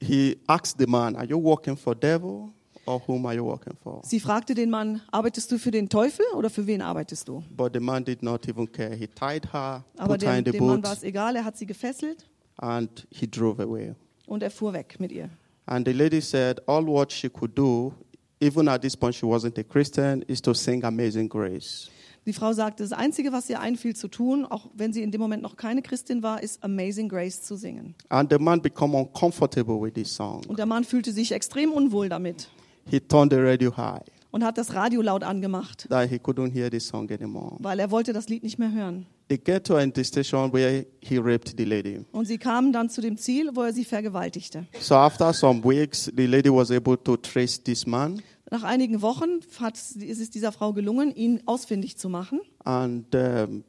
He 0.00 0.36
asked 0.46 0.78
the 0.78 0.86
man, 0.86 1.16
Are 1.16 1.24
you 1.26 1.36
working 1.42 1.76
for 1.76 1.94
devil 1.96 2.52
or 2.86 3.00
whom 3.06 3.26
are 3.26 3.34
you 3.34 3.44
working 3.44 3.74
for? 3.82 4.02
Sie 4.04 4.20
fragte 4.20 4.54
den 4.54 4.70
Mann, 4.70 5.00
arbeitest 5.10 5.50
du 5.50 5.58
für 5.58 5.70
den 5.72 5.88
Teufel 5.88 6.24
oder 6.36 6.48
für 6.48 6.66
wen 6.66 6.80
arbeitest 6.80 7.26
du? 7.28 7.42
But 7.56 7.72
the 7.74 7.80
man 7.80 8.04
did 8.04 8.22
not 8.22 8.48
even 8.48 8.70
care. 8.70 8.94
He 8.94 9.08
tied 9.08 9.52
her, 9.52 9.84
Aber 9.96 10.14
put 10.14 10.22
her 10.24 10.38
in 10.38 10.44
the 10.44 10.52
dem 10.52 10.64
Mann 10.66 10.76
boat, 10.80 10.84
war 10.90 10.92
es 10.92 11.02
egal, 11.02 11.34
er 11.36 11.44
hat 11.44 11.56
sie 11.56 11.66
gefesselt 11.66 12.24
and 12.58 13.06
he 13.10 13.26
drove 13.26 13.60
away. 13.62 13.94
und 14.26 14.42
er 14.42 14.50
fuhr 14.50 14.72
weg 14.72 14.96
mit 15.00 15.10
ihr. 15.12 15.28
And 15.72 15.86
the 15.86 15.94
lady 15.94 16.20
said, 16.20 16.60
All 16.66 16.84
what 16.84 17.10
she 17.10 17.30
could 17.30 17.54
do, 17.54 17.94
even 18.40 18.68
at 18.68 18.82
this 18.82 18.94
point 18.94 19.14
she 19.14 19.24
wasn't 19.24 19.56
a 19.56 19.64
Christian, 19.64 20.22
is 20.28 20.42
to 20.42 20.52
sing 20.52 20.84
Amazing 20.84 21.30
Grace. 21.30 21.88
Die 22.26 22.34
Frau 22.34 22.52
sagte, 22.52 22.82
das 22.82 22.92
Einzige, 22.92 23.32
was 23.32 23.48
ihr 23.48 23.58
einfiel 23.58 23.96
zu 23.96 24.06
tun, 24.08 24.44
auch 24.44 24.68
wenn 24.74 24.92
sie 24.92 25.02
in 25.02 25.10
dem 25.10 25.20
Moment 25.22 25.42
noch 25.42 25.56
keine 25.56 25.80
Christin 25.80 26.22
war, 26.22 26.42
ist 26.42 26.62
Amazing 26.62 27.08
Grace 27.08 27.40
zu 27.42 27.56
singen. 27.56 27.94
And 28.10 28.30
the 28.30 28.38
man 28.38 28.60
became 28.60 28.94
uncomfortable 28.94 29.80
with 29.80 29.94
this 29.94 30.14
song. 30.14 30.42
Und 30.46 30.58
der 30.58 30.66
Mann 30.66 30.84
fühlte 30.84 31.10
sich 31.10 31.32
extrem 31.32 31.72
unwohl 31.72 32.10
damit 32.10 32.50
He 32.84 33.00
turned 33.00 33.32
the 33.32 33.38
radio 33.38 33.74
high, 33.74 34.02
und 34.30 34.44
hat 34.44 34.58
das 34.58 34.74
Radio 34.74 35.00
laut 35.00 35.22
angemacht, 35.24 35.88
that 35.88 36.10
he 36.10 36.16
couldn't 36.16 36.52
hear 36.52 36.68
the 36.70 36.80
song 36.80 37.10
anymore. 37.10 37.56
weil 37.60 37.78
er 37.80 37.90
wollte 37.90 38.12
das 38.12 38.28
Lied 38.28 38.42
nicht 38.42 38.58
mehr 38.58 38.72
hören. 38.72 39.06
They 39.32 39.38
get 39.38 39.64
to 39.68 39.78
the 39.94 40.04
station 40.04 40.52
where 40.52 40.84
he 41.00 41.16
raped 41.16 41.54
the 41.56 41.64
lady. 41.64 42.04
Und 42.12 42.26
sie 42.26 42.36
kamen 42.36 42.70
dann 42.70 42.90
zu 42.90 43.00
dem 43.00 43.16
Ziel, 43.16 43.48
wo 43.54 43.62
er 43.62 43.72
sie 43.72 43.86
vergewaltigte. 43.86 44.66
So 44.78 44.94
after 44.94 45.32
some 45.32 45.64
weeks, 45.64 46.12
the 46.14 46.26
lady 46.26 46.50
was 46.50 46.70
able 46.70 47.02
to 47.02 47.16
trace 47.16 47.58
this 47.62 47.86
man 47.86 48.20
Nach 48.50 48.62
einigen 48.62 49.00
Wochen 49.00 49.40
hat, 49.58 49.78
ist 49.78 50.20
es 50.20 50.28
dieser 50.28 50.52
Frau 50.52 50.74
gelungen, 50.74 51.14
ihn 51.14 51.40
ausfindig 51.46 51.96
zu 51.96 52.10
machen. 52.10 52.42
and 52.66 53.06
um, 53.14 53.64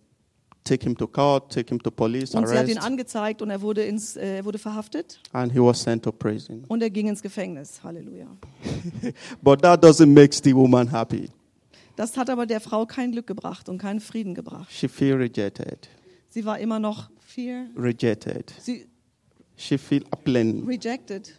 take 0.65 0.83
him 0.83 0.97
to 0.97 1.07
court, 1.07 1.49
take 1.53 1.69
him 1.69 1.81
to 1.81 1.89
police 1.91 2.35
Und 2.35 2.45
sie 2.49 2.57
hat 2.57 2.67
ihn 2.67 2.79
angezeigt 2.79 3.41
und 3.41 3.49
er 3.49 3.61
wurde, 3.61 3.83
ins, 3.83 4.17
äh, 4.17 4.43
wurde 4.43 4.57
verhaftet 4.57 5.21
and 5.31 5.53
he 5.53 5.59
was 5.59 5.81
sent 5.81 6.03
to 6.03 6.11
prison. 6.11 6.65
und 6.67 6.83
er 6.83 6.89
ging 6.89 7.07
ins 7.07 7.21
Gefängnis. 7.21 7.81
Halleluja. 7.81 8.27
But 9.41 9.61
that 9.61 9.81
doesn't 9.81 10.07
make 10.13 10.35
the 10.43 10.53
woman 10.53 10.91
happy. 10.91 11.29
Das 11.95 12.17
hat 12.17 12.29
aber 12.29 12.45
der 12.45 12.59
Frau 12.59 12.85
kein 12.85 13.11
Glück 13.11 13.27
gebracht 13.27 13.69
und 13.69 13.77
keinen 13.77 13.99
Frieden 13.99 14.33
gebracht. 14.33 14.71
She 14.71 14.87
feel 14.87 15.15
rejected, 15.15 15.89
Sie 16.29 16.45
war 16.45 16.57
immer 16.59 16.79
noch 16.79 17.09
fear, 17.19 17.67
rejected. 17.77 18.51
sie 18.59 18.87
She 19.55 19.77
feel 19.77 20.03
plain. 20.23 20.65
rejected. 20.65 21.37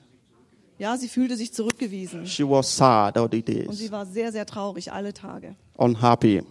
Ja, 0.78 0.96
sie 0.96 1.08
fühlte 1.08 1.36
sich 1.36 1.52
zurückgewiesen 1.52 2.26
She 2.26 2.48
was 2.48 2.76
sad 2.76 3.16
all 3.18 3.28
the 3.30 3.38
und 3.66 3.74
sie 3.74 3.84
days, 3.84 3.92
war 3.92 4.06
sehr, 4.06 4.30
sehr 4.32 4.46
traurig 4.46 4.92
alle 4.92 5.12
Tage 5.12 5.56
unhappy. 5.76 6.42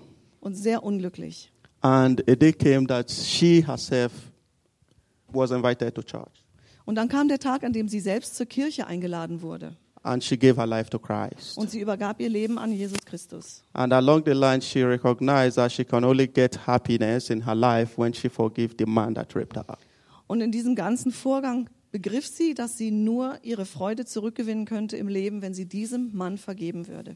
und 0.41 0.55
sehr 0.55 0.83
unglücklich. 0.83 1.51
And 1.81 2.21
a 2.29 2.35
day 2.35 2.51
came 2.53 2.87
that 2.87 3.09
she 3.11 3.65
herself 3.65 4.11
was 5.31 5.51
invited 5.51 5.95
to 5.95 6.01
church, 6.03 6.45
Und 6.85 6.95
dann 6.95 7.07
kam 7.07 7.27
der 7.29 7.39
Tag, 7.39 7.63
an 7.63 7.71
dem 7.73 7.87
sie 7.87 7.99
selbst 8.01 8.35
zur 8.35 8.45
Kirche 8.45 8.85
eingeladen 8.87 9.41
wurde 9.41 9.75
and 10.03 10.23
she 10.23 10.37
gave 10.37 10.57
her 10.59 10.67
life 10.67 10.89
to 10.89 10.99
Christ. 10.99 11.57
und 11.57 11.69
sie 11.71 11.79
übergab 11.79 12.19
ihr 12.19 12.29
Leben 12.29 12.57
an 12.57 12.71
Jesus 12.71 12.99
Christus. 13.05 13.63
And 13.73 13.91
along 13.93 14.23
the 14.25 14.33
line, 14.33 14.61
she 14.61 14.83
recognized 14.83 15.55
that 15.57 15.71
she 15.71 15.83
can 15.85 16.03
only 16.03 16.27
get 16.27 16.67
happiness 16.67 17.29
in 17.29 17.45
her 17.45 17.55
life 17.55 17.97
when 17.97 18.13
she 18.13 18.29
forgives 18.29 18.75
the 18.77 18.85
man 18.85 19.15
that 19.15 19.35
raped 19.35 19.55
her. 19.55 19.77
Und 20.27 20.41
in 20.41 20.51
diesem 20.51 20.75
ganzen 20.75 21.11
Vorgang 21.11 21.69
begriff 21.91 22.25
sie, 22.27 22.53
dass 22.53 22.77
sie 22.77 22.91
nur 22.91 23.37
ihre 23.43 23.65
Freude 23.65 24.05
zurückgewinnen 24.05 24.65
könnte 24.65 24.97
im 24.97 25.07
Leben, 25.07 25.41
wenn 25.41 25.53
sie 25.53 25.65
diesem 25.65 26.09
Mann 26.15 26.37
vergeben 26.37 26.87
würde. 26.87 27.15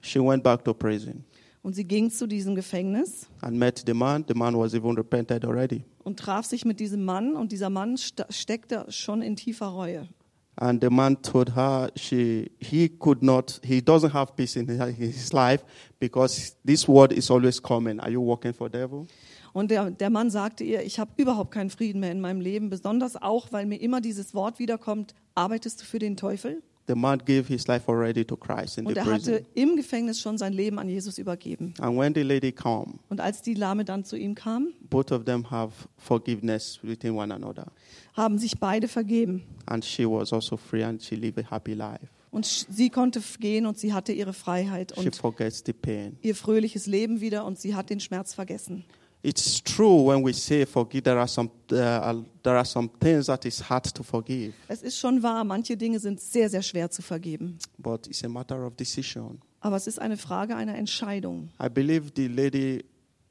She 0.00 0.18
went 0.20 0.42
back 0.42 0.64
to 0.64 0.74
prison 0.74 1.24
Und 1.62 1.74
sie 1.74 1.84
ging 1.84 2.10
zu 2.10 2.26
diesem 2.26 2.54
Gefängnis 2.54 3.26
and 3.40 3.56
met 3.58 3.84
the 3.86 3.94
man. 3.94 4.24
The 4.28 4.34
man 4.34 4.54
was 4.58 4.74
even 4.74 4.96
repented 4.96 5.44
already. 5.44 5.84
und 6.02 6.18
traf 6.18 6.44
sich 6.46 6.64
mit 6.64 6.78
diesem 6.80 7.04
Mann 7.04 7.36
und 7.36 7.52
dieser 7.52 7.70
Mann 7.70 7.96
steckte 7.96 8.84
schon 8.90 9.22
in 9.22 9.36
tiefer 9.36 9.66
Reue. 9.68 10.08
And 10.56 10.80
the 10.80 10.90
man 10.90 11.20
told 11.20 11.50
her 11.56 11.90
she 11.96 12.52
he 12.60 12.88
could 12.88 13.22
not 13.22 13.60
he 13.64 13.80
doesn't 13.80 14.12
have 14.12 14.36
peace 14.36 14.56
in 14.56 14.68
his 14.68 15.32
life 15.32 15.64
because 15.98 16.56
this 16.64 16.86
word 16.86 17.12
is 17.12 17.30
always 17.30 17.60
coming. 17.60 17.98
Are 18.00 18.10
you 18.10 18.20
working 18.20 18.54
for 18.54 18.68
devil? 18.68 19.06
Und 19.52 19.70
der, 19.70 19.92
der 19.92 20.10
Mann 20.10 20.30
sagte 20.30 20.64
ihr, 20.64 20.82
ich 20.82 20.98
habe 20.98 21.12
überhaupt 21.16 21.52
keinen 21.52 21.70
Frieden 21.70 22.00
mehr 22.00 22.10
in 22.10 22.20
meinem 22.20 22.40
Leben, 22.40 22.70
besonders 22.70 23.14
auch, 23.20 23.52
weil 23.52 23.66
mir 23.66 23.80
immer 23.80 24.00
dieses 24.00 24.34
Wort 24.34 24.58
wiederkommt, 24.58 25.14
arbeitest 25.36 25.80
du 25.80 25.84
für 25.84 26.00
den 26.00 26.16
Teufel? 26.16 26.60
The 26.86 26.94
man 26.94 27.18
gave 27.24 27.48
his 27.48 27.66
life 27.66 27.88
already 27.90 28.24
to 28.26 28.36
Christ 28.36 28.76
in 28.76 28.86
Und 28.86 28.92
the 28.94 28.98
er 29.00 29.04
prison. 29.06 29.34
hatte 29.34 29.46
im 29.54 29.74
Gefängnis 29.76 30.20
schon 30.20 30.36
sein 30.36 30.52
Leben 30.52 30.78
an 30.78 30.88
Jesus 30.88 31.16
übergeben. 31.16 31.72
And 31.80 31.98
when 31.98 32.14
the 32.14 32.22
lady 32.22 32.52
came, 32.52 32.98
Und 33.08 33.20
als 33.22 33.40
die 33.40 33.54
Lahme 33.54 33.84
dann 33.86 34.04
zu 34.04 34.16
ihm 34.18 34.34
kam, 34.34 34.68
both 34.90 35.10
of 35.10 35.24
them 35.24 35.50
have 35.50 35.72
forgiveness 35.96 36.78
within 36.82 37.12
one 37.16 37.32
another. 37.34 37.66
haben 38.14 38.38
sich 38.38 38.58
beide 38.58 38.86
vergeben. 38.88 39.42
And 39.66 39.84
she 39.84 40.04
was 40.06 40.32
also 40.32 40.56
free 40.58 40.84
and 40.84 41.02
she 41.02 41.14
lived 41.16 41.38
a 41.38 41.50
happy 41.50 41.72
life. 41.74 42.06
Und 42.30 42.44
sie 42.44 42.90
konnte 42.90 43.22
gehen 43.38 43.64
und 43.64 43.78
sie 43.78 43.92
hatte 43.92 44.12
ihre 44.12 44.32
Freiheit 44.32 44.92
She 44.98 45.06
und 45.06 45.16
forgets 45.16 45.62
the 45.64 45.72
pain. 45.72 46.16
ihr 46.20 46.34
fröhliches 46.34 46.86
Leben 46.86 47.20
wieder 47.20 47.44
und 47.46 47.58
sie 47.58 47.74
hat 47.74 47.88
den 47.90 48.00
Schmerz 48.00 48.34
vergessen. 48.34 48.84
It's 49.26 49.62
true 49.62 50.04
when 50.08 50.22
we 50.22 50.34
say 50.34 50.66
forgive. 50.66 51.02
There 51.04 51.18
are 51.18 51.26
some 51.26 51.50
uh, 51.72 52.22
there 52.42 52.56
are 52.58 52.64
some 52.64 52.90
things 53.00 53.24
that 53.26 53.46
is 53.46 53.58
hard 53.70 53.84
to 53.94 54.02
forgive, 54.02 54.52
Es 54.68 54.82
ist 54.82 54.98
schon 54.98 55.22
wahr, 55.22 55.42
manche 55.44 55.78
Dinge 55.78 55.98
sind 55.98 56.20
sehr, 56.20 56.50
sehr 56.50 56.60
schwer 56.62 56.90
zu 56.90 57.00
vergeben. 57.00 57.58
but 57.78 58.06
it's 58.06 58.22
a 58.22 58.28
matter 58.28 58.66
of 58.66 58.76
decision. 58.76 59.40
Aber 59.60 59.76
es 59.76 59.86
ist 59.86 59.98
eine 59.98 60.18
Frage 60.18 60.54
einer 60.56 60.74
Entscheidung. 60.74 61.48
I 61.58 61.70
believe 61.70 62.10
the 62.14 62.28
lady 62.28 62.84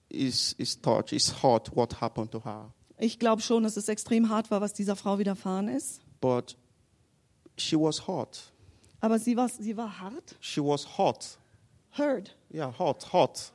is 0.09 0.53
is 0.57 0.81
touched, 0.81 1.13
is 1.13 1.43
hurt 1.43 1.69
what 1.75 2.01
happened 2.01 2.31
to 2.31 2.43
her, 2.43 2.73
Ich 2.97 3.19
glaube 3.19 3.43
schon, 3.43 3.61
dass 3.61 3.77
es 3.77 3.87
extrem 3.87 4.29
hart 4.29 4.49
war, 4.49 4.61
was 4.61 4.73
dieser 4.73 4.95
Frau 4.95 5.19
widerfahren 5.19 5.67
ist. 5.67 6.01
but 6.19 6.57
she 7.55 7.75
was 7.77 8.07
hurt. 8.07 8.51
Aber 8.99 9.19
sie 9.19 9.37
war, 9.37 9.47
sie 9.47 9.77
war 9.77 9.99
hart. 9.99 10.35
She 10.39 10.59
was 10.59 10.97
hurt. 10.97 11.37
Hurt. 11.95 12.35
Yeah, 12.51 12.73
hurt, 12.79 13.13
hurt. 13.13 13.52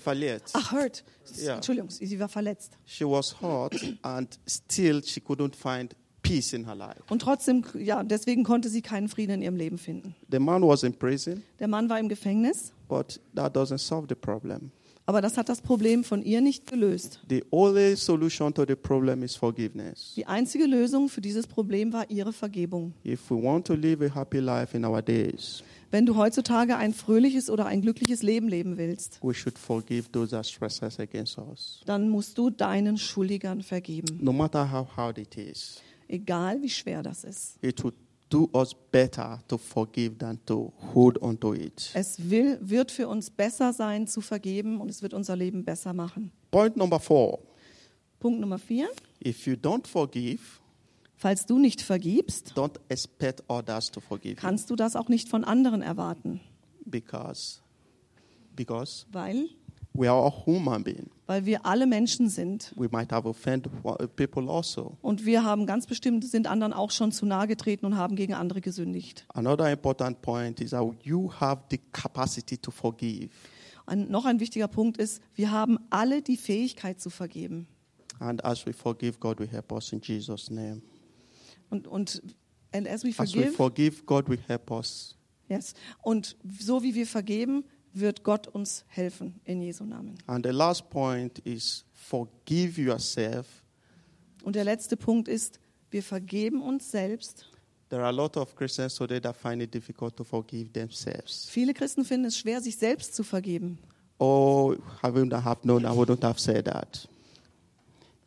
Verletzt. 0.00 0.54
Ach, 0.56 0.72
hurt. 0.72 1.04
Ja. 1.36 1.56
Entschuldigung, 1.56 1.90
sie 1.90 2.18
war 2.18 2.28
verletzt. 2.28 2.72
She 2.84 3.04
was 3.04 3.40
hurt, 3.40 3.74
and 4.02 4.38
still 4.48 5.02
she 5.04 5.20
couldn't 5.20 5.54
find 5.54 5.94
peace 6.22 6.52
in 6.52 6.66
her 6.66 6.74
life. 6.74 7.02
Und 7.08 7.22
trotzdem, 7.22 7.64
ja, 7.78 8.02
deswegen 8.02 8.44
konnte 8.44 8.68
sie 8.68 8.82
keinen 8.82 9.08
Frieden 9.08 9.36
in 9.36 9.42
ihrem 9.42 9.56
Leben 9.56 9.78
finden. 9.78 10.14
The 10.30 10.38
man 10.38 10.62
was 10.62 10.82
in 10.82 10.92
prison, 10.94 11.42
Der 11.58 11.68
Mann 11.68 11.88
war 11.88 11.98
im 11.98 12.08
Gefängnis, 12.08 12.72
but 12.88 13.20
that 13.34 13.56
doesn't 13.56 13.78
solve 13.78 14.06
the 14.08 14.14
problem. 14.14 14.70
aber 15.06 15.20
das 15.22 15.36
hat 15.36 15.48
das 15.48 15.60
Problem 15.60 16.04
von 16.04 16.22
ihr 16.22 16.40
nicht 16.40 16.66
gelöst. 16.66 17.20
The 17.28 17.42
only 17.50 17.96
solution 17.96 18.52
to 18.54 18.64
the 18.66 18.76
problem 18.76 19.22
is 19.22 19.34
forgiveness. 19.34 20.12
Die 20.16 20.26
einzige 20.26 20.66
Lösung 20.66 21.08
für 21.08 21.20
dieses 21.20 21.46
Problem 21.46 21.92
war 21.92 22.08
ihre 22.10 22.32
Vergebung. 22.32 22.92
If 23.04 23.30
we 23.30 23.42
want 23.42 23.66
to 23.66 23.74
live 23.74 24.02
a 24.02 24.14
happy 24.14 24.38
life 24.38 24.76
in 24.76 24.84
our 24.84 25.02
days, 25.02 25.62
Wenn 25.92 26.06
du 26.06 26.16
heutzutage 26.16 26.76
ein 26.76 26.94
fröhliches 26.94 27.50
oder 27.50 27.66
ein 27.66 27.82
glückliches 27.82 28.22
Leben 28.22 28.48
leben 28.48 28.76
willst, 28.78 29.18
we 29.22 29.34
should 29.34 29.58
forgive 29.58 30.10
those 30.12 30.30
that 30.30 30.46
trespass 30.48 31.00
against 31.00 31.36
us. 31.38 31.80
dann 31.86 32.08
musst 32.08 32.38
du 32.38 32.50
deinen 32.50 32.96
Schuldigern 32.96 33.62
vergeben. 33.62 34.18
No 34.22 34.32
matter 34.32 34.70
how 34.70 34.86
hard 34.96 35.18
it 35.18 35.36
is, 35.36 35.80
Egal 36.08 36.60
wie 36.62 36.68
schwer 36.70 37.02
das 37.02 37.24
ist. 37.24 37.56
it 37.62 37.82
would 37.82 37.94
do 38.28 38.48
us 38.54 38.72
better 38.92 39.40
to 39.48 39.58
forgive 39.58 40.16
than 40.18 40.38
to 40.46 40.72
hold 40.94 41.20
on 41.20 41.38
to 41.40 41.54
it. 41.54 41.90
Es 41.94 42.30
will, 42.30 42.58
wird 42.60 42.92
für 42.92 43.08
uns 43.08 43.28
besser 43.30 43.72
sein 43.72 44.06
zu 44.06 44.20
vergeben 44.20 44.80
und 44.80 44.88
es 44.88 45.02
wird 45.02 45.12
unser 45.14 45.34
Leben 45.34 45.64
besser 45.64 45.92
machen. 45.92 46.30
Point 46.52 46.76
number 46.76 47.00
four 47.00 47.40
Punkt 48.20 48.38
Nummer 48.38 48.58
vier. 48.58 48.88
if 49.24 49.46
you 49.46 49.54
don't 49.54 49.86
forgive, 49.88 50.59
Falls 51.22 51.44
du 51.44 51.58
nicht 51.58 51.82
vergibst, 51.82 52.54
don't 52.56 52.80
expect 52.88 53.42
others 53.48 53.90
to 53.90 54.00
forgive 54.00 54.30
you 54.36 54.40
kannst 54.40 54.70
du 54.70 54.74
das 54.76 54.96
auch 54.96 55.10
nicht 55.10 55.28
von 55.28 55.44
anderen 55.44 55.82
erwarten, 55.82 56.40
because 56.86 57.60
because 58.56 59.04
weil, 59.12 59.48
we 59.92 60.08
are 60.10 60.18
all 60.18 60.32
human 60.46 60.82
beings. 60.82 61.10
weil 61.26 61.44
wir 61.44 61.66
alle 61.66 61.86
Menschen 61.86 62.30
sind. 62.30 62.72
We 62.74 62.88
might 62.90 63.12
have 63.12 63.28
offended 63.28 63.70
wa- 63.82 63.96
people 64.16 64.48
also. 64.50 64.96
Und 65.02 65.26
wir 65.26 65.44
haben 65.44 65.66
ganz 65.66 65.86
bestimmt, 65.86 66.24
sind 66.24 66.46
anderen 66.46 66.72
auch 66.72 66.90
schon 66.90 67.12
zu 67.12 67.26
nahe 67.26 67.46
getreten 67.46 67.84
und 67.84 67.96
haben 67.98 68.16
gegen 68.16 68.32
andere 68.32 68.62
gesündigt. 68.62 69.26
Another 69.34 69.70
important 69.70 70.22
point 70.22 70.58
is 70.60 70.70
that 70.70 70.84
you 71.02 71.30
have 71.38 71.64
the 71.70 71.78
capacity 71.92 72.56
to 72.56 72.70
forgive. 72.70 73.28
Ein, 73.86 74.10
noch 74.10 74.24
ein 74.24 74.40
wichtiger 74.40 74.68
Punkt 74.68 74.96
ist, 74.96 75.20
wir 75.34 75.50
haben 75.50 75.78
alle 75.90 76.22
die 76.22 76.38
Fähigkeit 76.38 76.98
zu 76.98 77.10
vergeben. 77.10 77.66
And 78.20 78.42
as 78.44 78.64
we 78.66 78.72
forgive, 78.72 79.18
God 79.18 79.38
will 79.38 79.48
help 79.48 79.70
us 79.72 79.92
in 79.92 80.00
Jesus' 80.00 80.50
name. 80.50 80.80
Und, 81.70 81.86
und 81.86 82.22
and 82.72 82.86
as 82.88 83.02
we 83.04 83.10
As 83.16 83.34
we 83.34 83.42
forgive, 83.42 83.52
forgive, 83.52 84.02
God 84.06 84.28
will 84.28 84.40
help 84.46 84.70
us. 84.70 85.16
yes. 85.48 85.74
und 86.02 86.36
so 86.58 86.82
wie 86.82 86.94
wir 86.94 87.06
vergeben, 87.06 87.64
wird 87.92 88.22
Gott 88.22 88.46
uns 88.46 88.84
helfen 88.88 89.40
in 89.44 89.60
Jesu 89.62 89.84
Namen. 89.84 90.16
And 90.26 90.44
the 90.46 90.52
last 90.52 90.88
point 90.90 91.38
is 91.40 91.84
forgive 91.92 92.80
yourself. 92.80 93.46
Und 94.42 94.54
der 94.56 94.64
letzte 94.64 94.96
Punkt 94.96 95.28
ist, 95.28 95.58
wir 95.90 96.02
vergeben 96.02 96.62
uns 96.62 96.90
selbst. 96.90 97.46
There 97.88 98.00
are 98.02 98.08
a 98.08 98.12
lot 98.12 98.36
of 98.36 98.54
Christians 98.54 98.94
today 98.94 99.20
that 99.20 99.36
find 99.36 99.60
it 99.60 99.74
difficult 99.74 100.16
to 100.16 100.22
forgive 100.22 100.72
themselves. 100.72 101.48
Viele 101.50 101.74
Christen 101.74 102.04
finden 102.04 102.26
es 102.26 102.38
schwer, 102.38 102.60
sich 102.60 102.76
selbst 102.76 103.14
zu 103.16 103.24
vergeben. 103.24 103.78
Oh, 104.18 104.74
I 105.02 105.06
wouldn't 105.08 105.32
have 105.42 105.62
known, 105.62 105.84
I 105.84 105.88
wouldn't 105.88 106.22
have 106.22 106.38
said 106.38 106.66
that. 106.66 107.08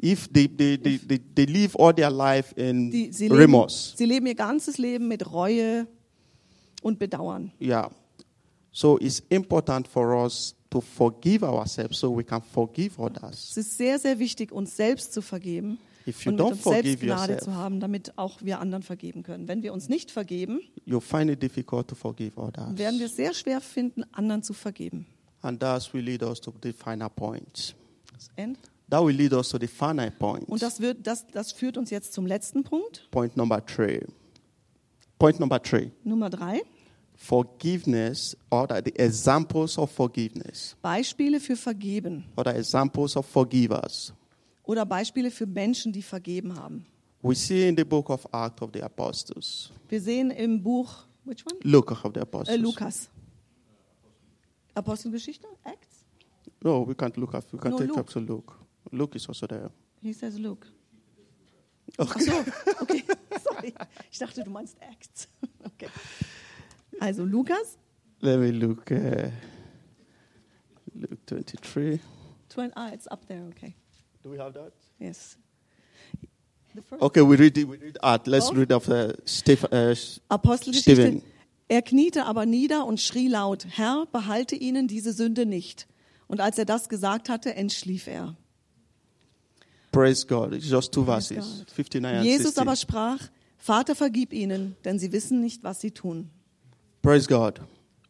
If 0.04 0.28
they, 0.34 0.48
they, 0.48 0.78
they, 0.78 0.98
they, 0.98 1.20
they 1.34 1.46
live 1.46 1.76
all 1.78 1.94
their 1.94 2.12
life 2.12 2.54
in 2.58 2.92
Die, 2.92 3.12
sie, 3.14 3.30
leben, 3.30 3.40
remorse, 3.40 3.96
sie 3.96 4.06
leben 4.06 4.26
ihr 4.26 4.36
ganzes 4.36 4.78
Leben 4.78 5.08
mit 5.08 5.32
Reue 5.32 5.88
und 6.82 7.00
Bedauern. 7.00 7.52
yeah. 7.62 7.90
So 8.76 8.98
it's 9.00 9.22
important 9.30 9.88
for 9.88 10.24
us 10.26 10.56
to 10.72 10.82
forgive 10.82 11.44
ourselves 11.46 12.00
so 12.00 12.16
we 12.16 12.24
can 12.24 12.42
forgive 12.42 13.00
others. 13.00 13.52
Es 13.52 13.58
ist 13.58 13.78
sehr, 13.78 14.00
sehr 14.00 14.18
wichtig, 14.20 14.52
uns 14.52 14.76
selbst 14.76 15.14
zu 15.14 15.22
vergeben 15.22 15.78
If 16.06 16.26
you 16.26 16.32
und 16.32 16.40
don't 16.42 16.52
uns 16.54 16.64
selbst 16.64 16.82
forgive 16.82 17.06
Gnade 17.06 17.34
yourself, 17.34 17.44
zu 17.44 17.54
haben, 17.54 17.80
damit 17.80 18.18
auch 18.18 18.42
wir 18.42 18.60
anderen 18.60 18.84
vergeben 18.84 19.24
können. 19.24 19.48
Wenn 19.48 19.64
wir 19.64 19.72
uns 19.72 19.88
nicht 19.88 20.12
vergeben, 20.12 20.60
you'll 20.86 21.00
find 21.00 21.30
it 21.30 21.42
difficult 21.42 21.88
to 21.88 21.96
forgive 21.96 22.36
others. 22.38 22.78
werden 22.78 23.00
wir 23.00 23.06
es 23.06 23.16
sehr 23.16 23.34
schwer 23.34 23.62
finden, 23.62 24.04
anderen 24.12 24.44
zu 24.44 24.54
vergeben. 24.54 25.06
And 25.42 25.60
that 25.60 25.94
will 25.94 26.04
lead 26.04 26.24
us 26.24 26.42
to 26.42 26.54
the 26.62 26.74
final 26.74 27.10
point. 27.10 27.76
End. 28.36 28.58
That 28.94 29.04
will 29.04 29.16
lead 29.16 29.34
us 29.34 29.50
to 29.50 29.58
the 29.58 29.66
final 29.66 30.12
point. 30.12 30.48
Und 30.48 30.62
das, 30.62 30.80
wird, 30.80 31.08
das, 31.08 31.26
das 31.26 31.52
führt 31.52 31.78
uns 31.80 31.90
jetzt 31.90 32.14
zum 32.14 32.28
letzten 32.28 32.64
Punkt, 32.64 33.08
Point 33.10 33.36
number 33.36 33.60
three. 33.66 34.02
Point 35.18 35.40
number 35.40 35.60
three. 35.60 35.90
Nummer 36.04 36.30
drei. 36.30 36.62
Forgiveness, 37.16 38.38
or 38.52 38.68
the 38.70 38.92
examples 38.96 39.80
of 39.80 39.90
forgiveness, 39.92 40.76
Beispiele 40.84 41.40
für 41.40 41.56
Vergeben 41.56 42.26
the 42.38 42.52
examples 42.52 43.18
of 43.18 43.26
forgivers. 43.26 44.14
oder 44.62 44.86
Beispiele 44.86 45.32
für 45.32 45.48
Menschen, 45.48 45.92
die 45.92 46.04
vergeben 46.04 46.56
haben. 46.56 46.86
We 47.24 47.34
see 47.34 47.68
in 47.68 47.76
the 47.76 47.84
book 47.84 48.12
of 48.12 48.24
Acts 48.32 48.62
of 48.62 48.70
the 48.76 48.84
Apostles, 48.84 49.72
Wir 49.90 50.02
sehen 50.02 50.30
im 50.30 50.62
Buch, 50.62 51.08
which 51.26 51.44
one? 51.48 51.58
Luke 51.64 51.92
of 51.92 52.12
the 52.14 52.20
Äh, 52.20 52.22
Apostles. 52.22 52.60
Lukas. 52.60 53.10
Apostelgeschichte? 54.76 55.48
Acts? 55.64 56.06
No, 56.62 56.88
we 56.88 56.94
can't 56.94 57.18
look 57.18 57.34
at. 57.34 57.52
We 57.52 57.58
can 57.58 57.72
No, 57.72 57.78
take 57.78 57.90
Luke. 57.90 58.00
up 58.00 58.10
to 58.12 58.20
Luke. 58.20 58.54
Luke 58.92 59.16
is 59.16 59.28
also 59.28 59.48
there. 59.48 59.72
He 60.02 60.14
says 60.14 60.38
Luke. 60.38 60.68
Ach 61.98 62.20
so, 62.20 62.32
okay, 62.82 63.04
sorry. 63.44 63.74
Ich 64.12 64.20
dachte, 64.20 64.44
du 64.44 64.50
meinst 64.50 64.78
Acts. 64.82 65.28
Okay. 65.66 65.88
Also 67.00 67.24
Lukas, 67.24 67.78
Let 68.22 68.40
me 68.40 68.52
look. 68.52 68.92
Uh, 68.92 69.32
Luke 70.94 71.26
twenty-three. 71.26 72.00
20, 72.50 72.74
ah, 72.76 72.90
it's 72.94 73.08
up 73.08 73.26
there, 73.28 73.44
okay. 73.50 73.74
Do 74.24 74.30
we 74.30 74.38
have 74.38 74.54
that? 74.54 74.74
Yes. 75.00 75.38
Okay, 77.00 77.22
we 77.22 77.36
read 77.38 77.58
it. 77.58 77.68
We 77.68 77.78
read 77.78 77.98
Acts. 78.04 78.28
Let's 78.28 78.50
Both? 78.50 78.58
read 78.58 78.72
of 78.72 78.90
uh, 78.90 79.14
Steph, 79.26 79.64
uh, 79.72 79.96
Apostelgeschichte. 80.30 80.96
Stephen. 80.96 81.24
Er 81.70 81.82
kniete 81.82 82.26
aber 82.26 82.46
nieder 82.46 82.86
und 82.86 83.00
schrie 83.00 83.28
laut, 83.28 83.66
Herr, 83.70 84.06
behalte 84.12 84.56
ihnen 84.56 84.88
diese 84.88 85.12
Sünde 85.14 85.46
nicht. 85.46 85.88
Und 86.28 86.40
als 86.42 86.58
er 86.58 86.66
das 86.66 86.90
gesagt 86.90 87.30
hatte, 87.30 87.56
entschlief 87.56 88.08
er. 88.08 88.36
Praise 89.94 90.26
God. 90.28 90.54
It's 90.54 90.68
just 90.70 90.92
two 90.92 91.06
Praise 91.06 91.30
verses, 91.30 91.60
God. 91.60 91.72
59 91.72 92.16
and 92.16 92.24
Jesus 92.26 92.56
60. 92.56 92.62
aber 92.62 92.76
sprach, 92.76 93.20
Vater, 93.58 93.96
vergib 93.96 94.34
ihnen, 94.34 94.76
denn 94.84 95.00
sie 95.00 95.14
wissen 95.14 95.40
nicht, 95.40 95.64
was 95.64 95.80
sie 95.80 95.92
tun. 95.92 96.30
Praise 97.02 97.28
God. 97.28 97.62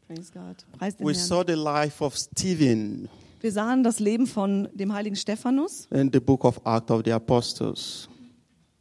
Praise 0.08 0.32
God. 0.32 0.56
Preis 0.80 0.96
den 0.98 1.06
We 1.06 1.12
Herrn. 1.14 1.24
saw 1.24 1.44
the 1.46 1.54
life 1.54 2.04
of 2.04 2.16
Stephen 2.18 3.08
Wir 3.42 3.52
sahen 3.52 3.84
das 3.84 4.00
Leben 4.00 4.26
von 4.26 4.68
dem 4.74 4.94
heiligen 4.94 5.16
Stephanus 5.16 5.88
in 5.92 6.10
the 6.12 6.20
book 6.20 6.44
of 6.46 6.60
Acts 6.66 6.90
of 6.90 7.02
the 7.06 7.12
Apostles. 7.12 8.08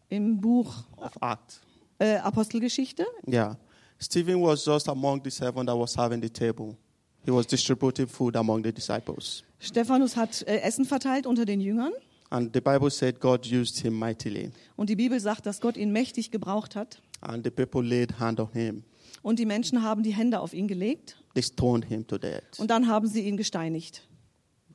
im 0.09 0.41
Buch 0.41 0.73
Of 0.97 1.13
Acts. 1.21 1.61
äh, 1.99 2.17
Apostelgeschichte. 2.19 3.05
Yeah. 3.27 3.57
Stephen 4.01 4.41
was 4.41 4.65
just 4.65 4.89
among 4.89 5.21
the 5.25 5.31
seven 5.31 5.67
that 5.67 5.77
was 5.77 5.97
having 5.97 6.21
the 6.23 6.31
table. 6.31 6.77
He 7.25 7.31
was 7.33 7.47
distributing 7.47 8.07
food 8.09 8.37
among 8.37 8.63
the 8.65 8.73
disciples. 8.73 9.43
Stephanus 9.61 10.17
hat 10.17 10.43
äh, 10.47 10.59
Essen 10.61 10.85
verteilt 10.85 11.27
unter 11.27 11.45
den 11.45 11.61
Jüngern. 11.61 11.93
And 12.33 12.51
the 12.55 12.63
Bible 12.63 12.89
said 12.89 13.21
God 13.21 13.45
used 13.45 13.81
him 13.81 13.99
mightily. 13.99 14.53
Und 14.77 14.89
die 14.89 14.97
Bibel 14.97 15.21
sagt, 15.21 15.45
dass 15.45 15.61
Gott 15.61 15.77
ihn 15.77 15.93
mächtig 15.93 16.31
gebraucht 16.31 16.77
hat. 16.77 17.03
And 17.21 17.45
the 17.45 17.51
people 17.51 17.83
laid 17.83 18.19
hand 18.19 18.41
on 18.41 18.51
him. 18.55 18.85
Und 19.21 19.39
die 19.39 19.45
Menschen 19.45 19.83
haben 19.83 20.03
die 20.03 20.15
Hände 20.15 20.41
auf 20.41 20.55
ihn 20.55 20.67
gelegt. 20.67 21.23
They 21.35 21.43
stoned 21.43 21.85
him 21.85 22.07
to 22.07 22.17
death. 22.17 22.59
Und 22.59 22.71
dann 22.71 22.89
haben 22.89 23.07
sie 23.07 23.21
ihn 23.21 23.37
gesteinigt. 23.37 24.09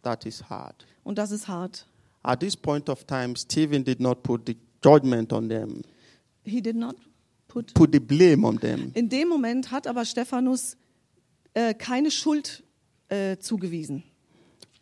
That 0.04 0.24
is 0.28 0.48
hard. 0.52 0.86
Und 1.04 1.18
das 1.18 1.32
ist 1.32 1.48
hart. 1.48 1.88
At 2.22 2.42
this 2.42 2.56
point 2.56 2.90
of 2.90 3.06
time, 3.06 3.36
Stephen 3.36 3.84
did 3.84 4.00
not 4.00 4.22
put 4.22 4.46
the 4.46 4.56
judgment 4.84 5.34
on 5.34 5.50
them, 5.50 5.82
He 6.44 6.62
did 6.62 6.76
not 6.76 6.96
put. 7.48 7.74
put 7.74 7.92
the 7.92 8.00
blame 8.00 8.46
on 8.46 8.60
them. 8.60 8.92
In 8.94 9.10
dem 9.10 9.30
Moment 9.30 9.72
hat 9.72 9.88
aber 9.88 10.06
Stephanus 10.06 10.78
äh, 11.56 11.74
keine 11.74 12.12
Schuld 12.12 12.64
äh, 13.10 13.38
zugewiesen. 13.38 14.04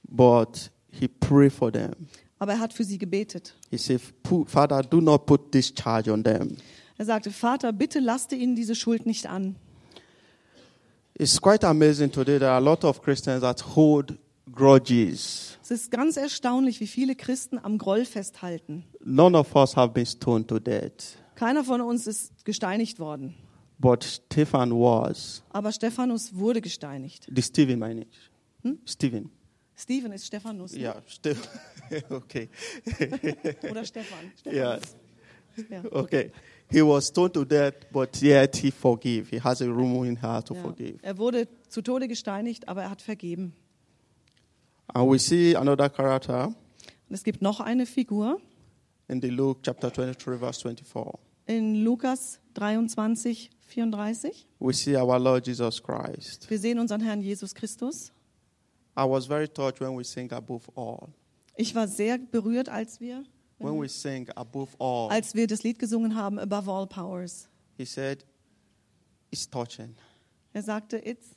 But 0.03 0.71
he 0.91 1.07
prayed 1.07 1.53
for 1.53 1.71
them. 1.71 1.93
Aber 2.39 2.53
er 2.53 2.59
hat 2.59 2.73
für 2.73 2.83
sie 2.83 2.97
gebetet. 2.97 3.55
He 3.69 3.77
said, 3.77 4.01
"Pu- 4.23 4.45
Father, 4.45 4.81
do 4.81 4.99
not 5.01 5.25
put 5.25 5.51
this 5.51 5.73
charge 5.73 6.11
on 6.11 6.23
them. 6.23 6.57
Er 6.97 7.05
sagte, 7.05 7.31
Vater, 7.31 7.71
bitte 7.73 7.99
laste 7.99 8.35
ihnen 8.35 8.55
diese 8.55 8.75
Schuld 8.75 9.05
nicht 9.05 9.25
an. 9.27 9.55
It's 11.17 11.39
quite 11.41 11.65
amazing 11.65 12.11
today. 12.11 12.37
There 12.39 12.49
are 12.51 12.57
a 12.57 12.59
lot 12.59 12.83
of 12.83 13.01
Christians 13.01 13.41
that 13.41 13.75
hold 13.75 14.17
grudges. 14.51 15.57
Es 15.63 15.71
ist 15.71 15.91
ganz 15.91 16.17
erstaunlich, 16.17 16.79
wie 16.79 16.87
viele 16.87 17.15
Christen 17.15 17.57
am 17.57 17.77
Groll 17.77 18.05
festhalten. 18.05 18.83
None 19.03 19.37
of 19.37 19.55
us 19.55 19.75
have 19.75 19.93
been 19.93 20.05
stoned 20.05 20.47
to 20.49 20.59
death, 20.59 21.17
Keiner 21.35 21.63
von 21.63 21.81
uns 21.81 22.05
ist 22.07 22.45
gesteinigt 22.45 22.99
worden. 22.99 23.33
but 23.79 24.03
Stephen 24.03 24.71
was. 24.71 25.41
Aber 25.49 25.71
Stephanus 25.71 26.35
wurde 26.35 26.61
gesteinigt. 26.61 27.27
The 27.33 27.41
Stephen, 27.41 27.79
meine 27.79 28.01
ich. 28.03 28.29
Stephen. 28.85 29.29
Stephen 29.75 30.11
ist 30.13 30.25
Stephanus. 30.25 30.73
ne? 30.73 30.79
Yeah, 30.79 31.01
Stephen. 31.07 31.43
okay. 32.09 32.49
Oder 33.69 33.85
Stefan. 33.85 34.31
Stephanus. 34.39 34.95
Ja. 35.69 35.83
Okay. 35.91 36.31
He 36.69 36.81
was 36.81 37.07
stoned 37.07 37.33
to 37.33 37.45
death, 37.45 37.73
but 37.91 38.21
yet 38.21 38.55
he 38.57 38.71
forgave. 38.71 39.29
He 39.29 39.39
has 39.39 39.61
a 39.61 39.65
room 39.65 40.03
in 40.03 40.21
her 40.21 40.43
to 40.43 40.53
Ja. 40.55 40.61
forgive. 40.61 40.97
Er 41.01 41.17
wurde 41.17 41.47
zu 41.69 41.81
Tode 41.81 42.07
gesteinigt, 42.07 42.67
aber 42.67 42.83
er 42.83 42.89
hat 42.89 43.01
vergeben. 43.01 43.53
And 44.87 45.09
we 45.11 45.17
see 45.19 45.55
another 45.55 45.89
character 45.89 46.47
Und 46.47 47.13
es 47.15 47.23
gibt 47.23 47.41
noch 47.41 47.59
eine 47.59 47.85
Figur 47.85 48.39
in 49.07 49.21
the 49.21 49.29
Luke 49.29 49.61
chapter 49.63 49.91
23, 49.91 50.39
verse 50.39 50.61
24. 50.61 51.13
in 51.47 51.75
Lukas 51.83 52.39
23, 52.55 53.49
34. 53.67 54.47
We 54.59 54.73
see 54.73 54.95
our 54.97 55.19
Lord 55.19 55.45
Jesus 55.47 55.81
Christ. 55.83 56.49
Wir 56.49 56.59
sehen 56.59 56.79
unseren 56.79 57.01
Herrn 57.01 57.21
Jesus 57.21 57.53
Christus. 57.53 58.11
I 58.97 59.03
was 59.03 59.25
very 59.27 59.47
touched 59.47 59.81
when 59.81 59.97
we 59.97 60.03
sing 60.03 60.31
above 60.31 60.63
all. 60.75 61.09
Ich 61.57 61.73
war 61.75 61.87
sehr 61.87 62.17
berührt, 62.17 62.69
als 62.69 62.99
wir, 62.99 63.23
When 63.57 63.79
we 63.81 63.87
sing 63.87 64.29
above 64.35 64.71
all, 64.79 65.09
als 65.09 65.33
wir 65.33 65.47
das 65.47 65.63
Lied 65.63 65.79
gesungen 65.79 66.15
haben, 66.15 66.37
Above 66.39 66.69
All 66.69 66.87
Powers. 66.87 67.47
he 67.77 67.85
said, 67.85 68.25
it's 69.31 69.49
touching. 69.49 69.95
Er 70.53 70.61
sagte, 70.63 70.97
It's, 70.97 71.27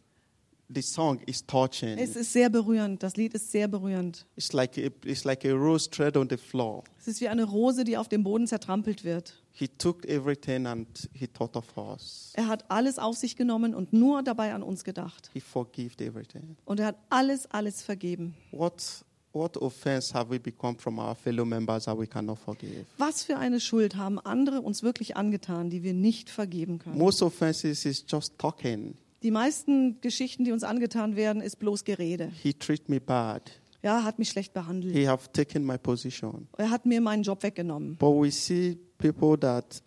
The 0.71 0.83
song 0.83 1.21
is 1.27 1.47
touching. 1.47 1.97
es 1.99 2.15
ist 2.15 2.33
sehr 2.33 2.51
berührend. 2.51 3.03
Das 3.03 3.17
Lied 3.17 3.33
ist 3.35 3.51
sehr 3.51 3.69
berührend. 3.69 4.27
It's 4.37 4.53
like 4.53 4.77
a, 4.77 4.91
it's 5.09 5.25
like 5.25 5.45
a 5.47 5.53
rose 5.53 5.89
thread 5.89 6.15
on 6.17 6.29
the 6.29 6.37
floor. 6.37 6.85
Es 6.99 7.09
ist 7.09 7.21
wie 7.23 7.29
eine 7.29 7.45
Rose, 7.45 7.85
die 7.85 7.97
auf 7.97 8.09
dem 8.09 8.23
Boden 8.23 8.47
zertrampelt 8.47 9.03
wird. 9.03 9.43
He 9.59 9.67
took 9.67 10.07
everything 10.07 10.67
and 10.67 10.87
he 11.13 11.27
thought 11.27 11.57
of 11.57 11.65
us. 11.77 12.33
Er 12.35 12.47
hat 12.47 12.71
alles 12.71 13.01
auf 13.01 13.17
sich 13.17 13.35
genommen 13.35 13.75
und 13.75 13.93
nur 13.93 14.23
dabei 14.23 14.55
an 14.55 14.63
uns 14.63 14.85
gedacht. 14.85 15.31
He 15.33 15.41
forgave 15.41 15.99
everything. 15.99 16.57
Und 16.65 16.79
er 16.79 16.87
hat 16.87 16.97
alles, 17.11 17.51
alles 17.51 17.83
vergeben. 17.83 18.37
What 18.53 19.05
what 19.33 19.57
offense 19.57 20.15
have 20.15 20.31
we 20.31 20.39
become 20.39 20.79
from 20.79 21.01
our 21.01 21.17
fellow 21.17 21.45
members 21.45 21.87
that 21.87 21.99
we 21.99 22.07
cannot 22.07 22.39
forgive? 22.39 22.87
Was 22.99 23.25
für 23.25 23.37
eine 23.37 23.59
Schuld 23.59 23.97
haben 23.97 24.21
andere 24.21 24.61
uns 24.61 24.85
wirklich 24.85 25.17
angetan, 25.17 25.71
die 25.71 25.83
wir 25.83 25.93
nicht 25.93 26.31
vergeben 26.31 26.79
können? 26.79 26.97
Most 26.97 27.21
offenses 27.21 27.85
is 27.85 28.05
just 28.07 28.39
talking. 28.39 28.95
Die 29.25 29.33
meisten 29.33 30.01
Geschichten, 30.01 30.45
die 30.45 30.53
uns 30.53 30.63
angetan 30.63 31.17
werden, 31.17 31.43
ist 31.43 31.59
bloß 31.59 31.83
Gerede. 31.83 32.31
He 32.43 32.53
treat 32.53 32.89
me 32.89 33.01
bad. 33.01 33.43
Ja, 33.89 34.05
hat 34.05 34.19
mich 34.19 34.29
schlecht 34.29 34.53
behandelt. 34.53 34.95
He 34.95 35.09
have 35.09 35.33
taken 35.33 35.65
my 35.65 35.79
position. 35.79 36.47
Er 36.59 36.69
hat 36.69 36.85
mir 36.85 37.01
meinen 37.01 37.23
Job 37.23 37.43
weggenommen. 37.43 37.97
But 37.97 38.15
we 38.23 38.31
see 38.31 38.77
people 38.99 39.39
that 39.41 39.83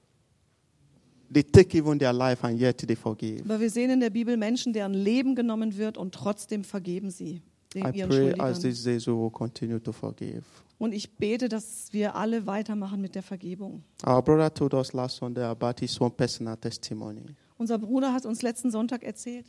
they 1.32 1.44
take 1.44 1.78
even 1.78 2.00
their 2.00 2.12
life 2.12 2.44
and 2.44 2.60
yet 2.60 2.80
they 2.80 2.96
forgive. 2.96 3.44
Aber 3.44 3.60
wir 3.60 3.70
sehen 3.70 3.92
in 3.92 4.00
der 4.00 4.10
Bibel 4.10 4.38
Menschen, 4.38 4.74
deren 4.74 4.96
Leben 4.96 5.36
genommen 5.36 5.78
wird 5.78 6.00
und 6.00 6.16
trotzdem 6.16 6.64
vergeben 6.64 7.12
sie 7.12 7.44
den 7.76 7.86
I 7.86 8.04
pray 8.08 8.34
as 8.40 8.62
these 8.62 8.84
days 8.84 9.06
we 9.06 9.14
will 9.14 9.30
continue 9.30 9.80
to 9.80 9.92
forgive. 9.92 10.42
Und 10.80 10.94
ich 10.94 11.16
bete, 11.16 11.48
dass 11.48 11.90
wir 11.92 12.16
alle 12.16 12.48
weitermachen 12.48 13.02
mit 13.02 13.14
der 13.14 13.22
Vergebung. 13.22 13.84
Our 14.04 14.24
brother 14.24 14.52
told 14.52 14.74
us 14.74 14.94
last 14.94 15.18
Sunday 15.18 15.44
about 15.44 15.80
his 15.80 16.02
own 16.02 16.12
personal 16.12 16.58
testimony, 16.58 17.22
Unser 17.62 17.78
Bruder 17.78 18.12
hat 18.12 18.26
uns 18.26 18.42
letzten 18.42 18.72
Sonntag 18.72 19.04
erzählt 19.04 19.46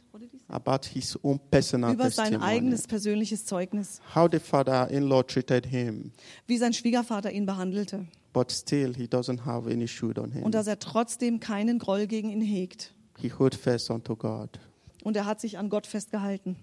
about 0.49 0.87
his 0.87 1.19
own 1.25 1.41
personal 1.51 1.95
über 1.95 2.11
sein 2.11 2.33
testimony. 2.33 2.45
eigenes 2.45 2.87
persönliches 2.87 3.47
Zeugnis, 3.47 4.03
How 4.15 4.29
the 4.31 4.39
father-in-law 4.39 5.23
treated 5.23 5.65
him, 5.65 6.13
wie 6.47 6.59
sein 6.59 6.75
Schwiegervater 6.75 7.33
ihn 7.33 7.47
behandelte 7.47 8.07
but 8.35 8.53
still 8.53 8.95
he 8.95 9.05
doesn't 9.05 9.47
have 9.47 9.67
any 9.67 9.89
shoot 9.89 10.19
on 10.19 10.31
him. 10.31 10.43
und 10.43 10.55
dass 10.55 10.67
er 10.67 10.79
trotzdem 10.79 11.41
keinen 11.41 11.79
Groll 11.79 12.07
gegen 12.07 12.29
ihn 12.29 12.43
hegt. 12.43 12.93
He 13.19 13.33
hold 13.33 13.55
fast 13.55 13.91
unto 13.91 14.15
God. 14.15 14.61
Und 15.03 15.17
er 15.17 15.25
hat 15.25 15.41
sich 15.41 15.57
an 15.57 15.71
Gott 15.71 15.87
festgehalten. 15.87 16.57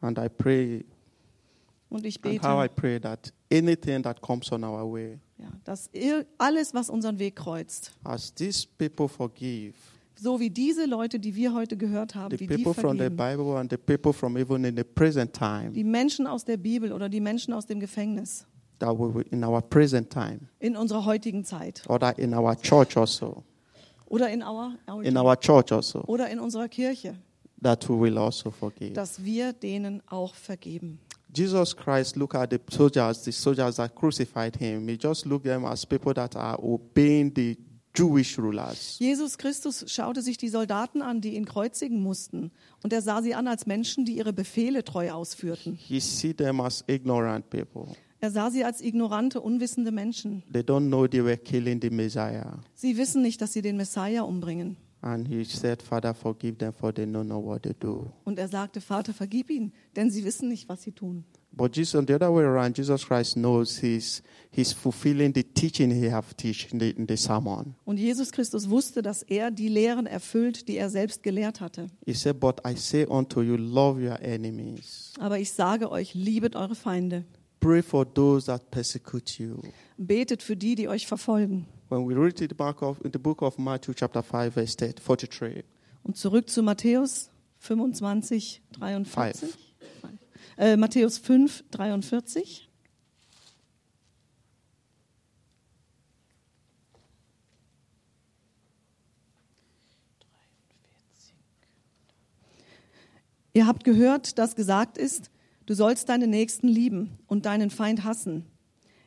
And 0.00 0.18
I 0.18 0.28
pray, 0.28 0.84
Und 1.90 2.06
ich 2.06 2.18
and 2.24 2.42
how 2.42 2.64
I 2.64 2.68
bete, 2.68 2.74
pray 2.74 2.98
that 2.98 3.32
anything 3.52 4.02
that 4.02 4.20
comes 4.20 4.50
on 4.50 4.64
our 4.64 4.92
way, 4.92 5.20
ja, 5.38 5.46
dass 5.62 5.88
alles, 6.38 6.74
was 6.74 6.90
unseren 6.90 7.20
Weg 7.20 7.36
kreuzt, 7.36 7.92
as 8.02 8.34
these 8.34 8.66
people 8.76 9.08
forgive, 9.08 9.74
so 10.20 10.40
wie 10.40 10.50
diese 10.50 10.86
Leute, 10.86 11.18
die 11.18 11.34
wir 11.34 11.54
heute 11.54 11.76
gehört 11.76 12.14
haben, 12.14 12.36
the 12.36 12.46
die 12.46 12.46
people 12.46 12.74
from 12.74 12.98
the 12.98 13.08
Bible 13.08 13.56
and 13.56 13.70
the 13.70 13.76
people 13.76 14.12
from 14.12 14.36
even 14.36 14.64
in 14.64 14.76
the 14.76 14.84
present 14.84 15.32
time, 15.32 15.70
die 15.72 15.84
Menschen 15.84 16.26
aus 16.26 16.44
der 16.44 16.56
Bibel 16.56 16.92
oder 16.92 17.08
die 17.08 17.20
Menschen 17.20 17.54
aus 17.54 17.66
dem 17.66 17.80
Gefängnis, 17.80 18.46
that 18.78 18.98
we 18.98 19.22
in 19.30 19.44
our 19.44 19.60
present 19.62 20.10
time, 20.10 20.40
in 20.58 20.76
unserer 20.76 21.04
heutigen 21.04 21.44
Zeit 21.44 21.82
that 22.00 22.18
in 22.18 22.34
our 22.34 22.56
church 22.56 22.96
also, 22.96 23.44
oder 24.06 24.28
in, 24.30 24.42
our, 24.42 24.72
our 24.88 25.02
in 25.02 25.16
our 25.16 25.36
church 25.36 25.72
also, 25.72 26.02
oder 26.06 26.28
in 26.28 26.38
unserer 26.40 26.68
Kirche, 26.68 27.14
that 27.62 27.88
we 27.88 28.00
will 28.00 28.18
also 28.18 28.50
forgive. 28.50 28.92
dass 28.94 29.24
wir 29.24 29.52
denen 29.52 30.02
auch 30.08 30.34
vergeben. 30.34 30.98
Jesus 31.34 31.76
Christ 31.76 32.16
look 32.16 32.34
at 32.34 32.50
the 32.50 32.58
soldiers, 32.70 33.22
the 33.22 33.32
soldiers 33.32 33.76
that 33.76 33.94
crucified 33.94 34.56
him. 34.56 34.88
He 34.88 34.96
just 34.96 35.26
looked 35.26 35.44
them 35.44 35.66
as 35.66 35.84
people 35.84 36.14
that 36.14 36.34
are 36.34 36.58
obeying 36.58 37.32
the 37.34 37.56
Jewish 37.98 38.38
rulers. 38.38 38.98
Jesus 38.98 39.38
Christus 39.38 39.84
schaute 39.88 40.22
sich 40.22 40.36
die 40.36 40.48
Soldaten 40.48 41.02
an, 41.02 41.20
die 41.20 41.34
ihn 41.34 41.44
kreuzigen 41.44 42.00
mussten, 42.02 42.52
und 42.82 42.92
er 42.92 43.02
sah 43.02 43.22
sie 43.22 43.34
an 43.34 43.48
als 43.48 43.66
Menschen, 43.66 44.04
die 44.04 44.16
ihre 44.16 44.32
Befehle 44.32 44.84
treu 44.84 45.10
ausführten. 45.10 45.74
He 45.74 46.00
see 46.00 46.32
them 46.32 46.60
as 46.60 46.84
ignorant 46.86 47.50
people. 47.50 47.96
Er 48.20 48.30
sah 48.30 48.50
sie 48.50 48.64
als 48.64 48.80
ignorante, 48.80 49.40
unwissende 49.40 49.92
Menschen. 49.92 50.42
They 50.52 50.62
don't 50.62 50.88
know 50.88 51.06
they 51.06 51.24
were 51.24 51.36
killing 51.36 51.80
the 51.80 51.90
Messiah. 51.90 52.58
Sie 52.74 52.96
wissen 52.96 53.22
nicht, 53.22 53.40
dass 53.40 53.52
sie 53.52 53.62
den 53.62 53.76
Messiah 53.76 54.22
umbringen. 54.22 54.76
And 55.00 55.28
he 55.28 55.44
said, 55.44 55.80
Father, 55.80 56.12
forgive 56.12 56.58
them 56.58 56.72
for 56.72 56.92
they 56.92 57.04
don't 57.04 57.26
know 57.26 57.44
what 57.44 57.62
they 57.62 57.74
do. 57.78 58.10
Und 58.24 58.38
er 58.38 58.48
sagte, 58.48 58.80
Vater, 58.80 59.14
vergib 59.14 59.48
ihnen, 59.50 59.72
denn 59.94 60.10
sie 60.10 60.24
wissen 60.24 60.48
nicht, 60.48 60.68
was 60.68 60.82
sie 60.82 60.90
tun. 60.92 61.24
But 61.52 61.74
Jesus, 61.74 61.94
on 61.96 62.06
the 62.06 62.14
other 62.14 62.30
way 62.32 62.44
around, 62.44 62.76
Jesus 62.76 63.04
Christ 63.04 63.36
knows 63.36 63.78
he's, 63.78 64.22
he's 64.50 64.72
fulfilling 64.72 65.32
the 65.34 65.42
teaching 65.42 65.90
he 65.90 66.08
have 66.08 66.36
teach 66.36 66.72
in 66.72 66.78
the, 66.78 66.90
in 66.90 67.06
the 67.08 67.16
sermon. 67.16 67.74
Und 67.84 67.98
Jesus 67.98 68.30
Christus 68.30 68.70
wusste, 68.70 69.02
dass 69.02 69.22
er 69.22 69.50
die 69.50 69.68
Lehren 69.68 70.06
erfüllt, 70.06 70.68
die 70.68 70.76
er 70.76 70.88
selbst 70.88 71.22
gelehrt 71.22 71.60
hatte. 71.60 71.88
He 72.06 72.14
said, 72.14 72.38
But 72.38 72.60
I 72.66 72.76
say 72.76 73.04
unto 73.06 73.42
you, 73.42 73.56
love 73.56 74.00
your 74.00 74.20
enemies. 74.22 75.14
Aber 75.18 75.38
ich 75.38 75.50
sage 75.52 75.90
euch, 75.90 76.14
liebet 76.14 76.54
eure 76.54 76.74
Feinde. 76.74 77.24
Pray 77.60 77.82
for 77.82 78.06
those 78.14 78.46
that 78.46 78.70
persecute 78.70 79.42
you. 79.42 79.60
Betet 79.96 80.42
für 80.42 80.56
die, 80.56 80.76
die 80.76 80.86
euch 80.88 81.08
verfolgen. 81.08 81.66
When 81.88 82.06
we 82.06 82.14
read 82.14 82.40
in 82.40 82.48
the 82.48 82.54
book 82.54 82.82
of, 82.82 83.00
in 83.04 83.12
the 83.12 83.18
book 83.18 83.42
of 83.42 83.58
Matthew, 83.58 83.94
chapter 83.94 84.22
5, 84.22 84.54
verse 84.54 84.76
43, 84.76 85.64
Und 86.04 86.16
zurück 86.16 86.48
zu 86.50 86.62
Matthäus 86.62 87.30
25, 87.58 88.62
43. 88.78 89.10
Five. 89.12 89.58
Äh, 90.58 90.76
Matthäus 90.76 91.18
5, 91.18 91.66
43. 91.70 92.68
Ihr 103.52 103.66
habt 103.68 103.84
gehört, 103.84 104.38
dass 104.38 104.56
gesagt 104.56 104.98
ist, 104.98 105.30
du 105.66 105.74
sollst 105.74 106.08
deinen 106.08 106.30
Nächsten 106.30 106.66
lieben 106.66 107.18
und 107.28 107.46
deinen 107.46 107.70
Feind 107.70 108.02
hassen. 108.02 108.44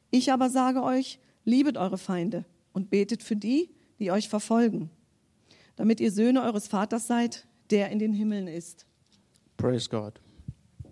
Ich 0.10 0.32
aber 0.32 0.50
sage 0.50 0.84
euch, 0.84 1.20
liebet 1.44 1.78
eure 1.78 1.98
Feinde 1.98 2.46
und 2.72 2.90
betet 2.90 3.24
für 3.24 3.36
die, 3.36 3.70
die 4.00 4.12
euch 4.12 4.30
verfolgen, 4.30 4.90
damit 5.76 6.00
ihr 6.00 6.14
Söhne 6.14 6.44
eures 6.44 6.70
Vaters 6.70 7.08
seid, 7.08 7.46
der 7.72 7.90
in 7.90 8.00
den 8.00 8.14
Himmeln 8.14 8.48
ist. 8.48 8.86
praise 9.58 9.90
God. 9.90 10.22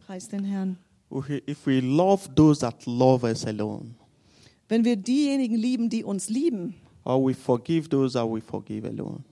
Preis 0.09 0.27
den 0.27 0.43
Herrn. 0.43 0.79
If 1.47 1.67
we 1.67 1.81
love 1.81 2.29
those 2.33 2.61
that 2.61 2.83
love 2.87 3.23
us 3.23 3.45
alone, 3.45 3.93
Wenn 4.67 4.83
wir 4.83 4.95
diejenigen 4.95 5.55
lieben, 5.55 5.87
die 5.91 6.03
uns 6.03 6.29
lieben, 6.29 6.73
or 7.03 7.23
we 7.23 7.35
forgive 7.35 7.89
those 7.89 8.13
that 8.13 8.27
we 8.27 8.41
forgive 8.41 8.87
alone, 8.87 9.23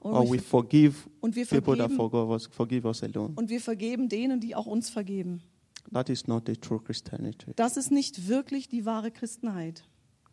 und 0.00 0.12
or 0.12 0.28
we 0.28 0.40
forgive 0.40 1.08
und 1.20 1.36
wir 1.36 1.46
people 1.46 1.76
that 1.76 1.92
vergeben, 1.92 1.96
forgive 1.96 2.32
us, 2.32 2.48
forgive 2.48 2.88
us 2.88 3.04
alone, 3.04 3.32
und 3.36 3.48
wir 3.48 3.60
vergeben 3.60 4.08
denen, 4.08 4.40
die 4.40 4.56
auch 4.56 4.66
uns 4.66 4.90
vergeben. 4.90 5.40
that 5.92 6.10
is 6.10 6.26
not 6.26 6.46
the 6.46 6.56
true 6.56 6.80
Christianity. 6.80 7.52
Das 7.54 7.76
ist 7.76 7.92
nicht 7.92 8.26
wirklich 8.26 8.68
die 8.68 8.84
wahre 8.84 9.12
Christenheit. 9.12 9.84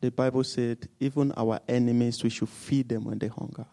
The 0.01 0.09
Bible 0.09 0.43
said, 0.43 0.89
even 0.99 1.31
our 1.37 1.61
enemies, 1.67 2.23
we 2.23 2.31
should 2.31 2.49
feed 2.49 2.89
them 2.89 3.05
when 3.05 3.19
they 3.19 3.29
hunger. 3.29 3.67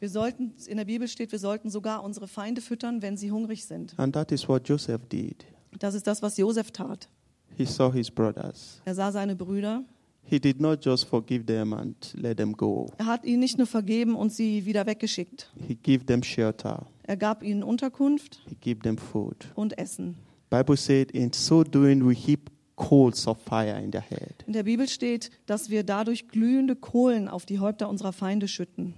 Wir 0.00 0.08
sollten, 0.08 0.54
in 0.66 0.78
der 0.78 0.86
Bibel 0.86 1.06
steht, 1.08 1.30
wir 1.30 1.38
sollten 1.38 1.68
sogar 1.70 2.02
unsere 2.02 2.26
Feinde 2.26 2.62
füttern, 2.62 3.02
wenn 3.02 3.16
sie 3.18 3.30
hungrig 3.30 3.66
sind. 3.66 3.92
And 3.98 4.14
that 4.14 4.32
is 4.32 4.48
what 4.48 4.66
Joseph 4.66 5.06
did. 5.08 5.44
Das 5.78 5.94
ist 5.94 6.06
das, 6.06 6.22
was 6.22 6.36
Josef 6.38 6.70
tat. 6.70 7.08
He 7.56 7.66
saw 7.66 7.92
his 7.92 8.10
brothers. 8.10 8.80
Er 8.86 8.94
sah 8.94 9.12
seine 9.12 9.36
Brüder. 9.36 9.84
He 10.22 10.40
did 10.40 10.60
not 10.60 10.84
just 10.84 11.04
forgive 11.06 11.44
them 11.44 11.72
and 11.74 12.14
let 12.16 12.38
them 12.38 12.52
go. 12.56 12.86
Er 12.98 13.06
hat 13.06 13.24
ihnen 13.24 13.40
nicht 13.40 13.58
nur 13.58 13.66
vergeben 13.66 14.14
und 14.14 14.32
sie 14.32 14.64
wieder 14.64 14.86
weggeschickt. 14.86 15.52
He 15.66 15.74
gave 15.74 16.06
them 16.06 16.22
shelter. 16.22 16.86
Er 17.02 17.16
gab 17.16 17.42
ihnen 17.42 17.62
Unterkunft 17.62 18.40
He 18.48 18.54
gave 18.54 18.80
them 18.82 18.96
food. 18.96 19.48
und 19.54 19.76
Essen. 19.78 20.16
Bible 20.48 20.76
said, 20.76 21.10
in 21.10 21.32
so 21.32 21.62
doing, 21.62 22.08
we 22.08 22.14
heap 22.14 22.50
coals 22.76 23.26
of 23.26 23.38
fire 23.42 23.78
in 23.82 23.92
their 23.92 24.00
head. 24.02 24.44
In 24.46 24.52
der 24.54 24.62
Bibel 24.62 24.88
steht, 24.88 25.30
dass 25.46 25.68
wir 25.68 25.82
dadurch 25.84 26.28
glühende 26.28 26.74
Kohlen 26.74 27.28
auf 27.28 27.44
die 27.44 27.58
Häupter 27.58 27.88
unserer 27.88 28.12
Feinde 28.12 28.48
schütten. 28.48 28.94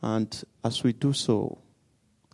And 0.00 0.46
as 0.62 0.84
we 0.84 0.92
do 0.92 1.12
so, 1.12 1.58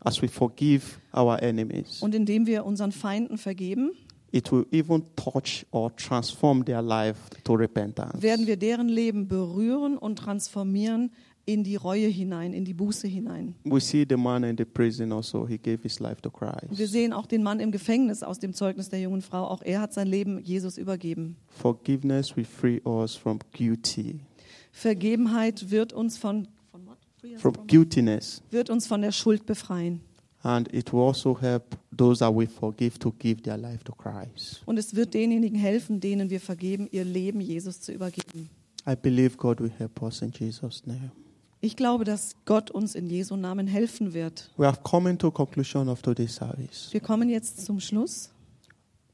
as 0.05 0.21
we 0.23 0.29
forgive 0.29 0.83
our 1.17 1.43
enemies, 1.43 2.03
Und 2.03 2.15
indem 2.15 2.47
wir 2.47 2.65
unseren 2.67 2.93
Feinden 2.93 3.39
vergeben, 3.39 3.93
it 4.33 4.51
will 4.53 4.67
even 4.73 5.05
touch 5.17 5.65
or 5.71 5.95
transform 5.97 6.65
their 6.65 6.83
life 6.83 7.19
to 7.45 7.55
repentance. 7.55 8.21
werden 8.21 8.47
wir 8.47 8.57
deren 8.57 8.89
Leben 8.89 9.29
berühren 9.29 9.97
und 9.97 10.17
transformieren 10.17 11.11
in 11.47 11.63
die 11.63 11.77
Reue 11.77 12.09
hinein, 12.09 12.53
in 12.55 12.65
die 12.65 12.73
Buße 12.75 13.07
hinein. 13.07 13.55
We 13.65 13.79
see 13.81 14.07
the 14.09 14.17
man 14.17 14.45
in 14.45 14.57
the 14.57 14.65
prison 14.65 15.13
also, 15.13 15.47
he 15.47 15.59
gave 15.59 15.83
his 15.83 16.01
life 16.01 16.21
to 16.23 16.31
Und 16.31 16.41
wir 16.43 16.69
Christ. 16.71 16.93
sehen 16.93 17.13
auch 17.13 17.27
den 17.27 17.43
Mann 17.43 17.61
im 17.61 17.71
Gefängnis 17.71 18.23
aus 18.23 18.39
dem 18.39 18.55
Zeugnis 18.55 18.89
der 18.89 19.01
jungen 19.01 19.21
Frau. 19.23 19.45
Auch 19.47 19.63
er 19.63 19.81
hat 19.83 19.93
sein 19.93 20.07
Leben 20.09 20.39
Jesus 20.41 20.79
übergeben. 20.79 21.37
Forgiveness 21.49 22.35
will 22.37 22.45
free 22.47 22.81
us 22.87 23.15
from 23.15 23.39
guilty, 23.57 24.21
Vergebenheit 24.73 25.71
wird 25.71 25.93
uns 25.93 26.19
von, 26.19 26.49
von 26.71 26.85
what? 26.87 26.97
Free 26.97 26.99
us 26.99 27.14
from 27.37 27.55
guiltiness. 27.67 28.43
wird 28.51 28.71
uns 28.71 28.87
von 28.87 29.03
der 29.03 29.13
Schuld 29.13 29.47
befreien. 29.47 30.01
And 30.43 30.71
it 30.75 30.93
will 30.93 31.01
also 31.01 31.41
help 31.41 31.79
those 31.97 32.19
that 32.19 32.35
we 32.35 32.47
forgive 32.47 32.99
to 32.99 33.13
give 33.19 33.43
their 33.43 33.57
life 33.57 33.83
to 33.85 33.95
Christ. 33.95 34.63
Und 34.67 34.77
es 34.79 34.95
wird 34.95 35.15
denjenigen 35.15 35.59
helfen, 35.59 36.01
denen 36.01 36.29
wir 36.29 36.41
vergeben, 36.41 36.87
ihr 36.91 37.05
Leben 37.05 37.41
Jesus 37.41 37.81
zu 37.81 37.93
übergeben. 37.93 38.51
I 38.87 38.95
believe 38.95 39.37
God 39.39 39.61
will 39.61 39.73
help 39.79 40.03
us 40.03 40.21
in 40.21 40.31
Jesus' 40.39 40.85
name. 40.87 41.11
Ich 41.63 41.77
glaube, 41.77 42.05
dass 42.05 42.35
Gott 42.45 42.71
uns 42.71 42.95
in 42.95 43.09
Jesu 43.09 43.37
Namen 43.37 43.67
helfen 43.67 44.13
wird. 44.13 44.51
We 44.59 44.67
have 44.67 44.81
come 44.83 45.09
into 45.09 45.31
conclusion 45.31 45.89
of 45.89 46.03
today's 46.03 46.35
service. 46.37 46.89
Wir 46.93 47.01
kommen 47.01 47.31
jetzt 47.31 47.65
zum 47.65 47.81
Schluss 47.81 48.31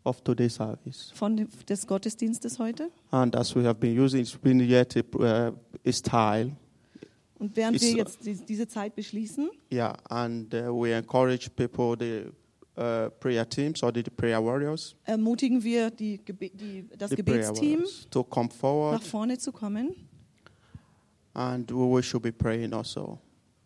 Of 0.03 0.23
today's 0.23 0.57
service. 0.57 1.13
von 1.15 1.37
dem, 1.37 1.49
des 1.69 1.87
Gottesdienstes 1.87 2.59
heute. 2.59 2.91
And 3.13 3.37
as 3.37 3.55
we 3.55 3.63
have 3.63 3.75
been 3.79 3.97
using, 3.97 4.23
it's 4.23 4.37
been 4.37 4.59
yet 4.59 4.97
a, 4.97 5.03
uh, 5.49 5.53
a 5.87 5.93
style. 5.93 6.51
Und 7.41 7.57
während 7.57 7.77
Ist 7.77 7.83
wir 7.83 7.97
jetzt 7.97 8.25
die, 8.25 8.37
diese 8.37 8.69
Zeit 8.69 8.95
beschließen, 8.95 9.51
Yeah, 9.73 9.97
and 10.11 10.53
uh, 10.55 10.59
we 10.71 10.93
encourage 10.95 11.49
people. 11.57 11.97
The 11.99 12.27
uh, 12.77 13.11
prayer 13.19 13.49
teams 13.49 13.83
or 13.83 13.91
the, 13.93 14.03
the 14.05 14.11
prayer 14.11 14.45
warriors, 14.45 14.95
ermutigen 15.05 15.63
wir 15.65 15.91
die, 15.91 16.19
Gebe 16.19 16.51
die, 16.51 16.87
das 16.97 17.11
the 17.11 17.23
prayer 17.23 17.39
Gebetsteam, 17.39 17.79
warriors, 17.81 18.07
to 18.11 18.23
come 18.23 18.51
forward, 18.51 19.01
nach 19.01 19.03
vorne 19.03 19.39
zu 19.39 19.53
kommen. 19.53 19.95
and 21.35 21.71
we 21.71 22.03
should 22.03 22.23
be 22.23 22.33
praying 22.33 22.73
also. 22.75 23.19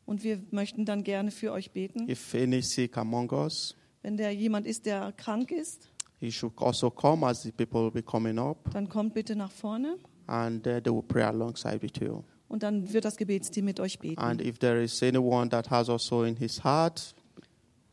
Und 0.07 0.23
wir 0.23 0.41
möchten 0.51 0.85
dann 0.85 1.03
gerne 1.03 1.31
für 1.31 1.51
euch 1.53 1.71
beten. 1.73 2.09
If 2.09 2.35
any 2.35 2.63
sick 2.63 2.97
among 2.97 3.31
us, 3.33 3.75
Wenn 4.03 4.17
der 4.17 4.33
jemand 4.33 4.67
ist, 4.67 4.87
der 4.87 5.13
krank 5.17 5.51
ist, 5.51 5.89
he 6.21 6.31
should 6.31 6.53
also 6.59 6.91
come 6.91 7.27
as 7.27 7.43
the 7.43 7.51
people 7.51 7.85
will 7.85 7.91
be 7.91 8.03
coming 8.03 8.39
up, 8.39 8.71
dann 8.73 8.89
kommt 8.89 9.15
bitte 9.15 9.35
nach 9.35 9.51
vorne 9.51 9.97
and 10.27 10.67
uh, 10.67 10.81
they 10.81 10.93
will 10.93 11.03
pray 11.03 11.25
alongside 11.25 11.83
with 11.83 11.93
you. 12.01 12.23
Und 12.49 12.63
dann 12.63 12.93
wird 12.93 13.05
das 13.05 13.17
Gebetsteam 13.17 13.65
mit 13.65 13.81
euch 13.81 13.99
beten. 13.99 14.21
And 14.21 14.41
if 14.41 14.59
there 14.59 14.83
is 14.83 15.03
anyone 15.03 15.49
that 15.51 15.71
has 15.71 15.89
also 15.89 16.25
in 16.25 16.37
his 16.37 16.63
heart, 16.65 17.15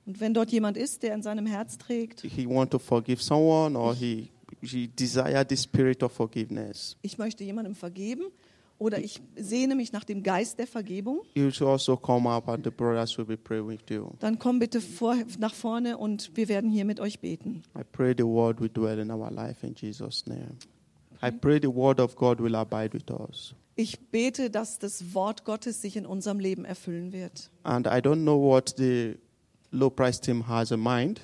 Und 0.05 0.19
wenn 0.19 0.33
dort 0.33 0.51
jemand 0.51 0.77
ist, 0.77 1.03
der 1.03 1.13
in 1.13 1.21
seinem 1.21 1.45
Herz 1.45 1.77
trägt, 1.77 2.21
he 2.21 2.47
want 2.47 2.71
to 2.71 2.79
forgive 2.79 3.21
someone 3.21 3.77
or 3.77 3.93
he 3.95 4.29
he 4.61 4.87
desire 4.87 5.45
the 5.47 5.55
spirit 5.55 6.03
of 6.03 6.11
forgiveness, 6.11 6.97
ich 7.01 7.17
möchte 7.17 7.43
jemandem 7.43 7.75
vergeben 7.75 8.23
oder 8.77 8.97
ich 8.99 9.21
sehne 9.35 9.75
mich 9.75 9.91
nach 9.93 10.03
dem 10.03 10.23
Geist 10.23 10.57
der 10.57 10.65
Vergebung, 10.67 11.21
you 11.35 11.51
should 11.51 11.69
also 11.69 11.95
come 11.95 12.27
up 12.27 12.49
and 12.49 12.63
the 12.63 12.71
brothers 12.71 13.15
will 13.17 13.25
be 13.25 13.37
praying 13.37 13.67
with 13.67 13.79
you. 13.89 14.09
dann 14.19 14.39
komm 14.39 14.57
bitte 14.59 14.81
vor, 14.81 15.15
nach 15.39 15.53
vorne 15.53 15.97
und 15.97 16.31
wir 16.35 16.49
werden 16.49 16.71
hier 16.71 16.83
mit 16.83 16.99
euch 16.99 17.19
beten. 17.19 17.61
I 17.77 17.83
pray 17.89 18.13
the 18.17 18.25
word 18.25 18.59
will 18.59 18.69
dwell 18.69 18.99
in 18.99 19.11
our 19.11 19.31
life 19.31 19.65
in 19.65 19.75
Jesus' 19.75 20.25
name. 20.25 20.57
I 21.23 21.29
pray 21.29 21.59
the 21.61 21.73
word 21.73 21.99
of 21.99 22.15
God 22.15 22.39
will 22.41 22.55
abide 22.55 22.91
with 22.93 23.09
us. 23.11 23.53
Ich 23.81 23.99
bete, 24.11 24.51
dass 24.51 24.77
das 24.77 25.15
Wort 25.15 25.43
Gottes 25.43 25.81
sich 25.81 25.95
in 25.97 26.05
unserem 26.05 26.39
Leben 26.39 26.65
erfüllen 26.65 27.11
wird. 27.11 27.49
And 27.63 27.87
I 27.87 27.99
don't 27.99 28.21
know 28.21 28.39
what 28.39 28.75
the 28.77 29.15
low 29.71 29.89
price 29.89 30.19
team 30.21 30.47
has 30.47 30.69
in 30.71 30.81
mind, 30.83 31.21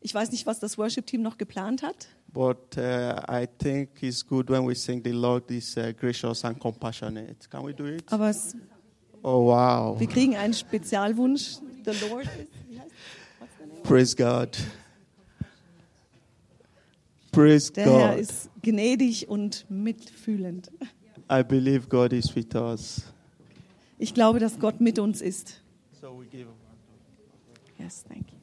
Ich 0.00 0.12
weiß 0.12 0.32
nicht, 0.32 0.44
was 0.44 0.58
das 0.58 0.76
Worship-Team 0.76 1.22
noch 1.22 1.38
geplant 1.38 1.82
hat, 1.82 2.08
but 2.32 2.76
uh, 2.76 3.14
I 3.30 3.46
think 3.58 4.02
it's 4.02 4.26
good 4.26 4.50
when 4.50 4.66
we 4.66 4.74
sing 4.74 5.02
the 5.04 5.12
Lord 5.12 5.48
is 5.50 5.76
uh, 5.76 5.92
gracious 5.98 6.44
and 6.44 6.58
compassionate. 6.58 7.48
Can 7.48 7.64
we 7.64 7.72
do 7.72 7.86
it? 7.86 8.02
aber 8.12 8.28
es, 8.30 8.56
Oh, 9.22 9.46
wow. 9.46 9.98
wir 9.98 10.06
kriegen 10.08 10.36
einen 10.36 10.52
Spezialwunsch. 10.52 11.58
The 11.84 11.92
Lord 12.10 12.24
is, 12.26 12.48
wie 12.68 12.78
heißt 12.80 12.90
what's 13.38 13.52
the 13.58 13.66
name? 13.66 13.82
Praise 13.82 14.16
God. 14.16 14.58
Praise 17.32 17.72
Der 17.72 17.84
Herr 17.86 18.10
God. 18.16 18.20
ist 18.20 18.50
gnädig 18.62 19.28
und 19.28 19.64
mitfühlend. 19.70 20.70
I 21.28 21.42
believe 21.42 21.88
God 21.88 22.12
is 22.12 22.34
with 22.34 22.54
us. 22.54 23.12
Ich 23.98 24.12
glaube, 24.12 24.38
dass 24.38 24.58
Gott 24.58 24.80
mit 24.80 24.98
uns 24.98 25.22
ist. 25.22 25.60
So 26.00 26.20
we 26.20 26.26
give. 26.26 26.48
Yes, 27.78 28.04
thank 28.08 28.30
you. 28.30 28.33